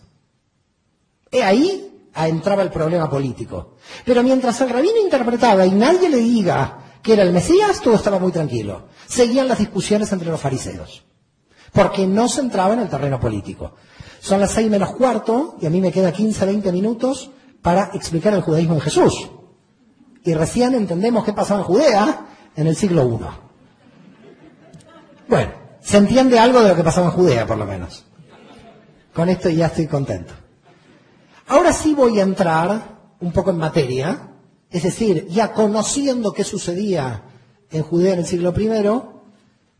Y 1.32 1.38
ahí 1.38 2.10
entraba 2.16 2.64
el 2.64 2.72
problema 2.72 3.10
político. 3.10 3.76
Pero 4.06 4.24
mientras 4.24 4.60
el 4.62 4.70
rabino 4.70 4.98
interpretaba 4.98 5.66
y 5.66 5.72
nadie 5.72 6.10
le 6.10 6.18
diga 6.18 6.85
que 7.06 7.13
era 7.13 7.22
el 7.22 7.32
Mesías, 7.32 7.82
todo 7.82 7.94
estaba 7.94 8.18
muy 8.18 8.32
tranquilo. 8.32 8.88
Seguían 9.06 9.48
las 9.48 9.60
discusiones 9.60 10.12
entre 10.12 10.28
los 10.28 10.41
fariseos, 10.41 11.06
porque 11.72 12.08
no 12.08 12.28
se 12.28 12.41
entraba 12.41 12.74
en 12.74 12.80
el 12.80 12.89
terreno 12.89 13.20
político. 13.20 13.76
Son 14.20 14.41
las 14.41 14.50
seis 14.50 14.72
menos 14.72 14.96
cuarto 14.96 15.56
y 15.62 15.68
a 15.68 15.70
mí 15.70 15.82
me 15.82 15.91
queda 15.91 16.12
15, 16.12 16.44
20 16.48 16.72
minutos 16.72 17.30
para 17.62 17.91
explicar 17.94 18.34
el 18.34 18.41
judaísmo 18.41 18.74
en 18.74 18.82
Jesús. 18.82 19.30
Y 20.24 20.34
recién 20.34 20.74
entendemos 20.74 21.24
qué 21.24 21.32
pasaba 21.32 21.60
en 21.60 21.68
Judea 21.68 22.26
en 22.56 22.65
el 22.65 22.76
siglo 22.76 23.04
I. 23.04 23.20
Bueno, 25.28 25.52
se 25.82 25.98
entiende 25.98 26.39
algo 26.39 26.63
de 26.63 26.70
lo 26.70 26.76
que 26.76 26.84
pasaba 26.84 27.06
en 27.06 27.13
Judea, 27.13 27.46
por 27.46 27.58
lo 27.60 27.68
menos. 27.68 28.04
Con 29.14 29.30
esto 29.30 29.49
ya 29.49 29.68
estoy 29.68 29.86
contento. 29.86 30.34
Ahora 31.49 31.72
sí 31.72 31.93
voy 31.93 32.20
a 32.20 32.24
entrar 32.24 32.97
un 33.20 33.32
poco 33.32 33.51
en 33.51 33.60
materia 33.60 34.32
es 34.76 34.84
decir, 34.84 35.26
ya 35.30 35.53
conociendo 35.53 36.34
qué 36.34 36.43
sucedía 36.43 37.23
en 37.71 37.82
Judea 37.82 38.11
en 38.11 38.19
el 38.19 38.26
siglo 38.26 38.53
I, 38.59 39.01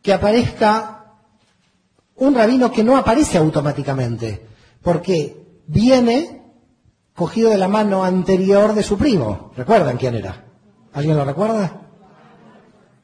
que 0.02 0.14
aparezca 0.14 1.18
un 2.16 2.34
rabino 2.34 2.72
que 2.72 2.82
no 2.82 2.96
aparece 2.96 3.38
automáticamente, 3.38 4.48
porque 4.82 5.64
viene 5.68 6.44
cogido 7.14 7.50
de 7.50 7.58
la 7.58 7.68
mano 7.68 8.06
anterior 8.06 8.74
de 8.74 8.84
su 8.84 8.98
primo. 8.98 9.52
¿Recuerdan 9.58 9.98
quién 9.98 10.16
era? 10.16 10.46
¿Alguien 10.94 11.18
lo 11.18 11.26
recuerda? 11.26 11.82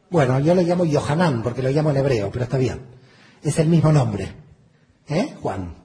Bueno, 0.09 0.39
yo 0.39 0.55
lo 0.55 0.61
llamo 0.61 0.85
Yohanan, 0.85 1.43
porque 1.43 1.61
lo 1.61 1.71
llamo 1.71 1.89
en 1.89 1.97
hebreo, 1.97 2.31
pero 2.31 2.45
está 2.45 2.57
bien. 2.57 2.79
Es 3.43 3.59
el 3.59 3.67
mismo 3.67 3.91
nombre. 3.91 4.33
¿Eh? 5.09 5.35
Juan. 5.41 5.75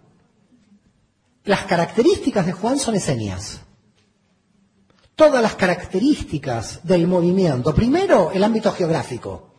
Las 1.43 1.65
características 1.65 2.47
de 2.47 2.53
Juan 2.53 2.79
son 2.79 2.95
esenias 2.95 3.66
todas 5.17 5.43
las 5.43 5.55
características 5.55 6.81
del 6.85 7.09
movimiento. 7.09 7.75
Primero, 7.75 8.31
el 8.33 8.45
ámbito 8.45 8.71
geográfico. 8.71 9.55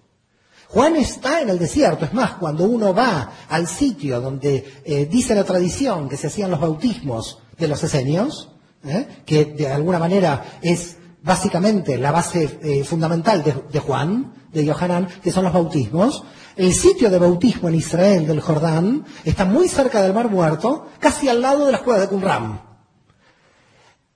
Juan 0.68 0.96
está 0.96 1.42
en 1.42 1.50
el 1.50 1.58
desierto. 1.58 2.06
Es 2.06 2.14
más, 2.14 2.34
cuando 2.34 2.66
uno 2.66 2.94
va 2.94 3.32
al 3.50 3.68
sitio 3.68 4.22
donde 4.22 4.82
eh, 4.86 5.08
dice 5.08 5.34
la 5.34 5.44
tradición 5.44 6.08
que 6.08 6.18
se 6.18 6.28
hacían 6.28 6.52
los 6.52 6.60
bautismos 6.60 7.40
de 7.58 7.68
los 7.68 7.84
esenios, 7.84 8.52
¿eh? 8.86 9.08
que 9.26 9.46
de 9.46 9.68
alguna 9.68 9.98
manera 9.98 10.60
es 10.62 10.98
básicamente 11.24 11.98
la 11.98 12.12
base 12.12 12.60
eh, 12.62 12.84
fundamental 12.84 13.44
de, 13.44 13.80
Juan, 13.80 14.34
de 14.54 14.64
Yohanan, 14.64 15.08
que 15.24 15.32
son 15.32 15.46
los 15.46 15.54
bautismos, 15.54 16.24
el 16.56 16.74
sitio 16.74 17.10
de 17.10 17.18
bautismo 17.18 17.70
en 17.70 17.76
Israel 17.76 18.28
del 18.28 18.42
Jordán 18.42 19.06
está 19.26 19.46
muy 19.46 19.68
cerca 19.68 20.02
del 20.02 20.14
Mar 20.14 20.30
Muerto, 20.30 20.88
casi 21.00 21.30
al 21.30 21.42
lado 21.42 21.66
de 21.66 21.72
la 21.72 21.78
escuela 21.78 22.00
de 22.02 22.08
Qumran. 22.08 22.67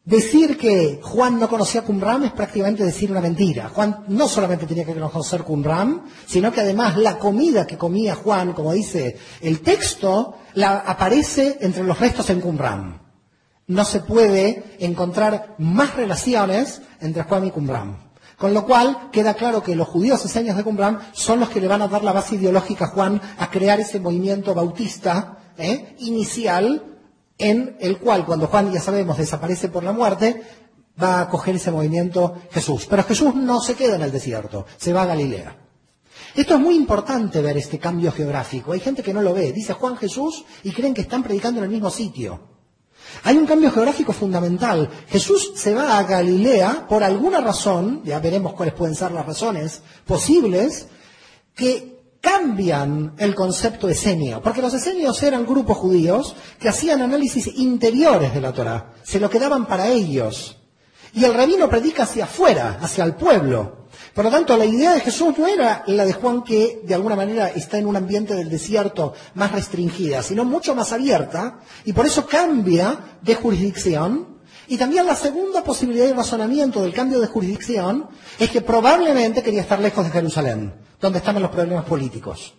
Decir 0.03 0.57
que 0.57 0.99
Juan 1.03 1.39
no 1.39 1.47
conocía 1.47 1.83
Qumran 1.83 2.23
es 2.23 2.31
prácticamente 2.31 2.83
decir 2.83 3.11
una 3.11 3.21
mentira. 3.21 3.69
Juan 3.69 4.05
no 4.07 4.27
solamente 4.27 4.65
tenía 4.65 4.83
que 4.83 4.95
conocer 4.95 5.43
Qumran, 5.43 6.05
sino 6.25 6.51
que 6.51 6.61
además 6.61 6.97
la 6.97 7.19
comida 7.19 7.67
que 7.67 7.77
comía 7.77 8.15
Juan, 8.15 8.53
como 8.53 8.73
dice 8.73 9.17
el 9.41 9.61
texto, 9.61 10.37
la 10.55 10.79
aparece 10.79 11.59
entre 11.61 11.83
los 11.83 11.99
restos 11.99 12.31
en 12.31 12.41
Qumran. 12.41 12.99
No 13.67 13.85
se 13.85 13.99
puede 13.99 14.75
encontrar 14.79 15.53
más 15.59 15.95
relaciones 15.95 16.81
entre 16.99 17.21
Juan 17.21 17.45
y 17.45 17.51
Qumran. 17.51 18.11
Con 18.37 18.55
lo 18.55 18.65
cual 18.65 19.11
queda 19.11 19.35
claro 19.35 19.61
que 19.61 19.75
los 19.75 19.87
judíos 19.87 20.25
esenios 20.25 20.57
de 20.57 20.63
Qumran 20.63 20.99
son 21.13 21.39
los 21.39 21.49
que 21.49 21.61
le 21.61 21.67
van 21.67 21.83
a 21.83 21.87
dar 21.87 22.03
la 22.03 22.11
base 22.11 22.35
ideológica 22.35 22.85
a 22.85 22.89
Juan 22.89 23.21
a 23.37 23.51
crear 23.51 23.79
ese 23.79 23.99
movimiento 23.99 24.55
bautista 24.55 25.37
¿eh? 25.59 25.95
inicial 25.99 26.90
en 27.41 27.75
el 27.79 27.97
cual 27.97 28.25
cuando 28.25 28.47
Juan, 28.47 28.71
ya 28.71 28.79
sabemos, 28.79 29.17
desaparece 29.17 29.67
por 29.67 29.83
la 29.83 29.91
muerte, 29.91 30.43
va 31.01 31.21
a 31.21 31.29
coger 31.29 31.55
ese 31.55 31.71
movimiento 31.71 32.35
Jesús. 32.51 32.85
Pero 32.87 33.03
Jesús 33.03 33.33
no 33.35 33.59
se 33.59 33.73
queda 33.73 33.95
en 33.95 34.03
el 34.03 34.11
desierto, 34.11 34.65
se 34.77 34.93
va 34.93 35.03
a 35.03 35.07
Galilea. 35.07 35.57
Esto 36.35 36.55
es 36.55 36.59
muy 36.61 36.75
importante 36.75 37.41
ver 37.41 37.57
este 37.57 37.79
cambio 37.79 38.11
geográfico. 38.11 38.71
Hay 38.71 38.79
gente 38.79 39.03
que 39.03 39.13
no 39.13 39.21
lo 39.21 39.33
ve. 39.33 39.51
Dice 39.51 39.73
Juan 39.73 39.97
Jesús 39.97 40.45
y 40.63 40.71
creen 40.71 40.93
que 40.93 41.01
están 41.01 41.23
predicando 41.23 41.59
en 41.59 41.65
el 41.65 41.71
mismo 41.71 41.89
sitio. 41.89 42.39
Hay 43.23 43.35
un 43.35 43.47
cambio 43.47 43.71
geográfico 43.71 44.13
fundamental. 44.13 44.89
Jesús 45.09 45.53
se 45.55 45.73
va 45.73 45.97
a 45.97 46.03
Galilea 46.03 46.85
por 46.87 47.03
alguna 47.03 47.41
razón, 47.41 48.01
ya 48.05 48.19
veremos 48.19 48.53
cuáles 48.53 48.75
pueden 48.75 48.95
ser 48.95 49.11
las 49.11 49.25
razones 49.25 49.81
posibles, 50.05 50.87
que 51.55 52.00
cambian 52.21 53.15
el 53.17 53.33
concepto 53.33 53.89
esenio, 53.89 54.41
porque 54.41 54.61
los 54.61 54.73
esenios 54.73 55.21
eran 55.23 55.45
grupos 55.45 55.77
judíos 55.77 56.35
que 56.59 56.69
hacían 56.69 57.01
análisis 57.01 57.47
interiores 57.57 58.33
de 58.33 58.41
la 58.41 58.53
Torah, 58.53 58.93
se 59.03 59.19
lo 59.19 59.29
quedaban 59.29 59.65
para 59.65 59.87
ellos. 59.89 60.57
Y 61.13 61.25
el 61.25 61.33
rabino 61.33 61.67
predica 61.67 62.03
hacia 62.03 62.25
afuera, 62.25 62.77
hacia 62.79 63.03
el 63.03 63.15
pueblo. 63.15 63.87
Por 64.13 64.25
lo 64.25 64.31
tanto, 64.31 64.55
la 64.55 64.65
idea 64.65 64.93
de 64.93 65.01
Jesús 65.01 65.37
no 65.37 65.47
era 65.47 65.83
la 65.87 66.05
de 66.05 66.13
Juan 66.13 66.43
que 66.43 66.81
de 66.83 66.95
alguna 66.95 67.15
manera 67.15 67.49
está 67.49 67.77
en 67.77 67.87
un 67.87 67.95
ambiente 67.95 68.35
del 68.35 68.49
desierto 68.49 69.13
más 69.35 69.51
restringida, 69.51 70.21
sino 70.21 70.45
mucho 70.45 70.75
más 70.75 70.93
abierta, 70.93 71.59
y 71.85 71.93
por 71.93 72.05
eso 72.05 72.25
cambia 72.25 73.17
de 73.21 73.35
jurisdicción. 73.35 74.30
Y 74.71 74.77
también 74.77 75.05
la 75.05 75.17
segunda 75.17 75.65
posibilidad 75.65 76.05
de 76.05 76.13
razonamiento 76.13 76.81
del 76.81 76.93
cambio 76.93 77.19
de 77.19 77.27
jurisdicción 77.27 78.07
es 78.39 78.49
que 78.51 78.61
probablemente 78.61 79.43
quería 79.43 79.59
estar 79.59 79.81
lejos 79.81 80.05
de 80.05 80.11
Jerusalén 80.11 80.73
donde 81.01 81.19
estaban 81.19 81.41
los 81.41 81.51
problemas 81.51 81.83
políticos. 81.83 82.53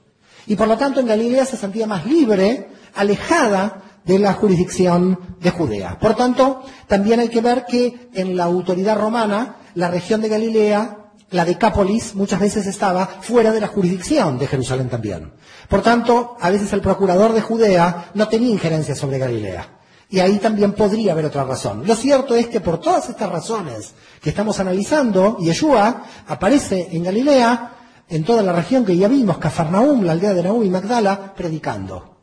Y 0.46 0.54
por 0.54 0.68
lo 0.68 0.76
tanto 0.76 1.00
en 1.00 1.06
Galilea 1.06 1.46
se 1.46 1.56
sentía 1.56 1.86
más 1.86 2.04
libre, 2.04 2.68
alejada 2.96 3.80
de 4.04 4.18
la 4.18 4.34
jurisdicción 4.34 5.36
de 5.40 5.52
Judea. 5.52 5.98
Por 5.98 6.14
tanto, 6.14 6.62
también 6.86 7.18
hay 7.18 7.30
que 7.30 7.40
ver 7.40 7.64
que 7.64 8.10
en 8.12 8.36
la 8.36 8.44
autoridad 8.44 8.98
romana, 8.98 9.56
la 9.74 9.88
región 9.88 10.20
de 10.20 10.28
Galilea, 10.28 10.98
la 11.30 11.46
Decápolis, 11.46 12.14
muchas 12.14 12.40
veces 12.40 12.66
estaba 12.66 13.06
fuera 13.06 13.52
de 13.52 13.60
la 13.60 13.68
jurisdicción 13.68 14.38
de 14.38 14.48
Jerusalén 14.48 14.90
también. 14.90 15.32
Por 15.66 15.80
tanto, 15.80 16.36
a 16.38 16.50
veces 16.50 16.74
el 16.74 16.82
procurador 16.82 17.32
de 17.32 17.40
Judea 17.40 18.10
no 18.12 18.28
tenía 18.28 18.50
injerencia 18.50 18.94
sobre 18.94 19.16
Galilea. 19.16 19.78
Y 20.12 20.20
ahí 20.20 20.38
también 20.38 20.74
podría 20.74 21.12
haber 21.12 21.24
otra 21.24 21.44
razón. 21.44 21.86
Lo 21.86 21.96
cierto 21.96 22.34
es 22.34 22.48
que 22.48 22.60
por 22.60 22.78
todas 22.78 23.08
estas 23.08 23.32
razones 23.32 23.94
que 24.20 24.28
estamos 24.28 24.60
analizando, 24.60 25.38
Yeshua 25.38 26.04
aparece 26.26 26.88
en 26.92 27.02
Galilea 27.02 27.72
en 28.10 28.22
toda 28.22 28.42
la 28.42 28.52
región 28.52 28.84
que 28.84 28.94
ya 28.94 29.08
vimos, 29.08 29.38
Cafarnaum, 29.38 30.02
la 30.02 30.12
aldea 30.12 30.34
de 30.34 30.42
Naúm 30.42 30.64
y 30.64 30.68
Magdala, 30.68 31.32
predicando. 31.34 32.18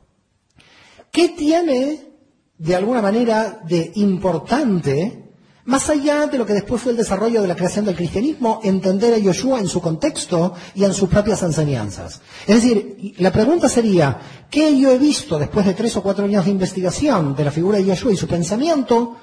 ¿Qué 1.11 1.29
tiene, 1.29 2.13
de 2.59 2.75
alguna 2.75 3.01
manera, 3.01 3.59
de 3.65 3.91
importante, 3.95 5.28
más 5.69 5.87
allá 5.87 6.25
de 6.25 6.39
lo 6.39 6.47
que 6.47 6.53
después 6.53 6.81
fue 6.81 6.93
el 6.93 6.97
desarrollo 6.97 7.43
de 7.43 7.47
la 7.47 7.55
creación 7.55 7.85
del 7.85 7.95
cristianismo, 7.95 8.59
entender 8.63 9.13
a 9.13 9.19
Yoshua 9.19 9.59
en 9.59 9.67
su 9.67 9.79
contexto 9.79 10.55
y 10.73 10.83
en 10.83 10.95
sus 10.95 11.09
propias 11.09 11.43
enseñanzas? 11.43 12.21
Es 12.47 12.55
decir, 12.55 13.13
la 13.19 13.31
pregunta 13.31 13.69
sería, 13.69 14.19
¿qué 14.49 14.75
yo 14.79 14.89
he 14.89 14.97
visto 14.97 15.37
después 15.37 15.67
de 15.67 15.75
tres 15.75 15.95
o 15.95 16.01
cuatro 16.01 16.25
años 16.25 16.45
de 16.45 16.51
investigación 16.51 17.35
de 17.35 17.43
la 17.43 17.51
figura 17.51 17.77
de 17.77 17.85
Yoshua 17.85 18.11
y 18.11 18.17
su 18.17 18.27
pensamiento 18.27 19.17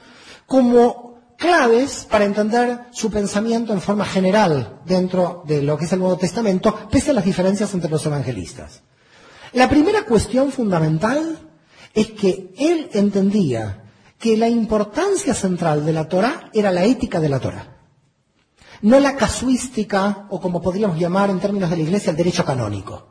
como 0.46 1.16
claves 1.36 2.06
para 2.08 2.24
entender 2.24 2.78
su 2.92 3.10
pensamiento 3.10 3.72
en 3.72 3.80
forma 3.80 4.04
general 4.04 4.78
dentro 4.84 5.42
de 5.48 5.62
lo 5.62 5.76
que 5.76 5.86
es 5.86 5.92
el 5.92 5.98
Nuevo 5.98 6.16
Testamento, 6.16 6.88
pese 6.92 7.10
a 7.10 7.14
las 7.14 7.24
diferencias 7.24 7.74
entre 7.74 7.90
los 7.90 8.06
evangelistas. 8.06 8.82
La 9.52 9.68
primera 9.68 10.04
cuestión 10.04 10.52
fundamental 10.52 11.38
es 11.92 12.12
que 12.12 12.54
él 12.56 12.88
entendía 12.92 13.82
que 14.26 14.36
la 14.36 14.48
importancia 14.48 15.34
central 15.34 15.86
de 15.86 15.92
la 15.92 16.08
Torah 16.08 16.50
era 16.52 16.72
la 16.72 16.82
ética 16.82 17.20
de 17.20 17.28
la 17.28 17.38
Torah, 17.38 17.64
no 18.82 18.98
la 18.98 19.14
casuística 19.14 20.26
o 20.30 20.40
como 20.40 20.60
podríamos 20.60 20.98
llamar 20.98 21.30
en 21.30 21.38
términos 21.38 21.70
de 21.70 21.76
la 21.76 21.82
Iglesia 21.84 22.10
el 22.10 22.16
derecho 22.16 22.44
canónico. 22.44 23.06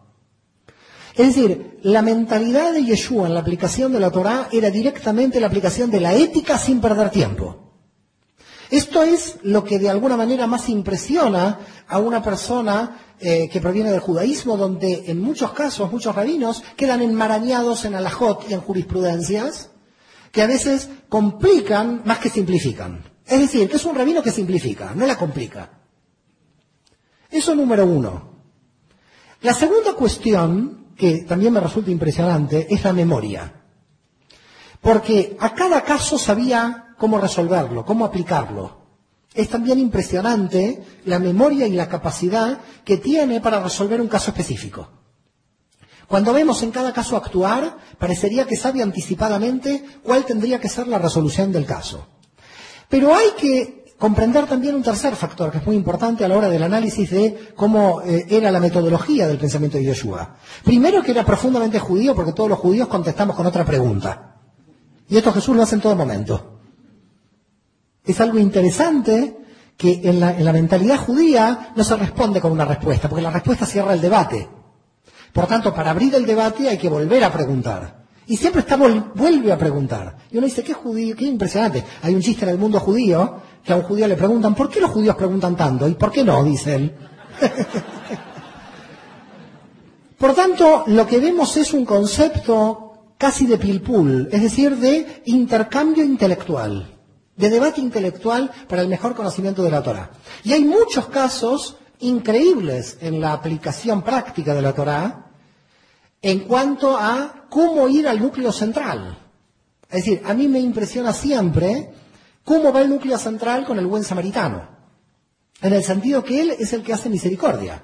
Es 1.15 1.27
decir, 1.27 1.79
la 1.83 2.01
mentalidad 2.01 2.73
de 2.73 2.83
Yeshua 2.83 3.27
en 3.27 3.33
la 3.33 3.39
aplicación 3.39 3.93
de 3.93 4.01
la 4.01 4.11
Torah 4.11 4.49
era 4.51 4.69
directamente 4.69 5.39
la 5.39 5.47
aplicación 5.47 5.89
de 5.89 6.01
la 6.01 6.13
ética 6.13 6.57
sin 6.57 6.81
perder 6.81 7.09
tiempo. 7.11 7.45
Esto 8.69 9.01
es 9.01 9.37
lo 9.41 9.63
que 9.63 9.79
de 9.79 9.89
alguna 9.89 10.17
manera 10.17 10.47
más 10.47 10.67
impresiona 10.67 11.59
a 11.87 11.97
una 11.97 12.21
persona 12.21 13.15
eh, 13.21 13.47
que 13.47 13.61
proviene 13.61 13.89
del 13.89 14.01
judaísmo, 14.01 14.57
donde 14.57 15.05
en 15.07 15.21
muchos 15.21 15.53
casos 15.53 15.89
muchos 15.93 16.13
rabinos 16.13 16.61
quedan 16.75 17.01
enmarañados 17.01 17.85
en 17.85 17.95
alajot 17.95 18.49
y 18.49 18.53
en 18.53 18.59
jurisprudencias 18.59 19.69
que 20.35 20.41
a 20.41 20.47
veces 20.47 20.89
complican 21.07 22.01
más 22.03 22.19
que 22.19 22.29
simplifican. 22.29 23.01
Es 23.25 23.39
decir, 23.39 23.69
que 23.69 23.77
es 23.77 23.85
un 23.85 23.95
rabino 23.95 24.21
que 24.21 24.31
simplifica, 24.31 24.93
no 24.93 25.05
la 25.05 25.17
complica. 25.17 25.79
Eso 27.31 27.55
número 27.55 27.85
uno. 27.85 28.35
La 29.43 29.53
segunda 29.53 29.93
cuestión, 29.93 30.87
que 30.97 31.19
también 31.21 31.53
me 31.53 31.61
resulta 31.61 31.89
impresionante, 31.89 32.67
es 32.69 32.83
la 32.83 32.91
memoria. 32.91 33.63
Porque 34.81 35.37
a 35.39 35.53
cada 35.53 35.85
caso 35.85 36.19
sabía 36.19 36.95
cómo 36.97 37.17
resolverlo, 37.17 37.85
cómo 37.85 38.03
aplicarlo. 38.03 38.81
Es 39.33 39.47
también 39.47 39.79
impresionante 39.79 40.83
la 41.05 41.19
memoria 41.19 41.65
y 41.65 41.71
la 41.71 41.87
capacidad 41.87 42.59
que 42.83 42.97
tiene 42.97 43.39
para 43.39 43.63
resolver 43.63 44.01
un 44.01 44.09
caso 44.09 44.31
específico. 44.31 45.04
Cuando 46.07 46.33
vemos 46.33 46.61
en 46.63 46.71
cada 46.71 46.93
caso 46.93 47.17
actuar, 47.17 47.77
parecería 47.97 48.45
que 48.45 48.55
sabe 48.55 48.81
anticipadamente 48.81 49.83
cuál 50.03 50.25
tendría 50.25 50.59
que 50.59 50.69
ser 50.69 50.87
la 50.87 50.99
resolución 50.99 51.51
del 51.51 51.65
caso. 51.65 52.07
Pero 52.89 53.15
hay 53.15 53.31
que 53.37 53.85
comprender 53.97 54.45
también 54.45 54.75
un 54.75 54.83
tercer 54.83 55.15
factor 55.15 55.51
que 55.51 55.59
es 55.59 55.65
muy 55.65 55.75
importante 55.75 56.25
a 56.25 56.27
la 56.27 56.37
hora 56.37 56.49
del 56.49 56.63
análisis 56.63 57.09
de 57.09 57.53
cómo 57.55 58.01
eh, 58.01 58.25
era 58.29 58.51
la 58.51 58.59
metodología 58.59 59.27
del 59.27 59.37
pensamiento 59.37 59.77
de 59.77 59.85
Yeshua. 59.85 60.35
Primero 60.63 61.01
que 61.01 61.11
era 61.11 61.25
profundamente 61.25 61.79
judío 61.79 62.13
porque 62.13 62.33
todos 62.33 62.49
los 62.49 62.59
judíos 62.59 62.87
contestamos 62.87 63.35
con 63.35 63.45
otra 63.45 63.65
pregunta. 63.65 64.35
Y 65.07 65.17
esto 65.17 65.31
Jesús 65.31 65.55
lo 65.55 65.63
hace 65.63 65.75
en 65.75 65.81
todo 65.81 65.95
momento. 65.95 66.59
Es 68.03 68.19
algo 68.19 68.37
interesante 68.37 69.37
que 69.77 70.01
en 70.03 70.19
la, 70.19 70.37
en 70.37 70.45
la, 70.45 70.53
mentalidad 70.53 70.97
judía 70.97 71.73
no 71.75 71.83
se 71.83 71.95
responde 71.95 72.39
con 72.39 72.51
una 72.51 72.65
respuesta, 72.65 73.09
porque 73.09 73.23
la 73.23 73.31
respuesta 73.31 73.65
cierra 73.65 73.93
el 73.93 74.01
debate. 74.01 74.47
Por 75.35 75.47
tanto, 75.47 75.73
para 75.73 75.91
abrir 75.91 76.15
el 76.15 76.25
debate 76.25 76.69
hay 76.69 76.77
que 76.77 76.87
volver 76.87 77.21
a 77.25 77.33
preguntar. 77.33 78.05
Y 78.25 78.37
siempre 78.37 78.61
está 78.61 78.77
vuelve 78.77 79.51
a 79.51 79.57
preguntar. 79.57 80.15
Y 80.31 80.37
uno 80.37 80.47
dice, 80.47 80.63
qué 80.63 80.73
judío, 80.73 81.13
qué 81.13 81.25
impresionante. 81.25 81.83
Hay 82.03 82.15
un 82.15 82.21
chiste 82.21 82.45
en 82.45 82.51
el 82.51 82.57
mundo 82.57 82.79
judío 82.79 83.41
que 83.61 83.73
a 83.73 83.75
un 83.75 83.81
judío 83.81 84.07
le 84.07 84.15
preguntan, 84.15 84.55
¿por 84.55 84.69
qué 84.69 84.79
los 84.79 84.91
judíos 84.91 85.13
preguntan 85.17 85.57
tanto? 85.57 85.89
¿Y 85.89 85.95
por 85.95 86.09
qué 86.09 86.23
no? 86.23 86.41
Dice 86.41 86.75
él. 86.75 86.95
Por 90.17 90.33
tanto, 90.33 90.85
lo 90.87 91.05
que 91.05 91.19
vemos 91.19 91.57
es 91.57 91.73
un 91.73 91.83
concepto 91.83 93.13
casi 93.17 93.45
de 93.45 93.57
pilpul, 93.57 94.29
es 94.31 94.41
decir, 94.41 94.77
de 94.77 95.21
intercambio 95.25 96.05
intelectual 96.05 96.95
de 97.35 97.49
debate 97.49 97.81
intelectual 97.81 98.49
para 98.69 98.81
el 98.81 98.87
mejor 98.87 99.13
conocimiento 99.13 99.61
de 99.63 99.71
la 99.71 99.83
Torah. 99.83 100.11
Y 100.43 100.53
hay 100.53 100.63
muchos 100.63 101.07
casos 101.07 101.75
increíbles 101.99 102.97
en 103.01 103.19
la 103.19 103.33
aplicación 103.33 104.01
práctica 104.01 104.53
de 104.53 104.61
la 104.61 104.73
Torah 104.73 105.31
en 106.21 106.39
cuanto 106.41 106.97
a 106.97 107.45
cómo 107.49 107.87
ir 107.87 108.07
al 108.07 108.19
núcleo 108.19 108.51
central. 108.51 109.17
Es 109.89 110.05
decir, 110.05 110.21
a 110.25 110.33
mí 110.33 110.47
me 110.47 110.59
impresiona 110.59 111.13
siempre 111.13 111.91
cómo 112.43 112.73
va 112.73 112.81
el 112.81 112.89
núcleo 112.89 113.17
central 113.17 113.65
con 113.65 113.77
el 113.79 113.85
buen 113.85 114.03
samaritano, 114.03 114.67
en 115.61 115.73
el 115.73 115.83
sentido 115.83 116.23
que 116.23 116.41
él 116.41 116.51
es 116.51 116.73
el 116.73 116.83
que 116.83 116.93
hace 116.93 117.09
misericordia. 117.09 117.83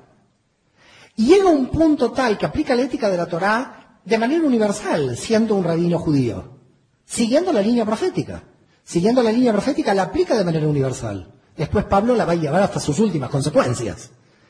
Y 1.16 1.28
llega 1.28 1.50
un 1.50 1.68
punto 1.68 2.12
tal 2.12 2.38
que 2.38 2.46
aplica 2.46 2.76
la 2.76 2.84
ética 2.84 3.10
de 3.10 3.18
la 3.18 3.28
Torá 3.28 4.00
de 4.04 4.18
manera 4.18 4.44
universal, 4.44 5.16
siendo 5.18 5.56
un 5.56 5.64
rabino 5.64 6.00
judío, 6.00 6.58
siguiendo 7.06 7.54
la 7.54 7.62
línea 7.62 7.86
profética. 7.86 8.44
Siguiendo 8.84 9.22
la 9.24 9.32
línea 9.32 9.54
profética, 9.54 9.94
la 9.94 10.04
aplica 10.04 10.36
de 10.36 10.44
manera 10.44 10.68
universal. 10.68 11.32
Después 11.62 11.86
Pablo 11.86 12.16
la 12.16 12.26
va 12.26 12.32
a 12.32 12.36
llevar 12.38 12.64
hasta 12.64 12.80
sus 12.80 12.98
últimas 12.98 13.30
consecuencias. 13.30 14.10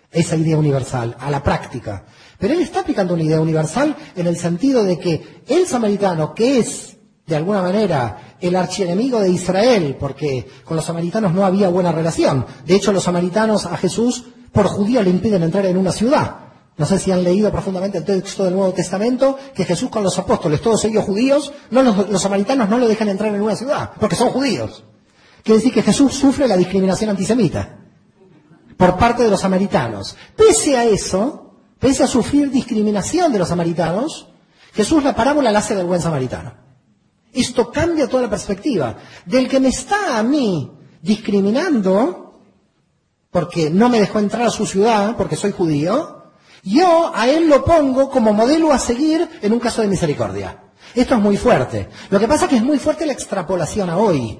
Esa 0.09 0.37
idea 0.37 0.57
universal, 0.57 1.13
a 1.19 1.29
la 1.29 1.43
práctica. 1.43 2.05
Pero 2.39 2.53
él 2.53 2.61
está 2.61 2.79
aplicando 2.79 3.15
una 3.15 3.23
idea 3.23 3.41
universal 3.41 3.93
en 4.15 4.27
el 4.27 4.37
sentido 4.37 4.81
de 4.85 4.97
que 4.97 5.41
el 5.45 5.67
samaritano, 5.67 6.33
que 6.33 6.59
es 6.59 6.95
de 7.27 7.35
alguna 7.35 7.61
manera 7.61 8.37
el 8.39 8.55
archienemigo 8.55 9.19
de 9.19 9.29
Israel, 9.29 9.97
porque 9.99 10.47
con 10.63 10.77
los 10.77 10.85
samaritanos 10.85 11.33
no 11.33 11.45
había 11.45 11.67
buena 11.67 11.91
relación. 11.91 12.45
De 12.65 12.75
hecho, 12.75 12.93
los 12.93 13.03
samaritanos 13.03 13.65
a 13.65 13.75
Jesús 13.75 14.23
por 14.53 14.67
judío 14.67 15.03
le 15.03 15.09
impiden 15.09 15.43
entrar 15.43 15.65
en 15.65 15.75
una 15.75 15.91
ciudad. 15.91 16.37
No 16.77 16.85
sé 16.85 16.97
si 16.97 17.11
han 17.11 17.25
leído 17.25 17.51
profundamente 17.51 17.97
el 17.97 18.05
texto 18.05 18.45
del 18.45 18.55
Nuevo 18.55 18.71
Testamento, 18.71 19.37
que 19.53 19.65
Jesús 19.65 19.89
con 19.89 20.01
los 20.01 20.17
apóstoles, 20.17 20.61
todos 20.61 20.85
ellos 20.85 21.03
judíos, 21.03 21.51
no 21.71 21.83
los, 21.83 22.09
los 22.09 22.21
samaritanos 22.21 22.69
no 22.69 22.77
lo 22.77 22.87
dejan 22.87 23.09
entrar 23.09 23.35
en 23.35 23.41
una 23.41 23.57
ciudad, 23.57 23.91
porque 23.99 24.15
son 24.15 24.29
judíos. 24.29 24.85
Quiere 25.43 25.59
decir 25.59 25.73
que 25.73 25.83
Jesús 25.83 26.13
sufre 26.13 26.47
la 26.47 26.57
discriminación 26.57 27.09
antisemita 27.09 27.77
por 28.77 28.97
parte 28.97 29.23
de 29.23 29.29
los 29.29 29.41
samaritanos. 29.41 30.15
Pese 30.35 30.77
a 30.77 30.85
eso, 30.85 31.55
pese 31.79 32.03
a 32.03 32.07
sufrir 32.07 32.49
discriminación 32.49 33.31
de 33.31 33.39
los 33.39 33.47
samaritanos, 33.47 34.27
Jesús 34.73 35.03
la 35.03 35.15
parábola 35.15 35.51
la 35.51 35.59
hace 35.59 35.75
del 35.75 35.85
buen 35.85 36.01
samaritano. 36.01 36.53
Esto 37.33 37.71
cambia 37.71 38.07
toda 38.07 38.23
la 38.23 38.29
perspectiva. 38.29 38.97
Del 39.25 39.47
que 39.47 39.59
me 39.59 39.69
está 39.69 40.17
a 40.17 40.23
mí 40.23 40.71
discriminando, 41.01 42.41
porque 43.29 43.69
no 43.69 43.89
me 43.89 43.99
dejó 43.99 44.19
entrar 44.19 44.47
a 44.47 44.51
su 44.51 44.65
ciudad, 44.65 45.15
porque 45.15 45.35
soy 45.35 45.51
judío, 45.51 46.23
yo 46.63 47.11
a 47.13 47.27
él 47.27 47.47
lo 47.47 47.63
pongo 47.63 48.09
como 48.09 48.33
modelo 48.33 48.71
a 48.71 48.79
seguir 48.79 49.27
en 49.41 49.53
un 49.53 49.59
caso 49.59 49.81
de 49.81 49.87
misericordia. 49.87 50.63
Esto 50.93 51.15
es 51.15 51.21
muy 51.21 51.37
fuerte. 51.37 51.89
Lo 52.09 52.19
que 52.19 52.27
pasa 52.27 52.45
es 52.45 52.49
que 52.49 52.57
es 52.57 52.63
muy 52.63 52.77
fuerte 52.77 53.05
la 53.05 53.13
extrapolación 53.13 53.89
a 53.89 53.97
hoy. 53.97 54.39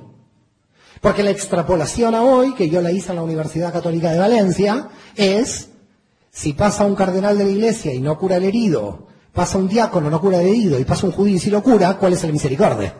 Porque 1.01 1.23
la 1.23 1.31
extrapolación 1.31 2.13
a 2.13 2.21
hoy, 2.21 2.53
que 2.53 2.69
yo 2.69 2.79
la 2.79 2.91
hice 2.91 3.09
en 3.09 3.15
la 3.15 3.23
Universidad 3.23 3.73
Católica 3.73 4.11
de 4.11 4.19
Valencia, 4.19 4.87
es, 5.15 5.69
si 6.31 6.53
pasa 6.53 6.85
un 6.85 6.95
cardenal 6.95 7.37
de 7.37 7.45
la 7.45 7.49
iglesia 7.49 7.91
y 7.91 7.99
no 7.99 8.17
cura 8.19 8.37
el 8.37 8.43
herido, 8.43 9.07
pasa 9.33 9.57
un 9.57 9.67
diácono, 9.67 10.11
no 10.11 10.21
cura 10.21 10.39
el 10.39 10.47
herido, 10.47 10.79
y 10.79 10.85
pasa 10.85 11.07
un 11.07 11.11
judío 11.11 11.35
y 11.35 11.39
si 11.39 11.49
lo 11.49 11.63
cura, 11.63 11.97
¿cuál 11.97 12.13
es 12.13 12.23
el 12.23 12.31
misericordia? 12.31 12.95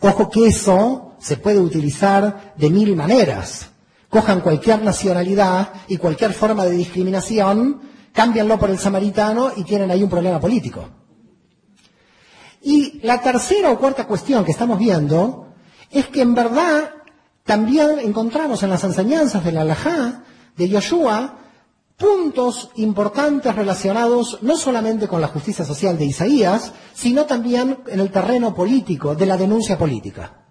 Ojo 0.00 0.30
que 0.30 0.46
eso 0.46 1.12
se 1.18 1.36
puede 1.36 1.58
utilizar 1.58 2.54
de 2.56 2.70
mil 2.70 2.96
maneras. 2.96 3.68
Cojan 4.08 4.40
cualquier 4.40 4.82
nacionalidad 4.82 5.70
y 5.88 5.98
cualquier 5.98 6.32
forma 6.32 6.64
de 6.64 6.70
discriminación, 6.70 7.82
cámbianlo 8.14 8.58
por 8.58 8.70
el 8.70 8.78
samaritano 8.78 9.52
y 9.54 9.64
tienen 9.64 9.90
ahí 9.90 10.02
un 10.02 10.08
problema 10.08 10.40
político. 10.40 10.88
Y 12.62 13.00
la 13.02 13.20
tercera 13.20 13.70
o 13.70 13.78
cuarta 13.78 14.06
cuestión 14.06 14.44
que 14.44 14.52
estamos 14.52 14.78
viendo 14.78 15.47
es 15.90 16.06
que 16.06 16.22
en 16.22 16.34
verdad 16.34 16.90
también 17.44 17.98
encontramos 18.00 18.62
en 18.62 18.70
las 18.70 18.84
enseñanzas 18.84 19.44
de 19.44 19.52
la 19.52 19.62
Alajá, 19.62 20.22
de 20.56 20.68
Yoshua, 20.68 21.38
puntos 21.96 22.70
importantes 22.76 23.54
relacionados 23.54 24.38
no 24.42 24.56
solamente 24.56 25.08
con 25.08 25.20
la 25.20 25.28
justicia 25.28 25.64
social 25.64 25.98
de 25.98 26.04
Isaías, 26.04 26.72
sino 26.94 27.24
también 27.24 27.78
en 27.88 28.00
el 28.00 28.10
terreno 28.10 28.54
político, 28.54 29.14
de 29.14 29.26
la 29.26 29.36
denuncia 29.36 29.76
política. 29.76 30.44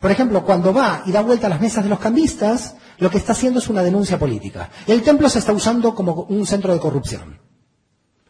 Por 0.00 0.10
ejemplo, 0.10 0.44
cuando 0.44 0.74
va 0.74 1.04
y 1.06 1.12
da 1.12 1.22
vuelta 1.22 1.46
a 1.46 1.50
las 1.50 1.60
mesas 1.60 1.84
de 1.84 1.90
los 1.90 2.00
cambistas, 2.00 2.74
lo 2.98 3.08
que 3.10 3.18
está 3.18 3.32
haciendo 3.32 3.60
es 3.60 3.68
una 3.68 3.84
denuncia 3.84 4.18
política. 4.18 4.70
El 4.88 5.02
templo 5.02 5.28
se 5.28 5.38
está 5.38 5.52
usando 5.52 5.94
como 5.94 6.26
un 6.28 6.44
centro 6.46 6.72
de 6.72 6.80
corrupción. 6.80 7.40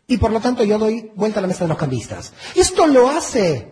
Y 0.06 0.18
por 0.18 0.30
lo 0.30 0.40
tanto 0.40 0.64
yo 0.64 0.78
doy 0.78 1.10
vuelta 1.14 1.38
a 1.38 1.42
la 1.42 1.48
mesa 1.48 1.64
de 1.64 1.68
los 1.68 1.78
cambistas. 1.78 2.34
¿Esto 2.54 2.86
lo 2.86 3.08
hace 3.08 3.71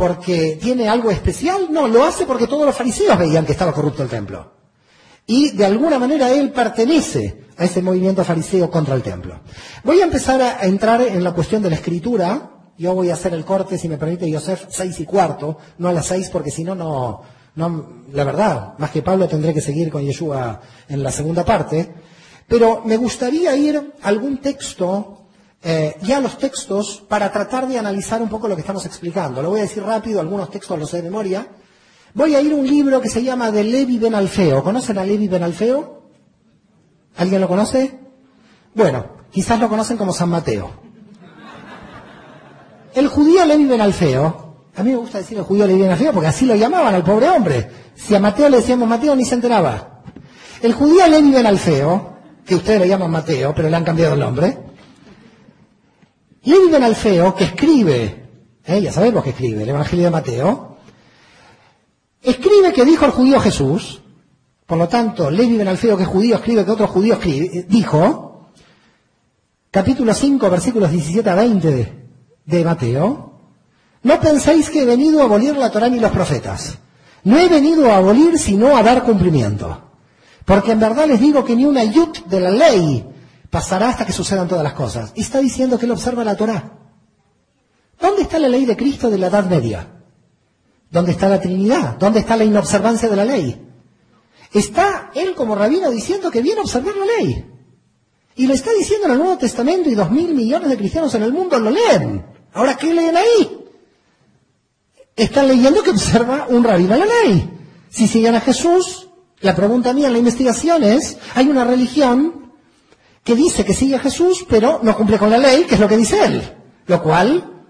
porque 0.00 0.56
tiene 0.58 0.88
algo 0.88 1.10
especial? 1.10 1.68
No, 1.70 1.86
lo 1.86 2.02
hace 2.02 2.24
porque 2.24 2.46
todos 2.46 2.64
los 2.64 2.74
fariseos 2.74 3.18
veían 3.18 3.44
que 3.44 3.52
estaba 3.52 3.74
corrupto 3.74 4.02
el 4.02 4.08
templo. 4.08 4.50
Y 5.26 5.50
de 5.50 5.66
alguna 5.66 5.98
manera 5.98 6.30
él 6.30 6.52
pertenece 6.52 7.44
a 7.58 7.66
ese 7.66 7.82
movimiento 7.82 8.24
fariseo 8.24 8.70
contra 8.70 8.94
el 8.94 9.02
templo. 9.02 9.40
Voy 9.84 10.00
a 10.00 10.04
empezar 10.04 10.40
a 10.40 10.62
entrar 10.62 11.02
en 11.02 11.22
la 11.22 11.32
cuestión 11.32 11.62
de 11.62 11.68
la 11.68 11.76
escritura. 11.76 12.50
Yo 12.78 12.94
voy 12.94 13.10
a 13.10 13.12
hacer 13.12 13.34
el 13.34 13.44
corte, 13.44 13.76
si 13.76 13.90
me 13.90 13.98
permite, 13.98 14.32
Joseph, 14.32 14.68
seis 14.70 14.98
y 15.00 15.04
cuarto, 15.04 15.58
no 15.76 15.88
a 15.88 15.92
las 15.92 16.06
seis, 16.06 16.30
porque 16.30 16.50
si 16.50 16.64
no, 16.64 16.74
no, 16.74 17.20
no, 17.56 18.04
la 18.10 18.24
verdad, 18.24 18.78
más 18.78 18.90
que 18.92 19.02
Pablo 19.02 19.28
tendré 19.28 19.52
que 19.52 19.60
seguir 19.60 19.90
con 19.90 20.02
Yeshua 20.02 20.62
en 20.88 21.02
la 21.02 21.12
segunda 21.12 21.44
parte. 21.44 21.92
Pero 22.48 22.80
me 22.86 22.96
gustaría 22.96 23.54
ir 23.54 23.76
a 23.76 24.08
algún 24.08 24.38
texto 24.38 25.19
eh, 25.62 25.96
ya 26.02 26.20
los 26.20 26.38
textos 26.38 27.02
para 27.06 27.30
tratar 27.30 27.68
de 27.68 27.78
analizar 27.78 28.22
un 28.22 28.28
poco 28.28 28.48
lo 28.48 28.54
que 28.54 28.62
estamos 28.62 28.86
explicando. 28.86 29.42
Lo 29.42 29.50
voy 29.50 29.60
a 29.60 29.64
decir 29.64 29.82
rápido, 29.82 30.20
algunos 30.20 30.50
textos 30.50 30.78
los 30.78 30.88
sé 30.88 30.98
de 30.98 31.02
memoria. 31.02 31.46
Voy 32.14 32.34
a 32.34 32.40
ir 32.40 32.52
a 32.52 32.56
un 32.56 32.66
libro 32.66 33.00
que 33.00 33.08
se 33.08 33.22
llama 33.22 33.50
de 33.50 33.64
Levi 33.64 33.98
Ben 33.98 34.14
Alfeo. 34.14 34.64
¿Conocen 34.64 34.98
a 34.98 35.04
Levi 35.04 35.28
Ben 35.28 35.42
Alfeo? 35.42 36.02
¿Alguien 37.16 37.40
lo 37.40 37.48
conoce? 37.48 37.98
Bueno, 38.74 39.06
quizás 39.30 39.60
lo 39.60 39.68
conocen 39.68 39.96
como 39.96 40.12
San 40.12 40.30
Mateo. 40.30 40.70
El 42.94 43.08
judío 43.08 43.44
Levi 43.44 43.66
Ben 43.66 43.80
Alfeo, 43.80 44.56
a 44.74 44.82
mí 44.82 44.90
me 44.90 44.96
gusta 44.96 45.18
decir 45.18 45.38
el 45.38 45.44
judío 45.44 45.66
Levi 45.66 45.82
Ben 45.82 45.90
Alfeo 45.90 46.12
porque 46.12 46.28
así 46.28 46.46
lo 46.46 46.56
llamaban 46.56 46.94
al 46.94 47.04
pobre 47.04 47.28
hombre. 47.28 47.70
Si 47.94 48.14
a 48.14 48.20
Mateo 48.20 48.48
le 48.48 48.56
decíamos 48.56 48.88
Mateo 48.88 49.14
ni 49.14 49.24
se 49.24 49.34
enteraba. 49.34 50.02
El 50.62 50.72
judío 50.72 51.06
Levi 51.06 51.30
Ben 51.30 51.46
Alfeo, 51.46 52.16
que 52.46 52.54
ustedes 52.54 52.80
lo 52.80 52.86
llaman 52.86 53.10
Mateo, 53.10 53.54
pero 53.54 53.68
le 53.68 53.76
han 53.76 53.84
cambiado 53.84 54.14
el 54.14 54.20
nombre, 54.20 54.69
Levi 56.42 56.70
Ben 56.70 56.82
Alfeo, 56.82 57.34
que 57.34 57.44
escribe, 57.44 58.28
eh, 58.64 58.80
ya 58.80 58.92
sabemos 58.92 59.22
que 59.22 59.30
escribe, 59.30 59.62
el 59.62 59.68
Evangelio 59.68 60.06
de 60.06 60.10
Mateo, 60.10 60.76
escribe 62.22 62.72
que 62.72 62.84
dijo 62.84 63.04
el 63.04 63.10
judío 63.10 63.40
Jesús, 63.40 64.00
por 64.66 64.78
lo 64.78 64.88
tanto, 64.88 65.30
Levi 65.30 65.56
Ben 65.56 65.68
Alfeo, 65.68 65.96
que 65.96 66.04
es 66.04 66.08
judío, 66.08 66.36
escribe 66.36 66.64
que 66.64 66.70
otro 66.70 66.86
judío 66.86 67.18
eh, 67.22 67.66
dijo, 67.68 68.50
capítulo 69.70 70.14
5, 70.14 70.50
versículos 70.50 70.90
17 70.90 71.28
a 71.28 71.34
20 71.34 71.70
de, 71.70 72.08
de 72.46 72.64
Mateo, 72.64 73.30
no 74.02 74.20
penséis 74.20 74.70
que 74.70 74.82
he 74.82 74.86
venido 74.86 75.20
a 75.20 75.24
abolir 75.24 75.56
la 75.56 75.70
Torá 75.70 75.88
ni 75.88 76.00
los 76.00 76.10
profetas. 76.10 76.78
No 77.24 77.36
he 77.36 77.48
venido 77.48 77.92
a 77.92 77.98
abolir, 77.98 78.38
sino 78.38 78.74
a 78.76 78.82
dar 78.82 79.02
cumplimiento. 79.02 79.82
Porque 80.46 80.72
en 80.72 80.80
verdad 80.80 81.06
les 81.06 81.20
digo 81.20 81.44
que 81.44 81.54
ni 81.54 81.66
una 81.66 81.84
yut 81.84 82.24
de 82.26 82.40
la 82.40 82.50
ley 82.50 83.04
pasará 83.50 83.90
hasta 83.90 84.06
que 84.06 84.12
sucedan 84.12 84.48
todas 84.48 84.64
las 84.64 84.74
cosas. 84.74 85.12
Y 85.14 85.22
está 85.22 85.40
diciendo 85.40 85.78
que 85.78 85.86
él 85.86 85.92
observa 85.92 86.24
la 86.24 86.36
Torá. 86.36 86.78
¿Dónde 88.00 88.22
está 88.22 88.38
la 88.38 88.48
ley 88.48 88.64
de 88.64 88.76
Cristo 88.76 89.10
de 89.10 89.18
la 89.18 89.26
Edad 89.26 89.44
Media? 89.46 89.86
¿Dónde 90.90 91.12
está 91.12 91.28
la 91.28 91.40
Trinidad? 91.40 91.96
¿Dónde 91.98 92.20
está 92.20 92.36
la 92.36 92.44
inobservancia 92.44 93.08
de 93.08 93.16
la 93.16 93.24
ley? 93.24 93.68
Está 94.52 95.10
él 95.14 95.34
como 95.34 95.54
rabino 95.54 95.90
diciendo 95.90 96.30
que 96.30 96.42
viene 96.42 96.60
a 96.60 96.62
observar 96.62 96.94
la 96.96 97.04
ley. 97.04 97.46
Y 98.36 98.46
lo 98.46 98.54
está 98.54 98.72
diciendo 98.72 99.06
en 99.06 99.12
el 99.12 99.18
Nuevo 99.18 99.38
Testamento 99.38 99.90
y 99.90 99.94
dos 99.94 100.10
mil 100.10 100.34
millones 100.34 100.70
de 100.70 100.76
cristianos 100.76 101.14
en 101.14 101.22
el 101.22 101.32
mundo 101.32 101.58
lo 101.58 101.70
leen. 101.70 102.24
Ahora, 102.54 102.76
¿qué 102.76 102.92
leen 102.92 103.16
ahí? 103.16 103.66
Están 105.14 105.48
leyendo 105.48 105.82
que 105.82 105.90
observa 105.90 106.46
un 106.48 106.64
rabino 106.64 106.96
la 106.96 107.06
ley. 107.06 107.50
Si 107.90 108.08
siguen 108.08 108.34
a 108.34 108.40
Jesús, 108.40 109.08
la 109.40 109.54
pregunta 109.54 109.92
mía 109.92 110.06
en 110.06 110.14
la 110.14 110.18
investigación 110.18 110.82
es, 110.82 111.18
hay 111.34 111.48
una 111.48 111.64
religión 111.64 112.49
que 113.24 113.34
dice 113.34 113.64
que 113.64 113.74
sigue 113.74 113.96
a 113.96 114.00
Jesús, 114.00 114.46
pero 114.48 114.80
no 114.82 114.96
cumple 114.96 115.18
con 115.18 115.30
la 115.30 115.38
ley, 115.38 115.64
que 115.64 115.74
es 115.74 115.80
lo 115.80 115.88
que 115.88 115.96
dice 115.96 116.24
él. 116.24 116.42
Lo 116.86 117.02
cual, 117.02 117.64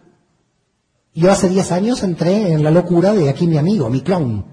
yo 1.15 1.31
hace 1.31 1.49
10 1.49 1.73
años 1.73 2.03
entré 2.03 2.53
en 2.53 2.63
la 2.63 2.71
locura 2.71 3.13
de 3.13 3.29
aquí 3.29 3.47
mi 3.47 3.59
amigo, 3.59 3.91
mi 3.91 4.01
clon. 4.01 4.45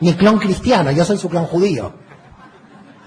Mi 0.00 0.14
clon 0.14 0.38
cristiano, 0.38 0.90
yo 0.90 1.04
soy 1.04 1.16
su 1.16 1.28
clon 1.28 1.46
judío. 1.46 1.94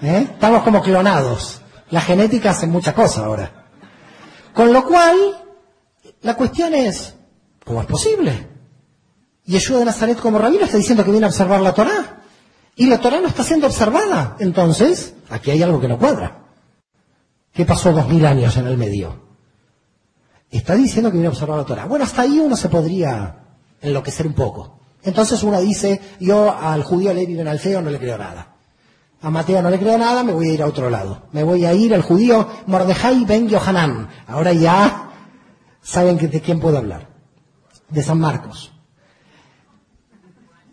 ¿Eh? 0.02 0.28
Estamos 0.32 0.62
como 0.62 0.82
clonados. 0.82 1.60
La 1.90 2.00
genética 2.00 2.50
hace 2.50 2.66
mucha 2.66 2.94
cosa 2.94 3.26
ahora. 3.26 3.68
Con 4.54 4.72
lo 4.72 4.84
cual, 4.84 5.16
la 6.22 6.34
cuestión 6.34 6.74
es, 6.74 7.14
¿cómo 7.64 7.80
es 7.80 7.86
posible? 7.86 8.48
Yeshua 9.44 9.78
de 9.78 9.84
Nazaret 9.84 10.18
como 10.18 10.38
rabino 10.38 10.64
está 10.64 10.76
diciendo 10.76 11.04
que 11.04 11.10
viene 11.10 11.26
a 11.26 11.28
observar 11.28 11.60
la 11.60 11.74
Torá. 11.74 12.22
Y 12.76 12.86
la 12.86 12.98
Torá 12.98 13.20
no 13.20 13.28
está 13.28 13.44
siendo 13.44 13.66
observada. 13.66 14.36
Entonces, 14.38 15.14
aquí 15.28 15.50
hay 15.50 15.62
algo 15.62 15.80
que 15.80 15.88
no 15.88 15.98
cuadra. 15.98 16.39
¿Qué 17.52 17.64
pasó 17.64 17.92
dos 17.92 18.08
mil 18.08 18.24
años 18.24 18.56
en 18.56 18.66
el 18.66 18.76
medio? 18.76 19.30
Está 20.50 20.74
diciendo 20.74 21.10
que 21.10 21.14
viene 21.14 21.28
a 21.28 21.30
observar 21.30 21.58
la 21.58 21.64
Torah. 21.64 21.86
Bueno, 21.86 22.04
hasta 22.04 22.22
ahí 22.22 22.38
uno 22.38 22.56
se 22.56 22.68
podría 22.68 23.36
enloquecer 23.80 24.26
un 24.26 24.34
poco. 24.34 24.80
Entonces 25.02 25.42
uno 25.42 25.60
dice, 25.60 26.00
yo 26.20 26.52
al 26.52 26.82
judío 26.82 27.14
Levi 27.14 27.34
Ben 27.34 27.48
Alfeo 27.48 27.80
no 27.80 27.90
le 27.90 27.98
creo 27.98 28.18
nada. 28.18 28.56
A 29.22 29.30
Mateo 29.30 29.62
no 29.62 29.70
le 29.70 29.78
creo 29.78 29.98
nada, 29.98 30.22
me 30.22 30.32
voy 30.32 30.48
a 30.48 30.54
ir 30.54 30.62
a 30.62 30.66
otro 30.66 30.90
lado. 30.90 31.28
Me 31.32 31.42
voy 31.42 31.64
a 31.64 31.74
ir 31.74 31.94
al 31.94 32.02
judío 32.02 32.48
Mordejai 32.66 33.24
Ben 33.24 33.48
Yohanan. 33.48 34.08
Ahora 34.26 34.52
ya 34.52 35.10
saben 35.82 36.16
de 36.16 36.40
quién 36.40 36.58
puedo 36.58 36.78
hablar. 36.78 37.08
De 37.88 38.02
San 38.02 38.18
Marcos. 38.18 38.72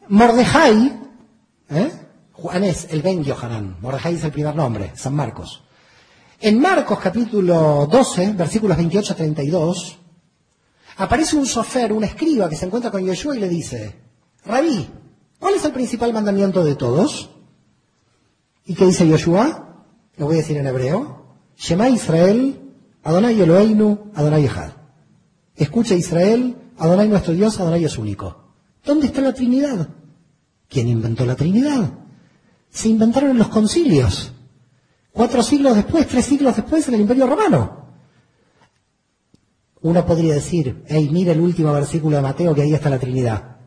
Mordejai, 0.08 1.00
¿eh? 1.70 1.92
Juan 2.32 2.64
es 2.64 2.88
el 2.92 3.02
Ben 3.02 3.24
Yohanan. 3.24 3.78
Mordejai 3.82 4.16
es 4.16 4.24
el 4.24 4.32
primer 4.32 4.56
nombre, 4.56 4.92
San 4.96 5.16
Marcos. 5.16 5.64
En 6.40 6.60
Marcos 6.60 7.00
capítulo 7.00 7.88
12, 7.90 8.34
versículos 8.34 8.78
28 8.78 9.14
a 9.14 9.16
32, 9.16 9.98
aparece 10.98 11.36
un 11.36 11.48
sofer, 11.48 11.92
un 11.92 12.04
escriba 12.04 12.48
que 12.48 12.56
se 12.56 12.68
encuentra 12.68 12.92
con 12.92 13.04
Yeshua 13.04 13.36
y 13.36 13.40
le 13.40 13.50
dice, 13.50 13.96
Rabí, 14.46 14.88
¿cuál 15.40 15.56
es 15.56 15.66
el 15.66 15.72
principal 15.72 16.14
mandamiento 16.14 16.64
de 16.64 16.76
todos? 16.76 17.32
¿Y 18.66 18.76
qué 18.76 18.86
dice 18.86 19.08
Yeshua? 19.08 19.84
Lo 20.18 20.28
voy 20.28 20.36
a 20.36 20.40
decir 20.40 20.58
en 20.58 20.68
hebreo. 20.68 21.26
Shema 21.58 21.90
Israel, 21.90 22.62
Adonai 23.04 23.42
Eloheinu, 23.42 24.12
Adonai 24.14 24.46
Echad. 24.46 24.74
Escucha 25.56 25.96
Israel, 25.96 26.56
Adonai 26.78 27.08
nuestro 27.08 27.34
Dios, 27.34 27.60
Adonai 27.60 27.84
es 27.84 27.98
único. 27.98 28.54
¿Dónde 28.86 29.08
está 29.08 29.22
la 29.22 29.34
Trinidad? 29.34 29.90
¿Quién 30.70 30.88
inventó 30.88 31.26
la 31.26 31.36
Trinidad? 31.36 31.94
Se 32.70 32.90
inventaron 32.90 33.32
en 33.32 33.40
los 33.40 33.48
concilios. 33.48 34.34
Cuatro 35.18 35.42
siglos 35.42 35.76
después, 35.76 36.08
tres 36.08 36.26
siglos 36.26 36.56
después, 36.56 36.88
en 36.88 36.94
el 36.94 37.02
Imperio 37.02 37.26
Romano. 37.26 37.88
Uno 39.82 40.06
podría 40.06 40.36
decir, 40.36 40.84
hey, 40.86 41.10
mira 41.12 41.32
el 41.32 41.42
último 41.42 41.74
versículo 41.74 42.18
de 42.18 42.22
Mateo, 42.22 42.54
que 42.54 42.62
ahí 42.62 42.76
está 42.76 42.92
la 42.92 43.00
Trinidad. 43.00 43.58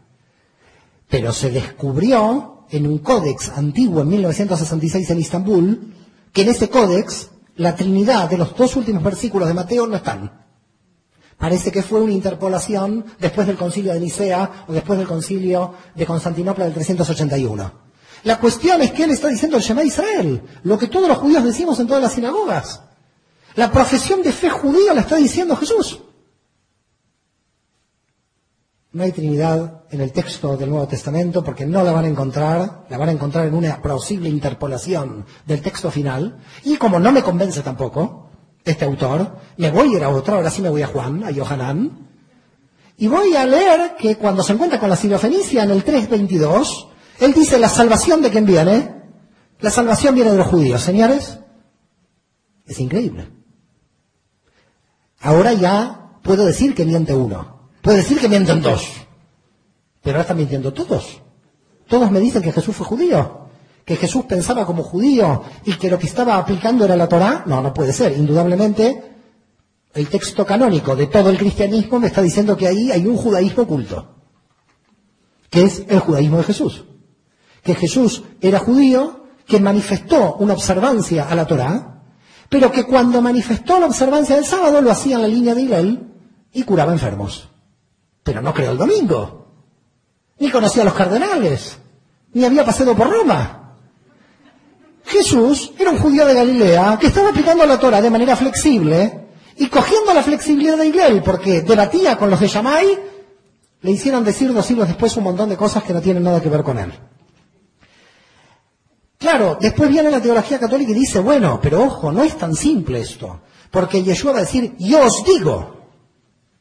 Pero 1.09 1.33
se 1.33 1.51
descubrió 1.51 2.67
en 2.71 2.87
un 2.87 2.99
códex 2.99 3.49
antiguo 3.49 4.03
en 4.03 4.11
1966 4.11 5.11
en 5.11 5.19
Istambul, 5.19 5.95
que 6.33 6.43
en 6.43 6.51
ese 6.51 6.71
códex 6.71 7.31
la 7.57 7.75
Trinidad 7.75 8.31
de 8.31 8.39
los 8.39 8.55
dos 8.55 8.77
últimos 8.77 9.03
versículos 9.03 9.49
de 9.49 9.55
Mateo 9.55 9.89
no 9.89 9.97
están. 9.97 10.47
Parece 11.37 11.73
que 11.73 11.83
fue 11.83 12.01
una 12.01 12.13
interpolación 12.13 13.05
después 13.19 13.49
del 13.49 13.57
concilio 13.57 13.93
de 13.93 13.99
Nicea 13.99 14.67
o 14.69 14.73
después 14.73 15.01
del 15.01 15.09
concilio 15.09 15.75
de 15.97 16.07
Constantinopla 16.07 16.67
del 16.67 16.75
381. 16.75 17.90
La 18.25 18.39
cuestión 18.39 18.83
es 18.83 18.93
que 18.93 19.05
él 19.05 19.11
está 19.11 19.29
diciendo 19.29 19.57
el 19.57 19.63
Shema 19.63 19.83
Israel, 19.83 20.43
lo 20.63 20.79
que 20.79 20.89
todos 20.89 21.09
los 21.09 21.19
judíos 21.19 21.45
decimos 21.45 21.79
en 21.81 21.87
todas 21.87 22.03
las 22.03 22.13
sinagogas. 22.13 22.83
La 23.55 23.73
profesión 23.73 24.23
de 24.23 24.33
fe 24.33 24.51
judía 24.51 24.95
la 24.95 25.01
está 25.01 25.17
diciendo 25.17 25.57
Jesús. 25.57 26.03
No 28.93 29.05
hay 29.05 29.13
Trinidad 29.13 29.85
en 29.91 30.01
el 30.01 30.13
texto 30.13 30.57
del 30.57 30.71
Nuevo 30.71 30.89
Testamento 30.89 31.45
porque 31.45 31.65
no 31.65 31.83
la 31.83 31.93
van 31.93 32.05
a 32.05 32.09
encontrar, 32.09 32.87
la 32.89 32.99
van 32.99 33.09
a 33.09 33.13
encontrar 33.13 33.47
en 33.47 33.55
una 33.55 33.81
posible 33.81 34.29
interpolación 34.29 35.25
del 35.47 35.63
texto 35.63 35.91
final. 35.91 36.39
Y 36.65 36.77
como 36.77 36.99
no 36.99 37.13
me 37.13 37.23
convence 37.23 37.63
tampoco, 37.63 38.31
este 38.65 38.85
autor, 38.85 39.37
me 39.57 39.71
voy 39.71 39.95
a 39.95 39.97
ir 39.99 40.05
a 40.05 40.11
otro, 40.11 40.35
ahora 40.35 40.51
sí 40.51 40.61
me 40.61 40.69
voy 40.69 40.83
a 40.83 40.89
Juan, 40.89 41.25
a 41.25 41.31
Yohanan, 41.31 42.09
y 43.01 43.07
voy 43.07 43.35
a 43.35 43.47
leer 43.47 43.97
que 43.97 44.17
cuando 44.17 44.43
se 44.43 44.53
encuentra 44.53 44.79
con 44.79 44.91
la 44.91 44.97
Fenicia 44.97 45.63
en 45.63 45.71
el 45.71 45.83
3.22, 45.83 46.90
él 47.21 47.33
dice 47.33 47.59
la 47.59 47.69
salvación 47.69 48.23
de 48.23 48.31
quién 48.31 48.47
viene. 48.47 49.01
La 49.61 49.71
salvación 49.71 50.15
viene 50.15 50.31
de 50.31 50.39
los 50.39 50.47
judíos, 50.47 50.83
señores. 50.83 51.39
Es 52.67 52.81
increíble. 52.81 53.29
Ahora 55.21 55.53
ya 55.53 56.13
puedo 56.23 56.47
decir 56.47 56.75
que 56.75 56.85
miente 56.85 57.15
uno. 57.15 57.69
Puedo 57.83 57.97
decir 57.97 58.19
que 58.19 58.29
mienten 58.29 58.63
dos. 58.63 58.91
Pero 60.03 60.15
ahora 60.15 60.23
están 60.23 60.39
mintiendo 60.39 60.73
todos. 60.73 61.21
Todos 61.87 62.11
me 62.11 62.21
dicen 62.21 62.43
que 62.43 62.53
Jesús 62.53 62.75
fue 62.75 62.87
judío 62.87 63.41
que 63.91 63.97
Jesús 63.97 64.25
pensaba 64.25 64.65
como 64.65 64.85
judío 64.85 65.43
y 65.65 65.75
que 65.75 65.91
lo 65.91 65.99
que 65.99 66.07
estaba 66.07 66.37
aplicando 66.37 66.85
era 66.85 66.95
la 66.95 67.09
Torá, 67.09 67.43
no, 67.47 67.61
no 67.61 67.75
puede 67.75 67.93
ser. 67.93 68.17
Indudablemente, 68.17 69.03
el 69.93 70.09
texto 70.09 70.47
canónico 70.47 70.95
de 70.95 71.09
todo 71.09 71.29
el 71.29 71.37
cristianismo 71.37 71.99
me 71.99 72.07
está 72.07 72.23
diciendo 72.23 72.57
que 72.57 72.69
ahí 72.69 72.93
hay 72.93 73.05
un 73.05 73.17
judaísmo 73.17 73.65
oculto, 73.65 74.15
que 75.51 75.63
es 75.63 75.85
el 75.89 75.99
judaísmo 75.99 76.37
de 76.37 76.45
Jesús. 76.45 76.85
Que 77.63 77.75
Jesús 77.75 78.23
era 78.41 78.59
judío, 78.59 79.25
que 79.47 79.61
manifestó 79.61 80.37
una 80.37 80.55
observancia 80.55 81.29
a 81.29 81.35
la 81.35 81.47
Torá, 81.47 82.03
pero 82.49 82.71
que 82.73 82.85
cuando 82.85 83.23
manifestó 83.23 83.79
la 83.79 83.87
observancia 83.87 84.37
del 84.37 84.45
sábado 84.45 84.81
lo 84.81 84.91
hacía 84.91 85.17
en 85.17 85.23
la 85.23 85.29
línea 85.29 85.55
de 85.55 85.63
Hillel 85.63 86.09
y 86.53 86.63
curaba 86.65 86.93
enfermos. 86.93 87.49
Pero 88.23 88.43
no 88.43 88.53
creó 88.53 88.73
el 88.73 88.79
domingo, 88.79 89.47
ni 90.39 90.51
conocía 90.51 90.83
a 90.83 90.87
los 90.87 90.95
cardenales, 90.95 91.79
ni 92.33 92.45
había 92.45 92.65
pasado 92.65 92.95
por 92.97 93.11
Roma. 93.11 93.77
Jesús 95.05 95.73
era 95.79 95.91
un 95.91 95.99
judío 95.99 96.27
de 96.27 96.35
Galilea 96.35 96.99
que 97.01 97.09
estaba 97.09 97.31
aplicando 97.31 97.67
la 97.67 97.79
Torah 97.79 98.01
de 98.01 98.11
manera 98.11 98.37
flexible 98.37 99.29
y 99.57 99.67
cogiendo 99.67 100.15
la 100.15 100.23
flexibilidad 100.23 100.77
de 100.77 100.87
Israel 100.87 101.23
porque 101.25 101.63
debatía 101.63 102.17
con 102.17 102.31
los 102.31 102.41
de 102.41 102.49
Shammai, 102.49 102.99
le 103.83 103.91
hicieron 103.91 104.25
decir 104.25 104.53
dos 104.53 104.67
siglos 104.67 104.89
después 104.89 105.17
un 105.17 105.25
montón 105.25 105.49
de 105.49 105.57
cosas 105.57 105.83
que 105.83 105.93
no 105.93 106.01
tienen 106.01 106.23
nada 106.23 106.41
que 106.41 106.49
ver 106.49 106.63
con 106.63 106.79
él. 106.79 106.93
Claro, 109.21 109.59
después 109.61 109.91
viene 109.91 110.11
la 110.11 110.23
teología 110.23 110.59
católica 110.59 110.93
y 110.93 110.95
dice, 110.95 111.21
bueno, 111.21 111.61
pero 111.63 111.85
ojo, 111.85 112.11
no 112.11 112.23
es 112.25 112.39
tan 112.39 112.55
simple 112.55 113.01
esto, 113.01 113.43
porque 113.71 114.03
Yeshua 114.03 114.33
va 114.33 114.39
a 114.39 114.49
decir, 114.49 114.75
yo 114.79 115.05
os 115.05 115.23
digo, 115.27 115.77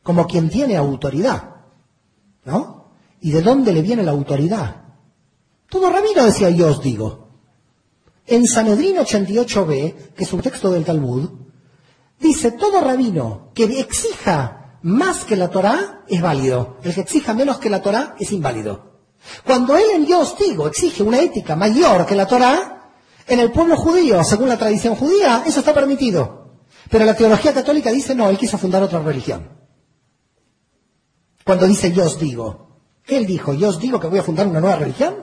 como 0.04 0.28
quien 0.28 0.50
tiene 0.50 0.76
autoridad, 0.76 1.56
¿no? 2.44 2.92
¿Y 3.22 3.32
de 3.32 3.42
dónde 3.42 3.72
le 3.72 3.82
viene 3.82 4.04
la 4.04 4.12
autoridad? 4.12 4.76
Todo 5.70 5.90
rabino 5.90 6.26
decía, 6.26 6.50
yo 6.50 6.68
os 6.68 6.82
digo. 6.82 7.30
En 8.28 8.46
Sanedrín 8.46 8.98
88b, 8.98 10.14
que 10.14 10.24
es 10.26 10.34
un 10.34 10.42
texto 10.42 10.70
del 10.70 10.84
Talmud, 10.84 11.30
dice, 12.20 12.52
todo 12.52 12.82
rabino 12.82 13.52
que 13.54 13.80
exija 13.80 14.80
más 14.82 15.24
que 15.24 15.38
la 15.38 15.50
Torá 15.50 16.04
es 16.10 16.22
válido. 16.22 16.78
El 16.84 16.94
que 16.94 17.02
exija 17.02 17.34
menos 17.34 17.58
que 17.60 17.70
la 17.70 17.82
Torá 17.82 18.18
es 18.20 18.34
inválido. 18.34 18.89
Cuando 19.46 19.78
él 19.78 19.86
en 19.94 20.06
Dios 20.06 20.36
digo 20.38 20.68
exige 20.68 21.04
una 21.04 21.20
ética 21.20 21.56
mayor 21.56 22.06
que 22.06 22.16
la 22.16 22.28
Torá, 22.28 22.92
en 23.28 23.40
el 23.40 23.52
pueblo 23.52 23.76
judío, 23.78 24.24
según 24.24 24.50
la 24.50 24.58
tradición 24.58 24.96
judía, 24.96 25.44
eso 25.46 25.60
está 25.60 25.74
permitido. 25.74 26.40
Pero 26.90 27.06
la 27.06 27.16
teología 27.16 27.54
católica 27.54 27.92
dice, 27.92 28.16
no, 28.16 28.30
él 28.30 28.38
quiso 28.38 28.58
fundar 28.58 28.82
otra 28.82 29.00
religión. 29.00 29.50
Cuando 31.46 31.68
dice 31.68 31.92
yo 31.92 32.06
os 32.06 32.20
digo, 32.20 32.82
él 33.06 33.26
dijo, 33.26 33.54
yo 33.54 33.70
os 33.70 33.80
digo 33.80 34.00
que 34.00 34.08
voy 34.08 34.20
a 34.20 34.24
fundar 34.24 34.48
una 34.48 34.60
nueva 34.60 34.78
religión. 34.78 35.16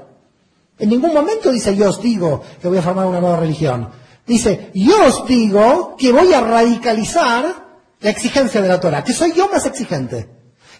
En 0.78 0.90
ningún 0.90 1.14
momento 1.14 1.50
dice 1.50 1.74
yo 1.76 1.88
os 1.88 2.02
digo 2.02 2.42
que 2.60 2.68
voy 2.68 2.78
a 2.78 2.82
formar 2.82 3.06
una 3.06 3.20
nueva 3.20 3.38
religión. 3.38 3.90
Dice, 4.26 4.72
yo 4.74 5.06
os 5.06 5.26
digo 5.26 5.94
que 5.96 6.10
voy 6.10 6.32
a 6.32 6.40
radicalizar 6.40 7.66
la 8.00 8.10
exigencia 8.10 8.60
de 8.60 8.68
la 8.68 8.80
Torah, 8.80 9.04
que 9.04 9.12
soy 9.12 9.32
yo 9.32 9.48
más 9.48 9.64
exigente. 9.66 10.28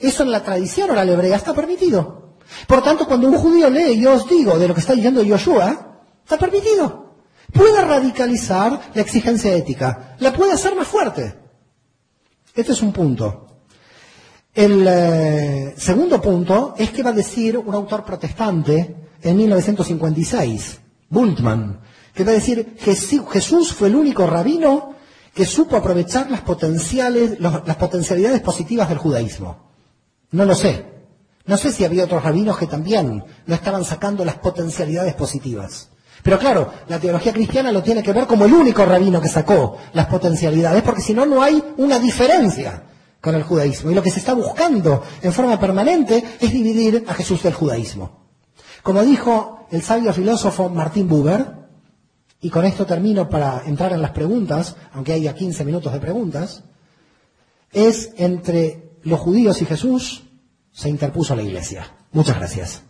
Eso 0.01 0.25
en 0.25 0.33
la 0.33 0.43
tradición 0.43 0.91
oral 0.91 1.09
hebrea 1.09 1.37
está 1.37 1.55
permitido. 1.55 2.26
Por 2.67 2.83
tanto, 2.83 3.07
cuando 3.07 3.29
un 3.29 3.37
judío 3.37 3.71
lee 3.71 3.99
yo 4.01 4.15
os 4.15 4.29
digo 4.29 4.59
de 4.59 4.69
lo 4.69 4.75
que 4.75 4.81
está 4.81 4.95
diciendo 4.95 5.23
Yoshua, 5.23 6.01
está 6.23 6.39
permitido. 6.39 7.15
Puede 7.53 7.81
radicalizar 7.81 8.93
la 8.95 9.03
exigencia 9.03 9.55
ética, 9.55 10.17
la 10.19 10.33
puede 10.33 10.53
hacer 10.53 10.75
más 10.75 10.89
fuerte. 10.89 11.35
Este 12.55 12.73
es 12.73 12.83
un 12.83 12.93
punto. 12.93 13.47
El 14.55 14.87
eh, 14.89 15.75
segundo 15.77 16.21
punto 16.21 16.75
es 16.79 16.91
que 16.91 17.03
va 17.03 17.11
a 17.11 17.13
decir 17.13 17.59
un 17.59 17.75
autor 17.75 18.05
protestante 18.05 18.97
en 19.23 19.37
1956, 19.37 20.81
Bultmann, 21.11 21.81
que 22.15 22.25
va 22.25 22.31
a 22.31 22.35
decir, 22.35 22.77
Jesús 22.79 23.75
fue 23.75 23.89
el 23.89 23.97
único 23.97 24.27
rabino 24.27 24.95
que 25.35 25.45
supo 25.45 25.77
aprovechar 25.77 26.31
las, 26.31 26.41
potenciales, 26.41 27.39
las 27.39 27.77
potencialidades 27.77 28.41
positivas 28.41 28.89
del 28.89 28.97
judaísmo. 28.97 29.71
No 30.31 30.47
lo 30.47 30.55
sé. 30.55 30.96
No 31.47 31.57
sé 31.57 31.73
si 31.73 31.85
había 31.85 32.05
otros 32.05 32.23
rabinos 32.23 32.59
que 32.59 32.67
también 32.67 33.25
no 33.47 33.55
estaban 33.55 33.85
sacando 33.85 34.25
las 34.25 34.39
potencialidades 34.39 35.15
positivas. 35.15 35.89
Pero 36.23 36.39
claro, 36.41 36.73
la 36.89 36.99
teología 36.99 37.33
cristiana 37.33 37.71
lo 37.71 37.85
tiene 37.85 38.03
que 38.03 38.13
ver 38.13 38.27
como 38.27 38.47
el 38.47 38.53
único 38.53 38.85
rabino 38.85 39.21
que 39.21 39.29
sacó 39.29 39.77
las 39.93 40.07
potencialidades, 40.07 40.83
porque 40.83 41.03
si 41.03 41.15
no, 41.15 41.25
no 41.25 41.41
hay 41.41 41.63
una 41.77 42.01
diferencia 42.01 42.83
con 43.21 43.37
el 43.37 43.45
judaísmo. 43.45 43.93
Y 43.93 43.95
lo 43.95 44.03
que 44.03 44.11
se 44.11 44.19
está 44.19 44.35
buscando 44.35 45.05
en 45.23 45.33
forma 45.33 45.59
permanente 45.61 46.25
es 46.41 46.53
dividir 46.53 47.05
a 47.07 47.15
Jesús 47.15 47.45
del 47.45 47.55
judaísmo. 47.55 48.27
Como 48.83 49.03
dijo 49.03 49.67
el 49.71 49.83
sabio 49.83 50.13
filósofo 50.13 50.69
Martín 50.69 51.09
Buber, 51.09 51.55
y 52.41 52.51
con 52.51 52.65
esto 52.65 52.87
termino 52.87 53.29
para 53.29 53.63
entrar 53.65 53.93
en 53.93 54.03
las 54.03 54.11
preguntas, 54.11 54.77
aunque 54.93 55.13
haya 55.13 55.35
15 55.35 55.65
minutos 55.65 55.93
de 55.93 56.01
preguntas, 56.01 56.65
es 57.73 58.11
entre 58.17 58.99
los 59.03 59.21
judíos 59.21 59.63
y 59.63 59.65
Jesús 59.65 60.26
se 60.77 60.91
interpuso 60.91 61.35
la 61.35 61.43
iglesia. 61.43 61.91
Muchas 62.13 62.37
gracias. 62.37 62.83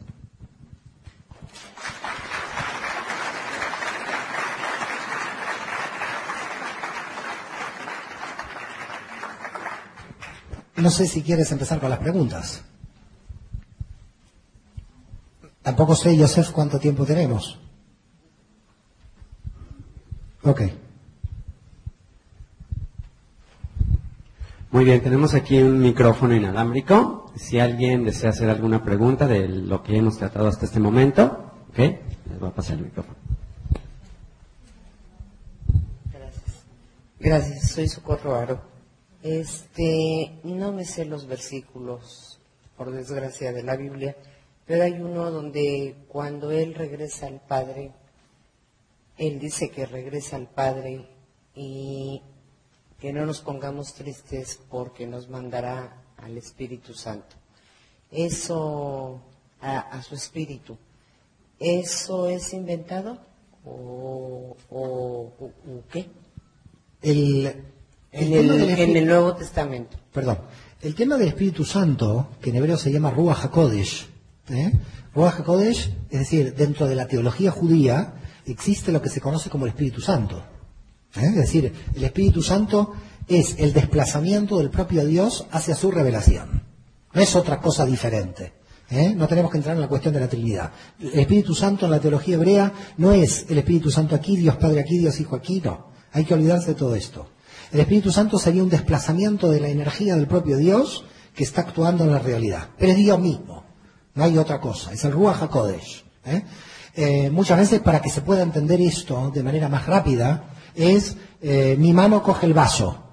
No 10.75 10.91
sé 10.91 11.07
si 11.07 11.23
quieres 11.23 11.53
empezar 11.53 11.79
con 11.79 11.89
las 11.89 12.01
preguntas. 12.01 12.65
Tampoco 15.63 15.95
sé, 15.95 16.19
Joseph, 16.19 16.51
cuánto 16.51 16.81
tiempo 16.81 17.07
tenemos. 17.07 17.61
Ok. 20.43 20.63
Muy 24.73 24.85
bien, 24.85 25.01
tenemos 25.03 25.35
aquí 25.35 25.63
un 25.63 25.79
micrófono 25.79 26.35
inalámbrico. 26.35 27.26
Si 27.37 27.61
alguien 27.61 28.05
desea 28.05 28.31
hacer 28.31 28.49
alguna 28.49 28.83
pregunta 28.83 29.27
de 29.27 29.47
lo 29.47 29.83
que 29.83 29.97
hemos 29.97 30.17
tratado 30.17 30.49
hasta 30.49 30.65
este 30.65 30.81
momento, 30.81 31.53
ok, 31.69 31.79
les 31.79 32.41
voy 32.41 32.49
a 32.49 32.53
pasar 32.53 32.79
el 32.79 32.85
micrófono. 32.85 33.17
Gracias. 36.11 36.65
Gracias, 37.21 37.71
soy 37.73 37.89
Socorro 37.89 38.37
Aro. 38.37 38.61
Este, 39.23 40.41
no 40.45 40.73
me 40.73 40.87
sé 40.87 41.05
los 41.05 41.27
versículos, 41.27 42.41
por 42.75 42.91
desgracia, 42.91 43.53
de 43.53 43.63
la 43.63 43.77
Biblia, 43.77 44.17
pero 44.65 44.85
hay 44.85 44.95
uno 44.95 45.31
donde 45.31 46.07
cuando 46.09 46.51
él 46.51 46.75
regresa 46.75 47.27
al 47.27 47.43
Padre, 47.47 47.93
él 49.19 49.39
dice 49.39 49.71
que 49.71 49.85
regresa 49.85 50.37
al 50.37 50.49
Padre 50.49 51.07
y 51.55 52.23
que 52.99 53.13
no 53.13 53.27
nos 53.27 53.43
pongamos 53.43 53.93
tristes 53.93 54.59
porque 54.71 55.07
nos 55.07 55.29
mandará 55.29 56.06
al 56.19 56.37
Espíritu 56.39 56.95
Santo. 56.95 57.37
Eso, 58.11 59.21
a, 59.61 59.79
a 59.79 60.03
su 60.03 60.15
espíritu. 60.15 60.77
¿Eso 61.59 62.29
es 62.29 62.53
inventado? 62.53 63.19
¿O, 63.65 64.57
o- 64.71 65.33
qué? 65.91 66.09
El, 67.03 67.47
En 68.13 68.33
el, 68.33 68.51
en 68.79 68.97
el 68.97 69.07
Nuevo 69.07 69.35
Testamento. 69.35 69.97
Perdón. 70.13 70.39
El 70.81 70.95
tema 70.95 71.17
del 71.17 71.29
Espíritu 71.29 71.65
Santo, 71.65 72.29
que 72.41 72.51
en 72.51 72.57
hebreo 72.57 72.77
se 72.77 72.93
llama 72.93 73.11
Ruach 73.11 73.45
HaKodesh, 73.45 74.09
¿eh? 74.51 74.73
Ruach 75.15 75.41
HaKodesh, 75.41 75.91
es 76.11 76.19
decir, 76.21 76.55
dentro 76.55 76.87
de 76.87 76.95
la 76.95 77.07
teología 77.09 77.51
judía, 77.51 78.15
existe 78.47 78.93
lo 78.93 79.01
que 79.03 79.09
se 79.09 79.21
conoce 79.21 79.51
como 79.51 79.65
el 79.65 79.71
Espíritu 79.71 80.01
Santo. 80.01 80.37
¿eh? 81.17 81.23
Es 81.27 81.35
decir, 81.35 81.73
el 81.95 82.05
Espíritu 82.05 82.43
Santo 82.43 82.93
es 83.29 83.57
el 83.59 83.73
desplazamiento 83.73 84.59
del 84.59 84.71
propio 84.71 85.05
Dios 85.05 85.47
hacia 85.51 85.75
su 85.75 85.91
revelación. 85.91 86.65
No 87.13 87.21
es 87.23 87.35
otra 87.35 87.61
cosa 87.61 87.87
diferente. 87.87 88.53
¿eh? 88.91 89.15
No 89.17 89.27
tenemos 89.27 89.51
que 89.51 89.57
entrar 89.57 89.75
en 89.75 89.81
la 89.81 89.89
cuestión 89.89 90.15
de 90.15 90.21
la 90.21 90.29
Trinidad. 90.29 90.73
El 91.01 91.21
Espíritu 91.21 91.55
Santo 91.55 91.87
en 91.87 91.93
la 91.93 92.01
teología 92.01 92.35
hebrea 92.35 92.73
no 92.99 93.13
es 93.13 93.47
el 93.49 93.59
Espíritu 93.59 93.91
Santo 93.91 94.15
aquí, 94.15 94.37
Dios 94.37 94.57
Padre 94.57 94.81
aquí, 94.81 94.99
Dios 94.99 95.19
Hijo 95.21 95.37
aquí, 95.37 95.61
no. 95.65 95.89
Hay 96.13 96.25
que 96.25 96.35
olvidarse 96.35 96.69
de 96.69 96.75
todo 96.75 96.95
esto. 96.95 97.29
El 97.73 97.81
Espíritu 97.81 98.13
Santo 98.13 98.39
sería 98.39 98.63
un 98.63 98.69
desplazamiento 98.69 99.51
de 99.51 99.61
la 99.61 99.69
energía 99.69 100.15
del 100.17 100.29
propio 100.29 100.57
Dios 100.57 101.05
que 101.35 101.45
está 101.45 101.63
actuando 101.63 102.05
en 102.05 102.13
la 102.13 102.19
realidad. 102.19 102.69
Pero 102.79 102.93
es 102.93 102.99
Dios 102.99 103.19
mismo. 103.19 103.65
No 104.15 104.25
hay 104.25 104.39
otra 104.39 104.61
cosa. 104.61 104.93
Es 104.93 105.05
el 105.05 105.13
Ruach 105.13 105.43
HaKodesh. 105.43 106.05
¿eh? 106.25 106.43
Eh, 106.95 107.31
muchas 107.31 107.59
veces 107.59 107.81
para 107.81 108.01
que 108.01 108.09
se 108.09 108.23
pueda 108.23 108.43
entender 108.43 108.81
esto 108.81 109.31
de 109.35 109.43
manera 109.43 109.69
más 109.69 109.87
rápida 109.87 110.51
es 110.75 111.17
mi 111.43 111.93
mano 111.93 112.23
coge 112.23 112.47
el 112.47 112.55
vaso. 112.55 113.06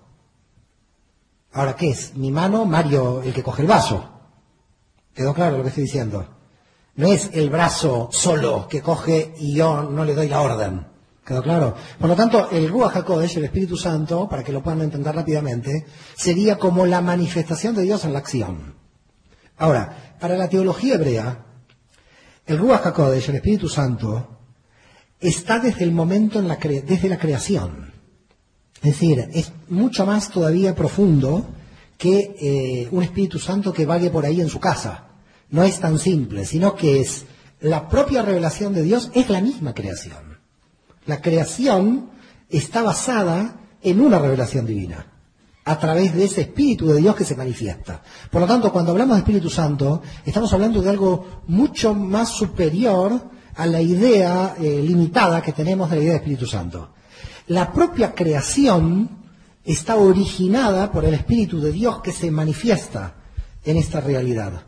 Ahora, 1.54 1.76
¿qué 1.76 1.91
es? 1.91 2.16
Mi 2.16 2.32
mano, 2.32 2.66
Mario, 2.66 3.22
el 3.22 3.34
que 3.34 3.43
coge 3.43 3.62
el 3.62 3.68
vaso. 3.68 4.10
¿Quedó 5.14 5.34
claro 5.34 5.58
lo 5.58 5.64
que 5.64 5.70
estoy 5.70 5.84
diciendo? 5.84 6.28
No 6.95 7.08
es 7.08 7.30
el 7.34 7.51
brazo 7.51 8.10
solo 8.12 8.68
que 8.68 8.82
coge 8.82 9.34
y 9.38 9.54
yo 9.54 9.84
no 9.84 10.04
le 10.04 10.16
doy 10.16 10.28
la 10.28 10.41
orden. 10.41 10.88
¿Quedó 11.24 11.41
claro? 11.41 11.76
Por 11.99 12.10
lo 12.10 12.16
tanto, 12.16 12.49
el 12.51 12.70
Ruach 12.70 12.97
HaKodesh, 12.97 13.38
el 13.38 13.45
Espíritu 13.45 13.78
Santo, 13.78 14.28
para 14.28 14.43
que 14.43 14.51
lo 14.51 14.62
puedan 14.62 14.82
entender 14.82 15.16
rápidamente, 15.16 15.86
sería 16.16 16.58
como 16.58 16.86
la 16.86 17.01
manifestación 17.01 17.76
de 17.76 17.84
Dios 17.84 18.04
en 18.04 18.14
la 18.14 18.20
acción. 18.20 18.76
Ahora, 19.58 20.16
para 20.20 20.36
la 20.36 20.49
teología 20.49 20.95
hebrea, 20.95 21.45
el 22.45 22.58
Ruach 22.58 22.88
HaKodesh, 22.88 23.30
el 23.30 23.36
Espíritu 23.36 23.70
Santo, 23.70 24.39
está 25.20 25.60
desde 25.60 25.84
el 25.84 25.91
momento 25.91 26.39
en 26.39 26.47
la 26.47 26.56
desde 26.58 27.10
la 27.10 27.20
creación. 27.20 27.92
Es 28.84 28.99
decir, 28.99 29.29
es 29.34 29.53
mucho 29.69 30.05
más 30.05 30.29
todavía 30.29 30.75
profundo 30.75 31.45
que 31.97 32.36
eh, 32.38 32.89
un 32.91 33.01
Espíritu 33.01 33.39
Santo 33.39 33.71
que 33.71 33.86
vague 33.86 34.09
por 34.09 34.25
ahí 34.25 34.41
en 34.41 34.49
su 34.49 34.59
casa. 34.59 35.05
No 35.51 35.63
es 35.63 35.79
tan 35.79 35.97
simple, 35.97 36.45
sino 36.45 36.75
que 36.75 36.99
es 36.99 37.25
la 37.61 37.88
propia 37.88 38.21
revelación 38.23 38.73
de 38.73 38.84
Dios, 38.84 39.09
es 39.13 39.29
la 39.29 39.39
misma 39.39 39.73
creación. 39.73 40.38
La 41.05 41.21
creación 41.21 42.09
está 42.49 42.84
basada 42.84 43.55
en 43.81 44.01
una 44.01 44.19
revelación 44.19 44.65
divina, 44.65 45.07
a 45.63 45.79
través 45.79 46.13
de 46.13 46.25
ese 46.25 46.41
Espíritu 46.41 46.88
de 46.88 46.99
Dios 46.99 47.15
que 47.15 47.23
se 47.23 47.38
manifiesta. 47.38 48.01
Por 48.29 48.41
lo 48.41 48.47
tanto, 48.47 48.73
cuando 48.73 48.91
hablamos 48.91 49.15
de 49.15 49.21
Espíritu 49.21 49.49
Santo, 49.49 50.01
estamos 50.25 50.51
hablando 50.51 50.81
de 50.81 50.89
algo 50.89 51.43
mucho 51.47 51.93
más 51.93 52.29
superior 52.29 53.29
a 53.55 53.65
la 53.65 53.79
idea 53.79 54.55
eh, 54.59 54.81
limitada 54.86 55.41
que 55.41 55.53
tenemos 55.53 55.89
de 55.89 55.95
la 55.95 56.01
idea 56.01 56.13
de 56.13 56.19
Espíritu 56.19 56.47
Santo. 56.47 56.89
La 57.47 57.71
propia 57.73 58.13
creación 58.13 59.09
está 59.65 59.95
originada 59.95 60.91
por 60.91 61.05
el 61.05 61.13
Espíritu 61.13 61.59
de 61.59 61.71
Dios 61.71 62.01
que 62.01 62.11
se 62.11 62.31
manifiesta 62.31 63.15
en 63.65 63.77
esta 63.77 64.01
realidad. 64.01 64.63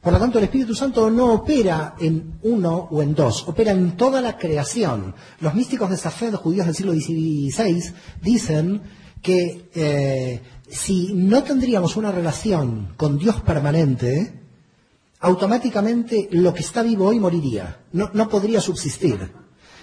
Por 0.00 0.12
lo 0.12 0.18
tanto, 0.20 0.38
el 0.38 0.44
Espíritu 0.44 0.74
Santo 0.74 1.10
no 1.10 1.32
opera 1.32 1.96
en 1.98 2.38
uno 2.42 2.88
o 2.90 3.02
en 3.02 3.14
dos, 3.14 3.46
opera 3.48 3.72
en 3.72 3.96
toda 3.96 4.20
la 4.20 4.38
creación. 4.38 5.14
Los 5.40 5.54
místicos 5.54 5.90
de 5.90 5.96
Safed, 5.96 6.34
judíos 6.34 6.66
del 6.66 6.76
siglo 6.76 6.92
XVI, 6.92 7.92
dicen 8.22 8.82
que 9.20 9.68
eh, 9.74 10.42
si 10.68 11.12
no 11.12 11.42
tendríamos 11.42 11.96
una 11.96 12.12
relación 12.12 12.94
con 12.96 13.18
Dios 13.18 13.40
permanente, 13.40 14.42
automáticamente 15.20 16.28
lo 16.30 16.54
que 16.54 16.60
está 16.60 16.82
vivo 16.82 17.06
hoy 17.06 17.18
moriría, 17.18 17.80
no, 17.92 18.10
no 18.12 18.28
podría 18.28 18.60
subsistir. 18.60 19.32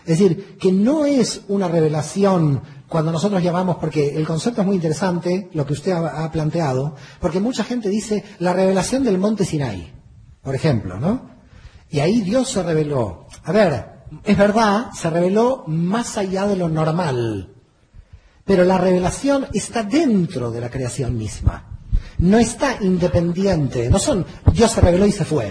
Es 0.06 0.20
decir, 0.20 0.58
que 0.60 0.72
no 0.72 1.06
es 1.06 1.42
una 1.48 1.68
revelación 1.68 2.62
cuando 2.88 3.12
nosotros 3.12 3.42
llamamos, 3.42 3.78
porque 3.78 4.16
el 4.16 4.28
concepto 4.28 4.62
es 4.62 4.68
muy 4.68 4.76
interesante, 4.76 5.50
lo 5.54 5.66
que 5.66 5.74
usted 5.74 5.94
ha, 5.94 6.30
planteado, 6.32 6.96
porque 7.20 7.40
mucha 7.40 7.64
gente 7.64 7.90
dice 7.90 8.24
la 8.40 8.54
revelación 8.54 9.04
del 9.04 9.18
monte 9.18 9.46
Sinai, 9.46 9.92
por 10.42 10.54
ejemplo, 10.54 11.00
¿no? 11.00 11.30
Y 11.90 12.00
ahí 12.00 12.22
Dios 12.22 12.50
se 12.50 12.62
reveló. 12.62 13.28
A 13.44 13.52
ver, 13.52 13.86
es 14.24 14.38
verdad, 14.38 14.92
se 14.94 15.10
reveló 15.10 15.64
más 15.68 16.18
allá 16.18 16.46
de 16.46 16.56
lo 16.56 16.70
normal, 16.70 17.54
pero 18.46 18.64
la 18.64 18.78
revelación 18.78 19.48
está 19.54 19.84
dentro 19.84 20.52
de 20.52 20.62
la 20.62 20.70
creación 20.70 21.18
misma. 21.18 21.74
No 22.20 22.38
está 22.38 22.78
independiente. 22.82 23.90
No 23.90 24.00
son 24.00 24.26
Dios 24.54 24.72
se 24.72 24.82
reveló 24.82 25.06
y 25.06 25.12
se 25.12 25.26
fue. 25.26 25.50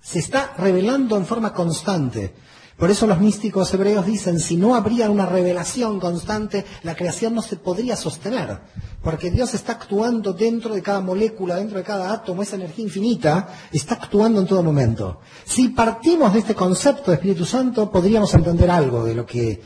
Se 0.00 0.18
está 0.18 0.54
revelando 0.58 1.16
en 1.16 1.26
forma 1.26 1.52
constante. 1.52 2.34
Por 2.82 2.90
eso 2.90 3.06
los 3.06 3.20
místicos 3.20 3.72
hebreos 3.72 4.04
dicen, 4.04 4.40
si 4.40 4.56
no 4.56 4.74
habría 4.74 5.08
una 5.08 5.24
revelación 5.24 6.00
constante, 6.00 6.64
la 6.82 6.96
creación 6.96 7.32
no 7.32 7.40
se 7.40 7.54
podría 7.54 7.94
sostener. 7.94 8.58
Porque 9.00 9.30
Dios 9.30 9.54
está 9.54 9.74
actuando 9.74 10.32
dentro 10.32 10.74
de 10.74 10.82
cada 10.82 11.00
molécula, 11.00 11.54
dentro 11.54 11.78
de 11.78 11.84
cada 11.84 12.12
átomo, 12.12 12.42
esa 12.42 12.56
energía 12.56 12.84
infinita 12.84 13.46
está 13.70 13.94
actuando 13.94 14.40
en 14.40 14.48
todo 14.48 14.64
momento. 14.64 15.20
Si 15.44 15.68
partimos 15.68 16.32
de 16.32 16.40
este 16.40 16.56
concepto 16.56 17.12
de 17.12 17.18
Espíritu 17.18 17.44
Santo, 17.44 17.88
podríamos 17.88 18.34
entender 18.34 18.68
algo 18.68 19.04
de 19.04 19.14
lo 19.14 19.24
que 19.26 19.62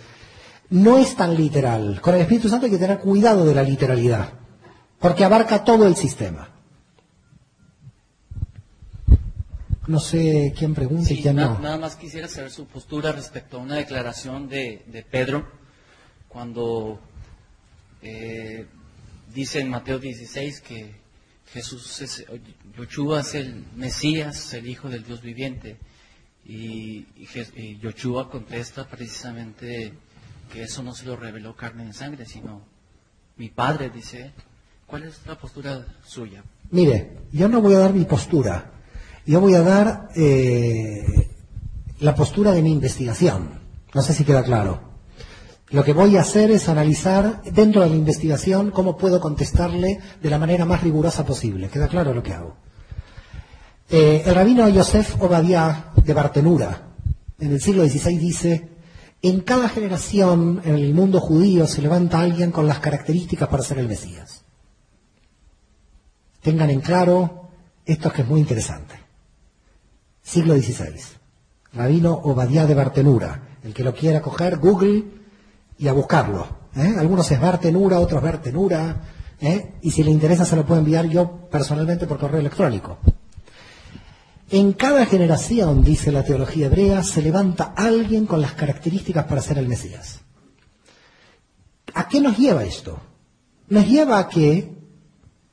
no 0.68 0.98
es 0.98 1.16
tan 1.16 1.34
literal. 1.34 2.02
Con 2.02 2.16
el 2.16 2.20
Espíritu 2.20 2.50
Santo 2.50 2.66
hay 2.66 2.72
que 2.72 2.76
tener 2.76 2.98
cuidado 2.98 3.46
de 3.46 3.54
la 3.54 3.62
literalidad, 3.62 4.28
porque 4.98 5.24
abarca 5.24 5.64
todo 5.64 5.86
el 5.86 5.96
sistema. 5.96 6.55
No 9.86 10.00
sé 10.00 10.52
quién 10.56 10.74
pregunta 10.74 11.04
y 11.12 11.16
Sí, 11.16 11.22
quién 11.22 11.36
na- 11.36 11.46
no. 11.46 11.58
Nada 11.60 11.78
más 11.78 11.96
quisiera 11.96 12.26
saber 12.28 12.50
su 12.50 12.66
postura 12.66 13.12
respecto 13.12 13.56
a 13.58 13.60
una 13.60 13.76
declaración 13.76 14.48
de, 14.48 14.82
de 14.86 15.02
Pedro 15.02 15.46
cuando 16.28 17.00
eh, 18.02 18.66
dice 19.32 19.60
en 19.60 19.70
Mateo 19.70 19.98
16 19.98 20.60
que 20.60 20.94
Jesús 21.52 22.00
es, 22.02 22.24
Yoshua 22.76 23.20
es 23.20 23.34
el 23.36 23.64
Mesías, 23.76 24.52
el 24.54 24.68
Hijo 24.68 24.88
del 24.88 25.04
Dios 25.04 25.22
viviente. 25.22 25.76
Y, 26.44 27.06
y, 27.16 27.28
y 27.56 27.78
Yoshua 27.78 28.30
contesta 28.30 28.86
precisamente 28.88 29.92
que 30.52 30.62
eso 30.64 30.82
no 30.82 30.94
se 30.94 31.06
lo 31.06 31.16
reveló 31.16 31.54
carne 31.56 31.88
y 31.88 31.92
sangre, 31.92 32.26
sino 32.26 32.62
mi 33.36 33.48
Padre, 33.50 33.90
dice. 33.90 34.32
¿Cuál 34.86 35.02
es 35.02 35.26
la 35.26 35.36
postura 35.36 35.84
suya? 36.06 36.44
Mire, 36.70 37.18
yo 37.32 37.48
no 37.48 37.60
voy 37.60 37.74
a 37.74 37.78
dar 37.78 37.92
mi 37.92 38.04
postura, 38.04 38.70
yo 39.26 39.40
voy 39.40 39.54
a 39.54 39.62
dar 39.62 40.08
eh, 40.14 41.28
la 41.98 42.14
postura 42.14 42.52
de 42.52 42.62
mi 42.62 42.72
investigación. 42.72 43.60
No 43.92 44.02
sé 44.02 44.14
si 44.14 44.24
queda 44.24 44.44
claro. 44.44 44.80
Lo 45.70 45.82
que 45.82 45.92
voy 45.92 46.16
a 46.16 46.20
hacer 46.20 46.52
es 46.52 46.68
analizar 46.68 47.42
dentro 47.42 47.82
de 47.82 47.90
la 47.90 47.96
investigación 47.96 48.70
cómo 48.70 48.96
puedo 48.96 49.20
contestarle 49.20 49.98
de 50.22 50.30
la 50.30 50.38
manera 50.38 50.64
más 50.64 50.82
rigurosa 50.82 51.26
posible. 51.26 51.68
¿Queda 51.68 51.88
claro 51.88 52.14
lo 52.14 52.22
que 52.22 52.32
hago? 52.32 52.56
Eh, 53.88 54.22
el 54.24 54.34
rabino 54.34 54.68
Yosef 54.68 55.20
Obadiah 55.20 55.92
de 55.96 56.14
Bartenura, 56.14 56.94
en 57.40 57.52
el 57.52 57.60
siglo 57.60 57.84
XVI, 57.84 58.16
dice, 58.16 58.68
en 59.22 59.40
cada 59.40 59.68
generación 59.68 60.60
en 60.64 60.74
el 60.76 60.94
mundo 60.94 61.20
judío 61.20 61.66
se 61.66 61.82
levanta 61.82 62.20
alguien 62.20 62.52
con 62.52 62.68
las 62.68 62.78
características 62.78 63.48
para 63.48 63.62
ser 63.64 63.78
el 63.78 63.88
Mesías. 63.88 64.44
Tengan 66.42 66.70
en 66.70 66.80
claro 66.80 67.48
esto 67.84 68.12
que 68.12 68.22
es 68.22 68.28
muy 68.28 68.40
interesante. 68.40 69.05
Siglo 70.26 70.54
XVI. 70.54 71.00
Rabino 71.72 72.12
Obadiah 72.12 72.66
de 72.66 72.74
Bartenura. 72.74 73.58
El 73.62 73.72
que 73.72 73.84
lo 73.84 73.94
quiera 73.94 74.20
coger, 74.20 74.58
Google 74.58 75.04
y 75.78 75.86
a 75.86 75.92
buscarlo. 75.92 76.46
¿eh? 76.74 76.94
Algunos 76.98 77.30
es 77.30 77.40
Bartenura, 77.40 78.00
otros 78.00 78.20
Bartenura. 78.20 79.02
¿eh? 79.40 79.74
Y 79.82 79.92
si 79.92 80.02
le 80.02 80.10
interesa 80.10 80.44
se 80.44 80.56
lo 80.56 80.66
puedo 80.66 80.80
enviar 80.80 81.06
yo 81.06 81.48
personalmente 81.48 82.06
por 82.06 82.18
correo 82.18 82.40
electrónico. 82.40 82.98
En 84.50 84.72
cada 84.72 85.06
generación, 85.06 85.82
dice 85.82 86.10
la 86.10 86.24
teología 86.24 86.66
hebrea, 86.66 87.02
se 87.02 87.22
levanta 87.22 87.74
alguien 87.76 88.26
con 88.26 88.40
las 88.40 88.52
características 88.52 89.26
para 89.26 89.42
ser 89.42 89.58
el 89.58 89.68
Mesías. 89.68 90.20
¿A 91.94 92.08
qué 92.08 92.20
nos 92.20 92.36
lleva 92.36 92.64
esto? 92.64 93.00
nos 93.68 93.86
lleva 93.86 94.18
a 94.18 94.28
que 94.28 94.72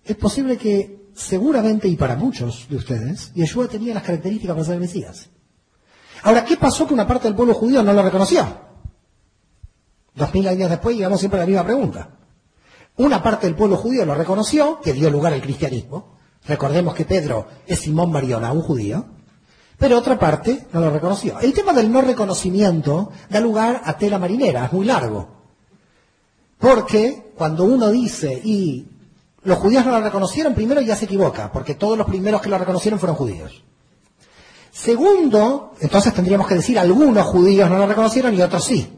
es 0.03 0.15
posible 0.15 0.57
que 0.57 1.02
seguramente 1.15 1.87
y 1.87 1.95
para 1.95 2.15
muchos 2.15 2.67
de 2.69 2.75
ustedes, 2.75 3.33
Yeshua 3.33 3.67
tenía 3.67 3.93
las 3.93 4.03
características 4.03 4.55
para 4.55 4.65
ser 4.65 4.75
el 4.75 4.81
Mesías. 4.81 5.29
Ahora, 6.23 6.45
¿qué 6.45 6.57
pasó 6.57 6.87
que 6.87 6.93
una 6.93 7.07
parte 7.07 7.27
del 7.27 7.35
pueblo 7.35 7.53
judío 7.53 7.83
no 7.83 7.93
lo 7.93 8.01
reconoció? 8.01 8.45
Dos 10.15 10.33
mil 10.33 10.47
años 10.47 10.69
después 10.69 10.95
llegamos 10.95 11.19
siempre 11.19 11.39
a 11.39 11.43
la 11.43 11.47
misma 11.47 11.63
pregunta. 11.63 12.09
Una 12.97 13.21
parte 13.23 13.47
del 13.47 13.55
pueblo 13.55 13.77
judío 13.77 14.05
lo 14.05 14.15
reconoció, 14.15 14.79
que 14.79 14.93
dio 14.93 15.09
lugar 15.09 15.33
al 15.33 15.41
cristianismo. 15.41 16.17
Recordemos 16.45 16.93
que 16.93 17.05
Pedro 17.05 17.47
es 17.65 17.79
Simón 17.79 18.11
Mariona, 18.11 18.51
un 18.51 18.61
judío. 18.61 19.05
Pero 19.77 19.97
otra 19.97 20.19
parte 20.19 20.67
no 20.71 20.79
lo 20.79 20.91
reconoció. 20.91 21.39
El 21.39 21.53
tema 21.53 21.73
del 21.73 21.91
no 21.91 22.01
reconocimiento 22.01 23.11
da 23.29 23.39
lugar 23.39 23.81
a 23.83 23.97
tela 23.97 24.19
marinera, 24.19 24.65
es 24.65 24.73
muy 24.73 24.85
largo. 24.85 25.27
Porque 26.59 27.33
cuando 27.35 27.65
uno 27.65 27.89
dice, 27.89 28.39
y 28.43 28.87
los 29.43 29.57
judíos 29.57 29.85
no 29.85 29.91
lo 29.91 30.01
reconocieron, 30.01 30.53
primero 30.53 30.81
ya 30.81 30.95
se 30.95 31.05
equivoca, 31.05 31.51
porque 31.51 31.75
todos 31.75 31.97
los 31.97 32.07
primeros 32.07 32.41
que 32.41 32.49
lo 32.49 32.57
reconocieron 32.57 32.99
fueron 32.99 33.15
judíos. 33.15 33.63
Segundo, 34.71 35.73
entonces 35.79 36.13
tendríamos 36.13 36.47
que 36.47 36.55
decir 36.55 36.79
algunos 36.79 37.25
judíos 37.27 37.69
no 37.69 37.77
lo 37.77 37.85
reconocieron 37.85 38.33
y 38.33 38.41
otros 38.41 38.65
sí. 38.65 38.91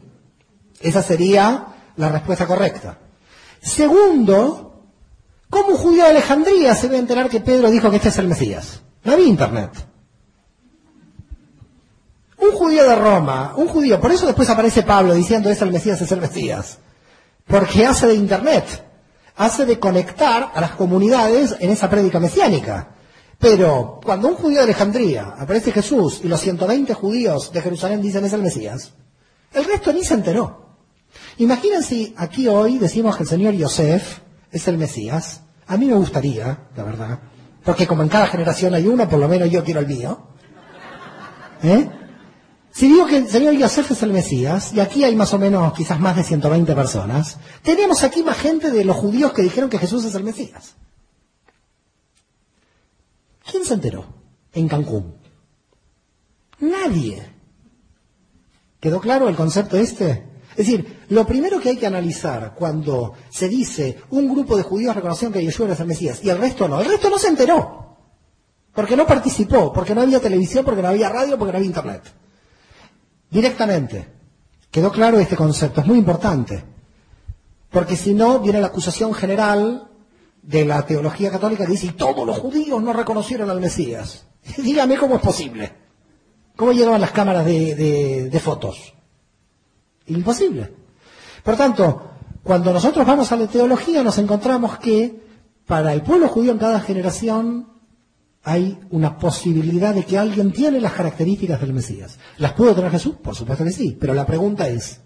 Esa 0.80 1.02
sería 1.02 1.66
la 1.96 2.08
respuesta 2.08 2.46
correcta. 2.46 2.98
Segundo, 3.60 4.84
¿cómo 5.50 5.70
un 5.70 5.76
judío 5.76 6.04
de 6.04 6.10
Alejandría 6.10 6.74
se 6.74 6.88
a 6.88 6.98
enterar 6.98 7.28
que 7.28 7.40
Pedro 7.40 7.70
dijo 7.70 7.90
que 7.90 7.96
este 7.96 8.08
es 8.08 8.18
el 8.18 8.28
Mesías? 8.28 8.82
No 9.04 9.12
había 9.12 9.26
internet. 9.26 9.70
Un 12.38 12.52
judío 12.52 12.88
de 12.88 12.96
Roma, 12.96 13.54
un 13.56 13.66
judío, 13.66 14.00
por 14.00 14.12
eso 14.12 14.26
después 14.26 14.48
aparece 14.48 14.82
Pablo 14.82 15.14
diciendo 15.14 15.50
es 15.50 15.60
el 15.62 15.72
Mesías, 15.72 16.00
es 16.00 16.12
el 16.12 16.20
Mesías. 16.20 16.78
Porque 17.46 17.86
hace 17.86 18.06
de 18.06 18.14
internet, 18.14 18.85
hace 19.36 19.66
de 19.66 19.78
conectar 19.78 20.50
a 20.54 20.60
las 20.60 20.72
comunidades 20.72 21.56
en 21.60 21.70
esa 21.70 21.88
prédica 21.90 22.18
mesiánica. 22.20 22.94
Pero 23.38 24.00
cuando 24.02 24.28
un 24.28 24.34
judío 24.34 24.58
de 24.58 24.64
Alejandría 24.64 25.34
aparece 25.38 25.72
Jesús 25.72 26.20
y 26.24 26.28
los 26.28 26.40
120 26.40 26.94
judíos 26.94 27.52
de 27.52 27.60
Jerusalén 27.60 28.00
dicen 28.00 28.24
es 28.24 28.32
el 28.32 28.42
Mesías, 28.42 28.94
el 29.52 29.64
resto 29.64 29.92
ni 29.92 30.04
se 30.04 30.14
enteró. 30.14 30.78
Imagínense 31.38 32.14
aquí 32.16 32.48
hoy 32.48 32.78
decimos 32.78 33.16
que 33.16 33.24
el 33.24 33.28
señor 33.28 33.54
Yosef 33.54 34.20
es 34.50 34.68
el 34.68 34.78
Mesías. 34.78 35.42
A 35.66 35.76
mí 35.76 35.86
me 35.86 35.94
gustaría, 35.94 36.68
la 36.74 36.82
verdad, 36.82 37.18
porque 37.64 37.86
como 37.86 38.02
en 38.02 38.08
cada 38.08 38.26
generación 38.26 38.74
hay 38.74 38.86
uno, 38.86 39.08
por 39.08 39.18
lo 39.18 39.28
menos 39.28 39.50
yo 39.50 39.62
quiero 39.64 39.80
el 39.80 39.86
mío. 39.86 40.28
¿Eh? 41.62 41.88
Si 42.76 42.88
digo 42.88 43.06
que 43.06 43.16
el 43.16 43.28
señor 43.30 43.54
Yosef 43.54 43.92
es 43.92 44.02
el 44.02 44.12
Mesías, 44.12 44.74
y 44.74 44.80
aquí 44.80 45.02
hay 45.02 45.16
más 45.16 45.32
o 45.32 45.38
menos 45.38 45.72
quizás 45.72 45.98
más 45.98 46.14
de 46.14 46.22
120 46.22 46.74
personas, 46.74 47.38
tenemos 47.62 48.04
aquí 48.04 48.22
más 48.22 48.36
gente 48.36 48.70
de 48.70 48.84
los 48.84 48.96
judíos 48.96 49.32
que 49.32 49.40
dijeron 49.40 49.70
que 49.70 49.78
Jesús 49.78 50.04
es 50.04 50.14
el 50.14 50.24
Mesías. 50.24 50.74
¿Quién 53.50 53.64
se 53.64 53.72
enteró 53.72 54.04
en 54.52 54.68
Cancún? 54.68 55.14
Nadie. 56.58 57.26
¿Quedó 58.78 59.00
claro 59.00 59.30
el 59.30 59.36
concepto 59.36 59.78
este? 59.78 60.28
Es 60.50 60.66
decir, 60.66 61.06
lo 61.08 61.26
primero 61.26 61.58
que 61.58 61.70
hay 61.70 61.76
que 61.78 61.86
analizar 61.86 62.54
cuando 62.54 63.14
se 63.30 63.48
dice 63.48 64.02
un 64.10 64.28
grupo 64.28 64.54
de 64.54 64.64
judíos 64.64 64.94
reconocieron 64.94 65.32
que 65.32 65.42
Yeshua 65.42 65.68
era 65.68 65.76
el 65.76 65.86
Mesías 65.86 66.22
y 66.22 66.28
el 66.28 66.36
resto 66.36 66.68
no, 66.68 66.78
el 66.82 66.90
resto 66.90 67.08
no 67.08 67.16
se 67.16 67.28
enteró. 67.28 67.96
Porque 68.74 68.96
no 68.96 69.06
participó, 69.06 69.72
porque 69.72 69.94
no 69.94 70.02
había 70.02 70.20
televisión, 70.20 70.62
porque 70.62 70.82
no 70.82 70.88
había 70.88 71.08
radio, 71.08 71.38
porque 71.38 71.52
no 71.52 71.56
había 71.56 71.68
internet. 71.68 72.02
Directamente. 73.30 74.08
¿Quedó 74.70 74.90
claro 74.90 75.18
este 75.18 75.36
concepto? 75.36 75.80
Es 75.80 75.86
muy 75.86 75.98
importante. 75.98 76.64
Porque 77.70 77.96
si 77.96 78.14
no, 78.14 78.40
viene 78.40 78.60
la 78.60 78.68
acusación 78.68 79.12
general 79.14 79.88
de 80.42 80.64
la 80.64 80.86
teología 80.86 81.30
católica 81.30 81.64
que 81.64 81.72
dice, 81.72 81.86
y 81.86 81.92
todos 81.92 82.26
los 82.26 82.38
judíos 82.38 82.82
no 82.82 82.92
reconocieron 82.92 83.50
al 83.50 83.60
Mesías. 83.60 84.26
Dígame 84.56 84.96
cómo 84.96 85.16
es 85.16 85.22
posible. 85.22 85.72
¿Cómo 86.56 86.72
llegaban 86.72 87.00
las 87.00 87.10
cámaras 87.10 87.44
de, 87.44 88.40
fotos? 88.42 88.94
Imposible. 90.06 90.72
Por 91.42 91.56
tanto, 91.56 92.10
cuando 92.42 92.72
nosotros 92.72 93.06
vamos 93.06 93.30
a 93.30 93.36
la 93.36 93.46
teología 93.46 94.02
nos 94.02 94.16
encontramos 94.18 94.78
que 94.78 95.20
para 95.66 95.92
el 95.92 96.02
pueblo 96.02 96.28
judío 96.28 96.52
en 96.52 96.58
cada 96.58 96.80
generación 96.80 97.68
hay 98.46 98.78
una 98.90 99.18
posibilidad 99.18 99.92
de 99.92 100.04
que 100.04 100.16
alguien 100.16 100.52
tiene 100.52 100.80
las 100.80 100.92
características 100.92 101.60
del 101.60 101.72
Mesías. 101.72 102.16
¿Las 102.38 102.52
pudo 102.52 102.76
tener 102.76 102.92
Jesús? 102.92 103.16
Por 103.16 103.34
supuesto 103.34 103.64
que 103.64 103.72
sí, 103.72 103.96
pero 104.00 104.14
la 104.14 104.24
pregunta 104.24 104.68
es, 104.68 105.00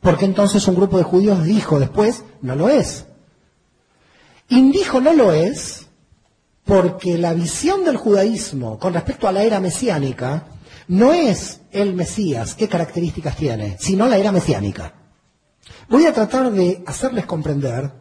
¿por 0.00 0.18
qué 0.18 0.24
entonces 0.24 0.66
un 0.66 0.74
grupo 0.74 0.98
de 0.98 1.04
judíos 1.04 1.44
dijo 1.44 1.78
después, 1.78 2.24
no 2.42 2.56
lo 2.56 2.68
es? 2.68 3.06
Y 4.48 4.72
dijo 4.72 5.00
no 5.00 5.12
lo 5.12 5.32
es 5.32 5.86
porque 6.64 7.16
la 7.16 7.32
visión 7.32 7.84
del 7.84 7.96
judaísmo 7.96 8.76
con 8.76 8.92
respecto 8.92 9.28
a 9.28 9.32
la 9.32 9.44
era 9.44 9.60
mesiánica 9.60 10.48
no 10.88 11.12
es 11.12 11.60
el 11.70 11.94
Mesías, 11.94 12.56
qué 12.56 12.68
características 12.68 13.36
tiene, 13.36 13.76
sino 13.78 14.08
la 14.08 14.18
era 14.18 14.32
mesiánica. 14.32 14.94
Voy 15.88 16.06
a 16.06 16.12
tratar 16.12 16.50
de 16.50 16.82
hacerles 16.88 17.24
comprender 17.24 17.92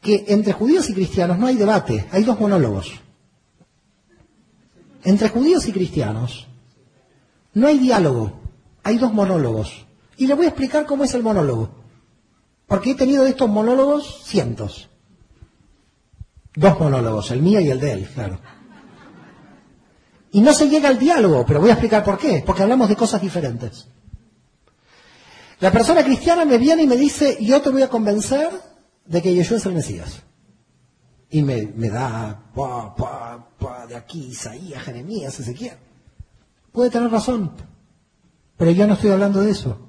que 0.00 0.24
entre 0.26 0.52
judíos 0.52 0.90
y 0.90 0.94
cristianos 0.94 1.38
no 1.38 1.46
hay 1.46 1.54
debate, 1.54 2.06
hay 2.10 2.24
dos 2.24 2.40
monólogos. 2.40 2.92
Entre 5.04 5.28
judíos 5.28 5.66
y 5.66 5.72
cristianos 5.72 6.46
no 7.54 7.66
hay 7.66 7.78
diálogo, 7.78 8.40
hay 8.82 8.98
dos 8.98 9.12
monólogos. 9.12 9.86
Y 10.16 10.26
les 10.26 10.36
voy 10.36 10.46
a 10.46 10.50
explicar 10.50 10.86
cómo 10.86 11.04
es 11.04 11.14
el 11.14 11.22
monólogo. 11.22 11.70
Porque 12.66 12.92
he 12.92 12.94
tenido 12.94 13.24
de 13.24 13.30
estos 13.30 13.48
monólogos 13.48 14.22
cientos. 14.24 14.90
Dos 16.54 16.78
monólogos, 16.78 17.30
el 17.30 17.42
mío 17.42 17.60
y 17.60 17.70
el 17.70 17.80
de 17.80 17.92
él, 17.92 18.08
claro. 18.12 18.38
Y 20.32 20.40
no 20.40 20.52
se 20.52 20.68
llega 20.68 20.88
al 20.88 20.98
diálogo, 20.98 21.44
pero 21.46 21.60
voy 21.60 21.70
a 21.70 21.74
explicar 21.74 22.04
por 22.04 22.18
qué. 22.18 22.42
Porque 22.46 22.62
hablamos 22.62 22.88
de 22.88 22.96
cosas 22.96 23.20
diferentes. 23.20 23.88
La 25.58 25.72
persona 25.72 26.04
cristiana 26.04 26.44
me 26.44 26.58
viene 26.58 26.82
y 26.82 26.86
me 26.86 26.96
dice, 26.96 27.36
yo 27.40 27.60
te 27.60 27.70
voy 27.70 27.82
a 27.82 27.88
convencer 27.88 28.50
de 29.04 29.22
que 29.22 29.34
Yeshua 29.34 29.58
es 29.58 29.66
el 29.66 29.74
Mesías. 29.74 30.22
Y 31.30 31.42
me, 31.42 31.72
me 31.76 31.88
da 31.88 32.50
pa, 32.54 32.94
pa, 32.94 33.48
pa, 33.58 33.86
de 33.86 33.96
aquí 33.96 34.26
Isaías, 34.26 34.82
Jeremías, 34.82 35.38
Ezequiel. 35.38 35.76
Puede 36.72 36.90
tener 36.90 37.10
razón, 37.10 37.52
pero 38.56 38.70
yo 38.72 38.86
no 38.86 38.94
estoy 38.94 39.10
hablando 39.10 39.40
de 39.40 39.50
eso. 39.50 39.88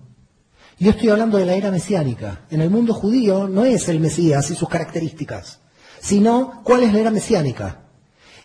Yo 0.80 0.92
estoy 0.92 1.10
hablando 1.10 1.38
de 1.38 1.46
la 1.46 1.54
era 1.54 1.70
mesiánica. 1.70 2.46
En 2.50 2.62
el 2.62 2.70
mundo 2.70 2.94
judío 2.94 3.48
no 3.48 3.66
es 3.66 3.88
el 3.90 4.00
Mesías 4.00 4.50
y 4.50 4.56
sus 4.56 4.68
características, 4.70 5.60
sino 6.00 6.62
cuál 6.64 6.84
es 6.84 6.94
la 6.94 7.00
era 7.00 7.12
mesiánica. 7.12 7.82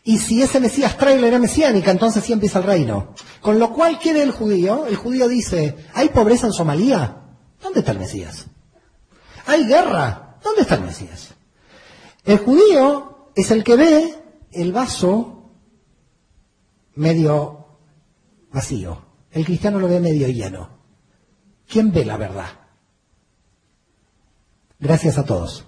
Y 0.04 0.18
si 0.18 0.42
ese 0.42 0.60
Mesías 0.60 0.98
trae 0.98 1.20
la 1.20 1.28
era 1.28 1.38
mesiánica, 1.38 1.90
entonces 1.90 2.22
sí 2.22 2.32
empieza 2.32 2.58
el 2.58 2.64
reino. 2.64 3.14
Con 3.40 3.58
lo 3.58 3.72
cual, 3.72 3.98
¿quiere 3.98 4.22
el 4.22 4.32
judío? 4.32 4.86
El 4.86 4.96
judío 4.96 5.28
dice, 5.28 5.76
¿hay 5.94 6.10
pobreza 6.10 6.46
en 6.46 6.52
Somalia? 6.52 7.22
¿Dónde 7.62 7.80
está 7.80 7.92
el 7.92 7.98
Mesías? 7.98 8.46
¿Hay 9.46 9.64
guerra? 9.64 10.38
¿Dónde 10.44 10.62
está 10.62 10.74
el 10.74 10.82
Mesías? 10.82 11.35
El 12.26 12.38
judío 12.38 13.30
es 13.36 13.50
el 13.52 13.62
que 13.62 13.76
ve 13.76 14.14
el 14.50 14.72
vaso 14.72 15.52
medio 16.96 17.78
vacío. 18.52 19.00
El 19.30 19.44
cristiano 19.44 19.78
lo 19.78 19.86
ve 19.86 20.00
medio 20.00 20.26
lleno. 20.28 20.70
¿Quién 21.68 21.92
ve 21.92 22.04
la 22.04 22.16
verdad? 22.16 22.48
Gracias 24.80 25.18
a 25.18 25.24
todos. 25.24 25.66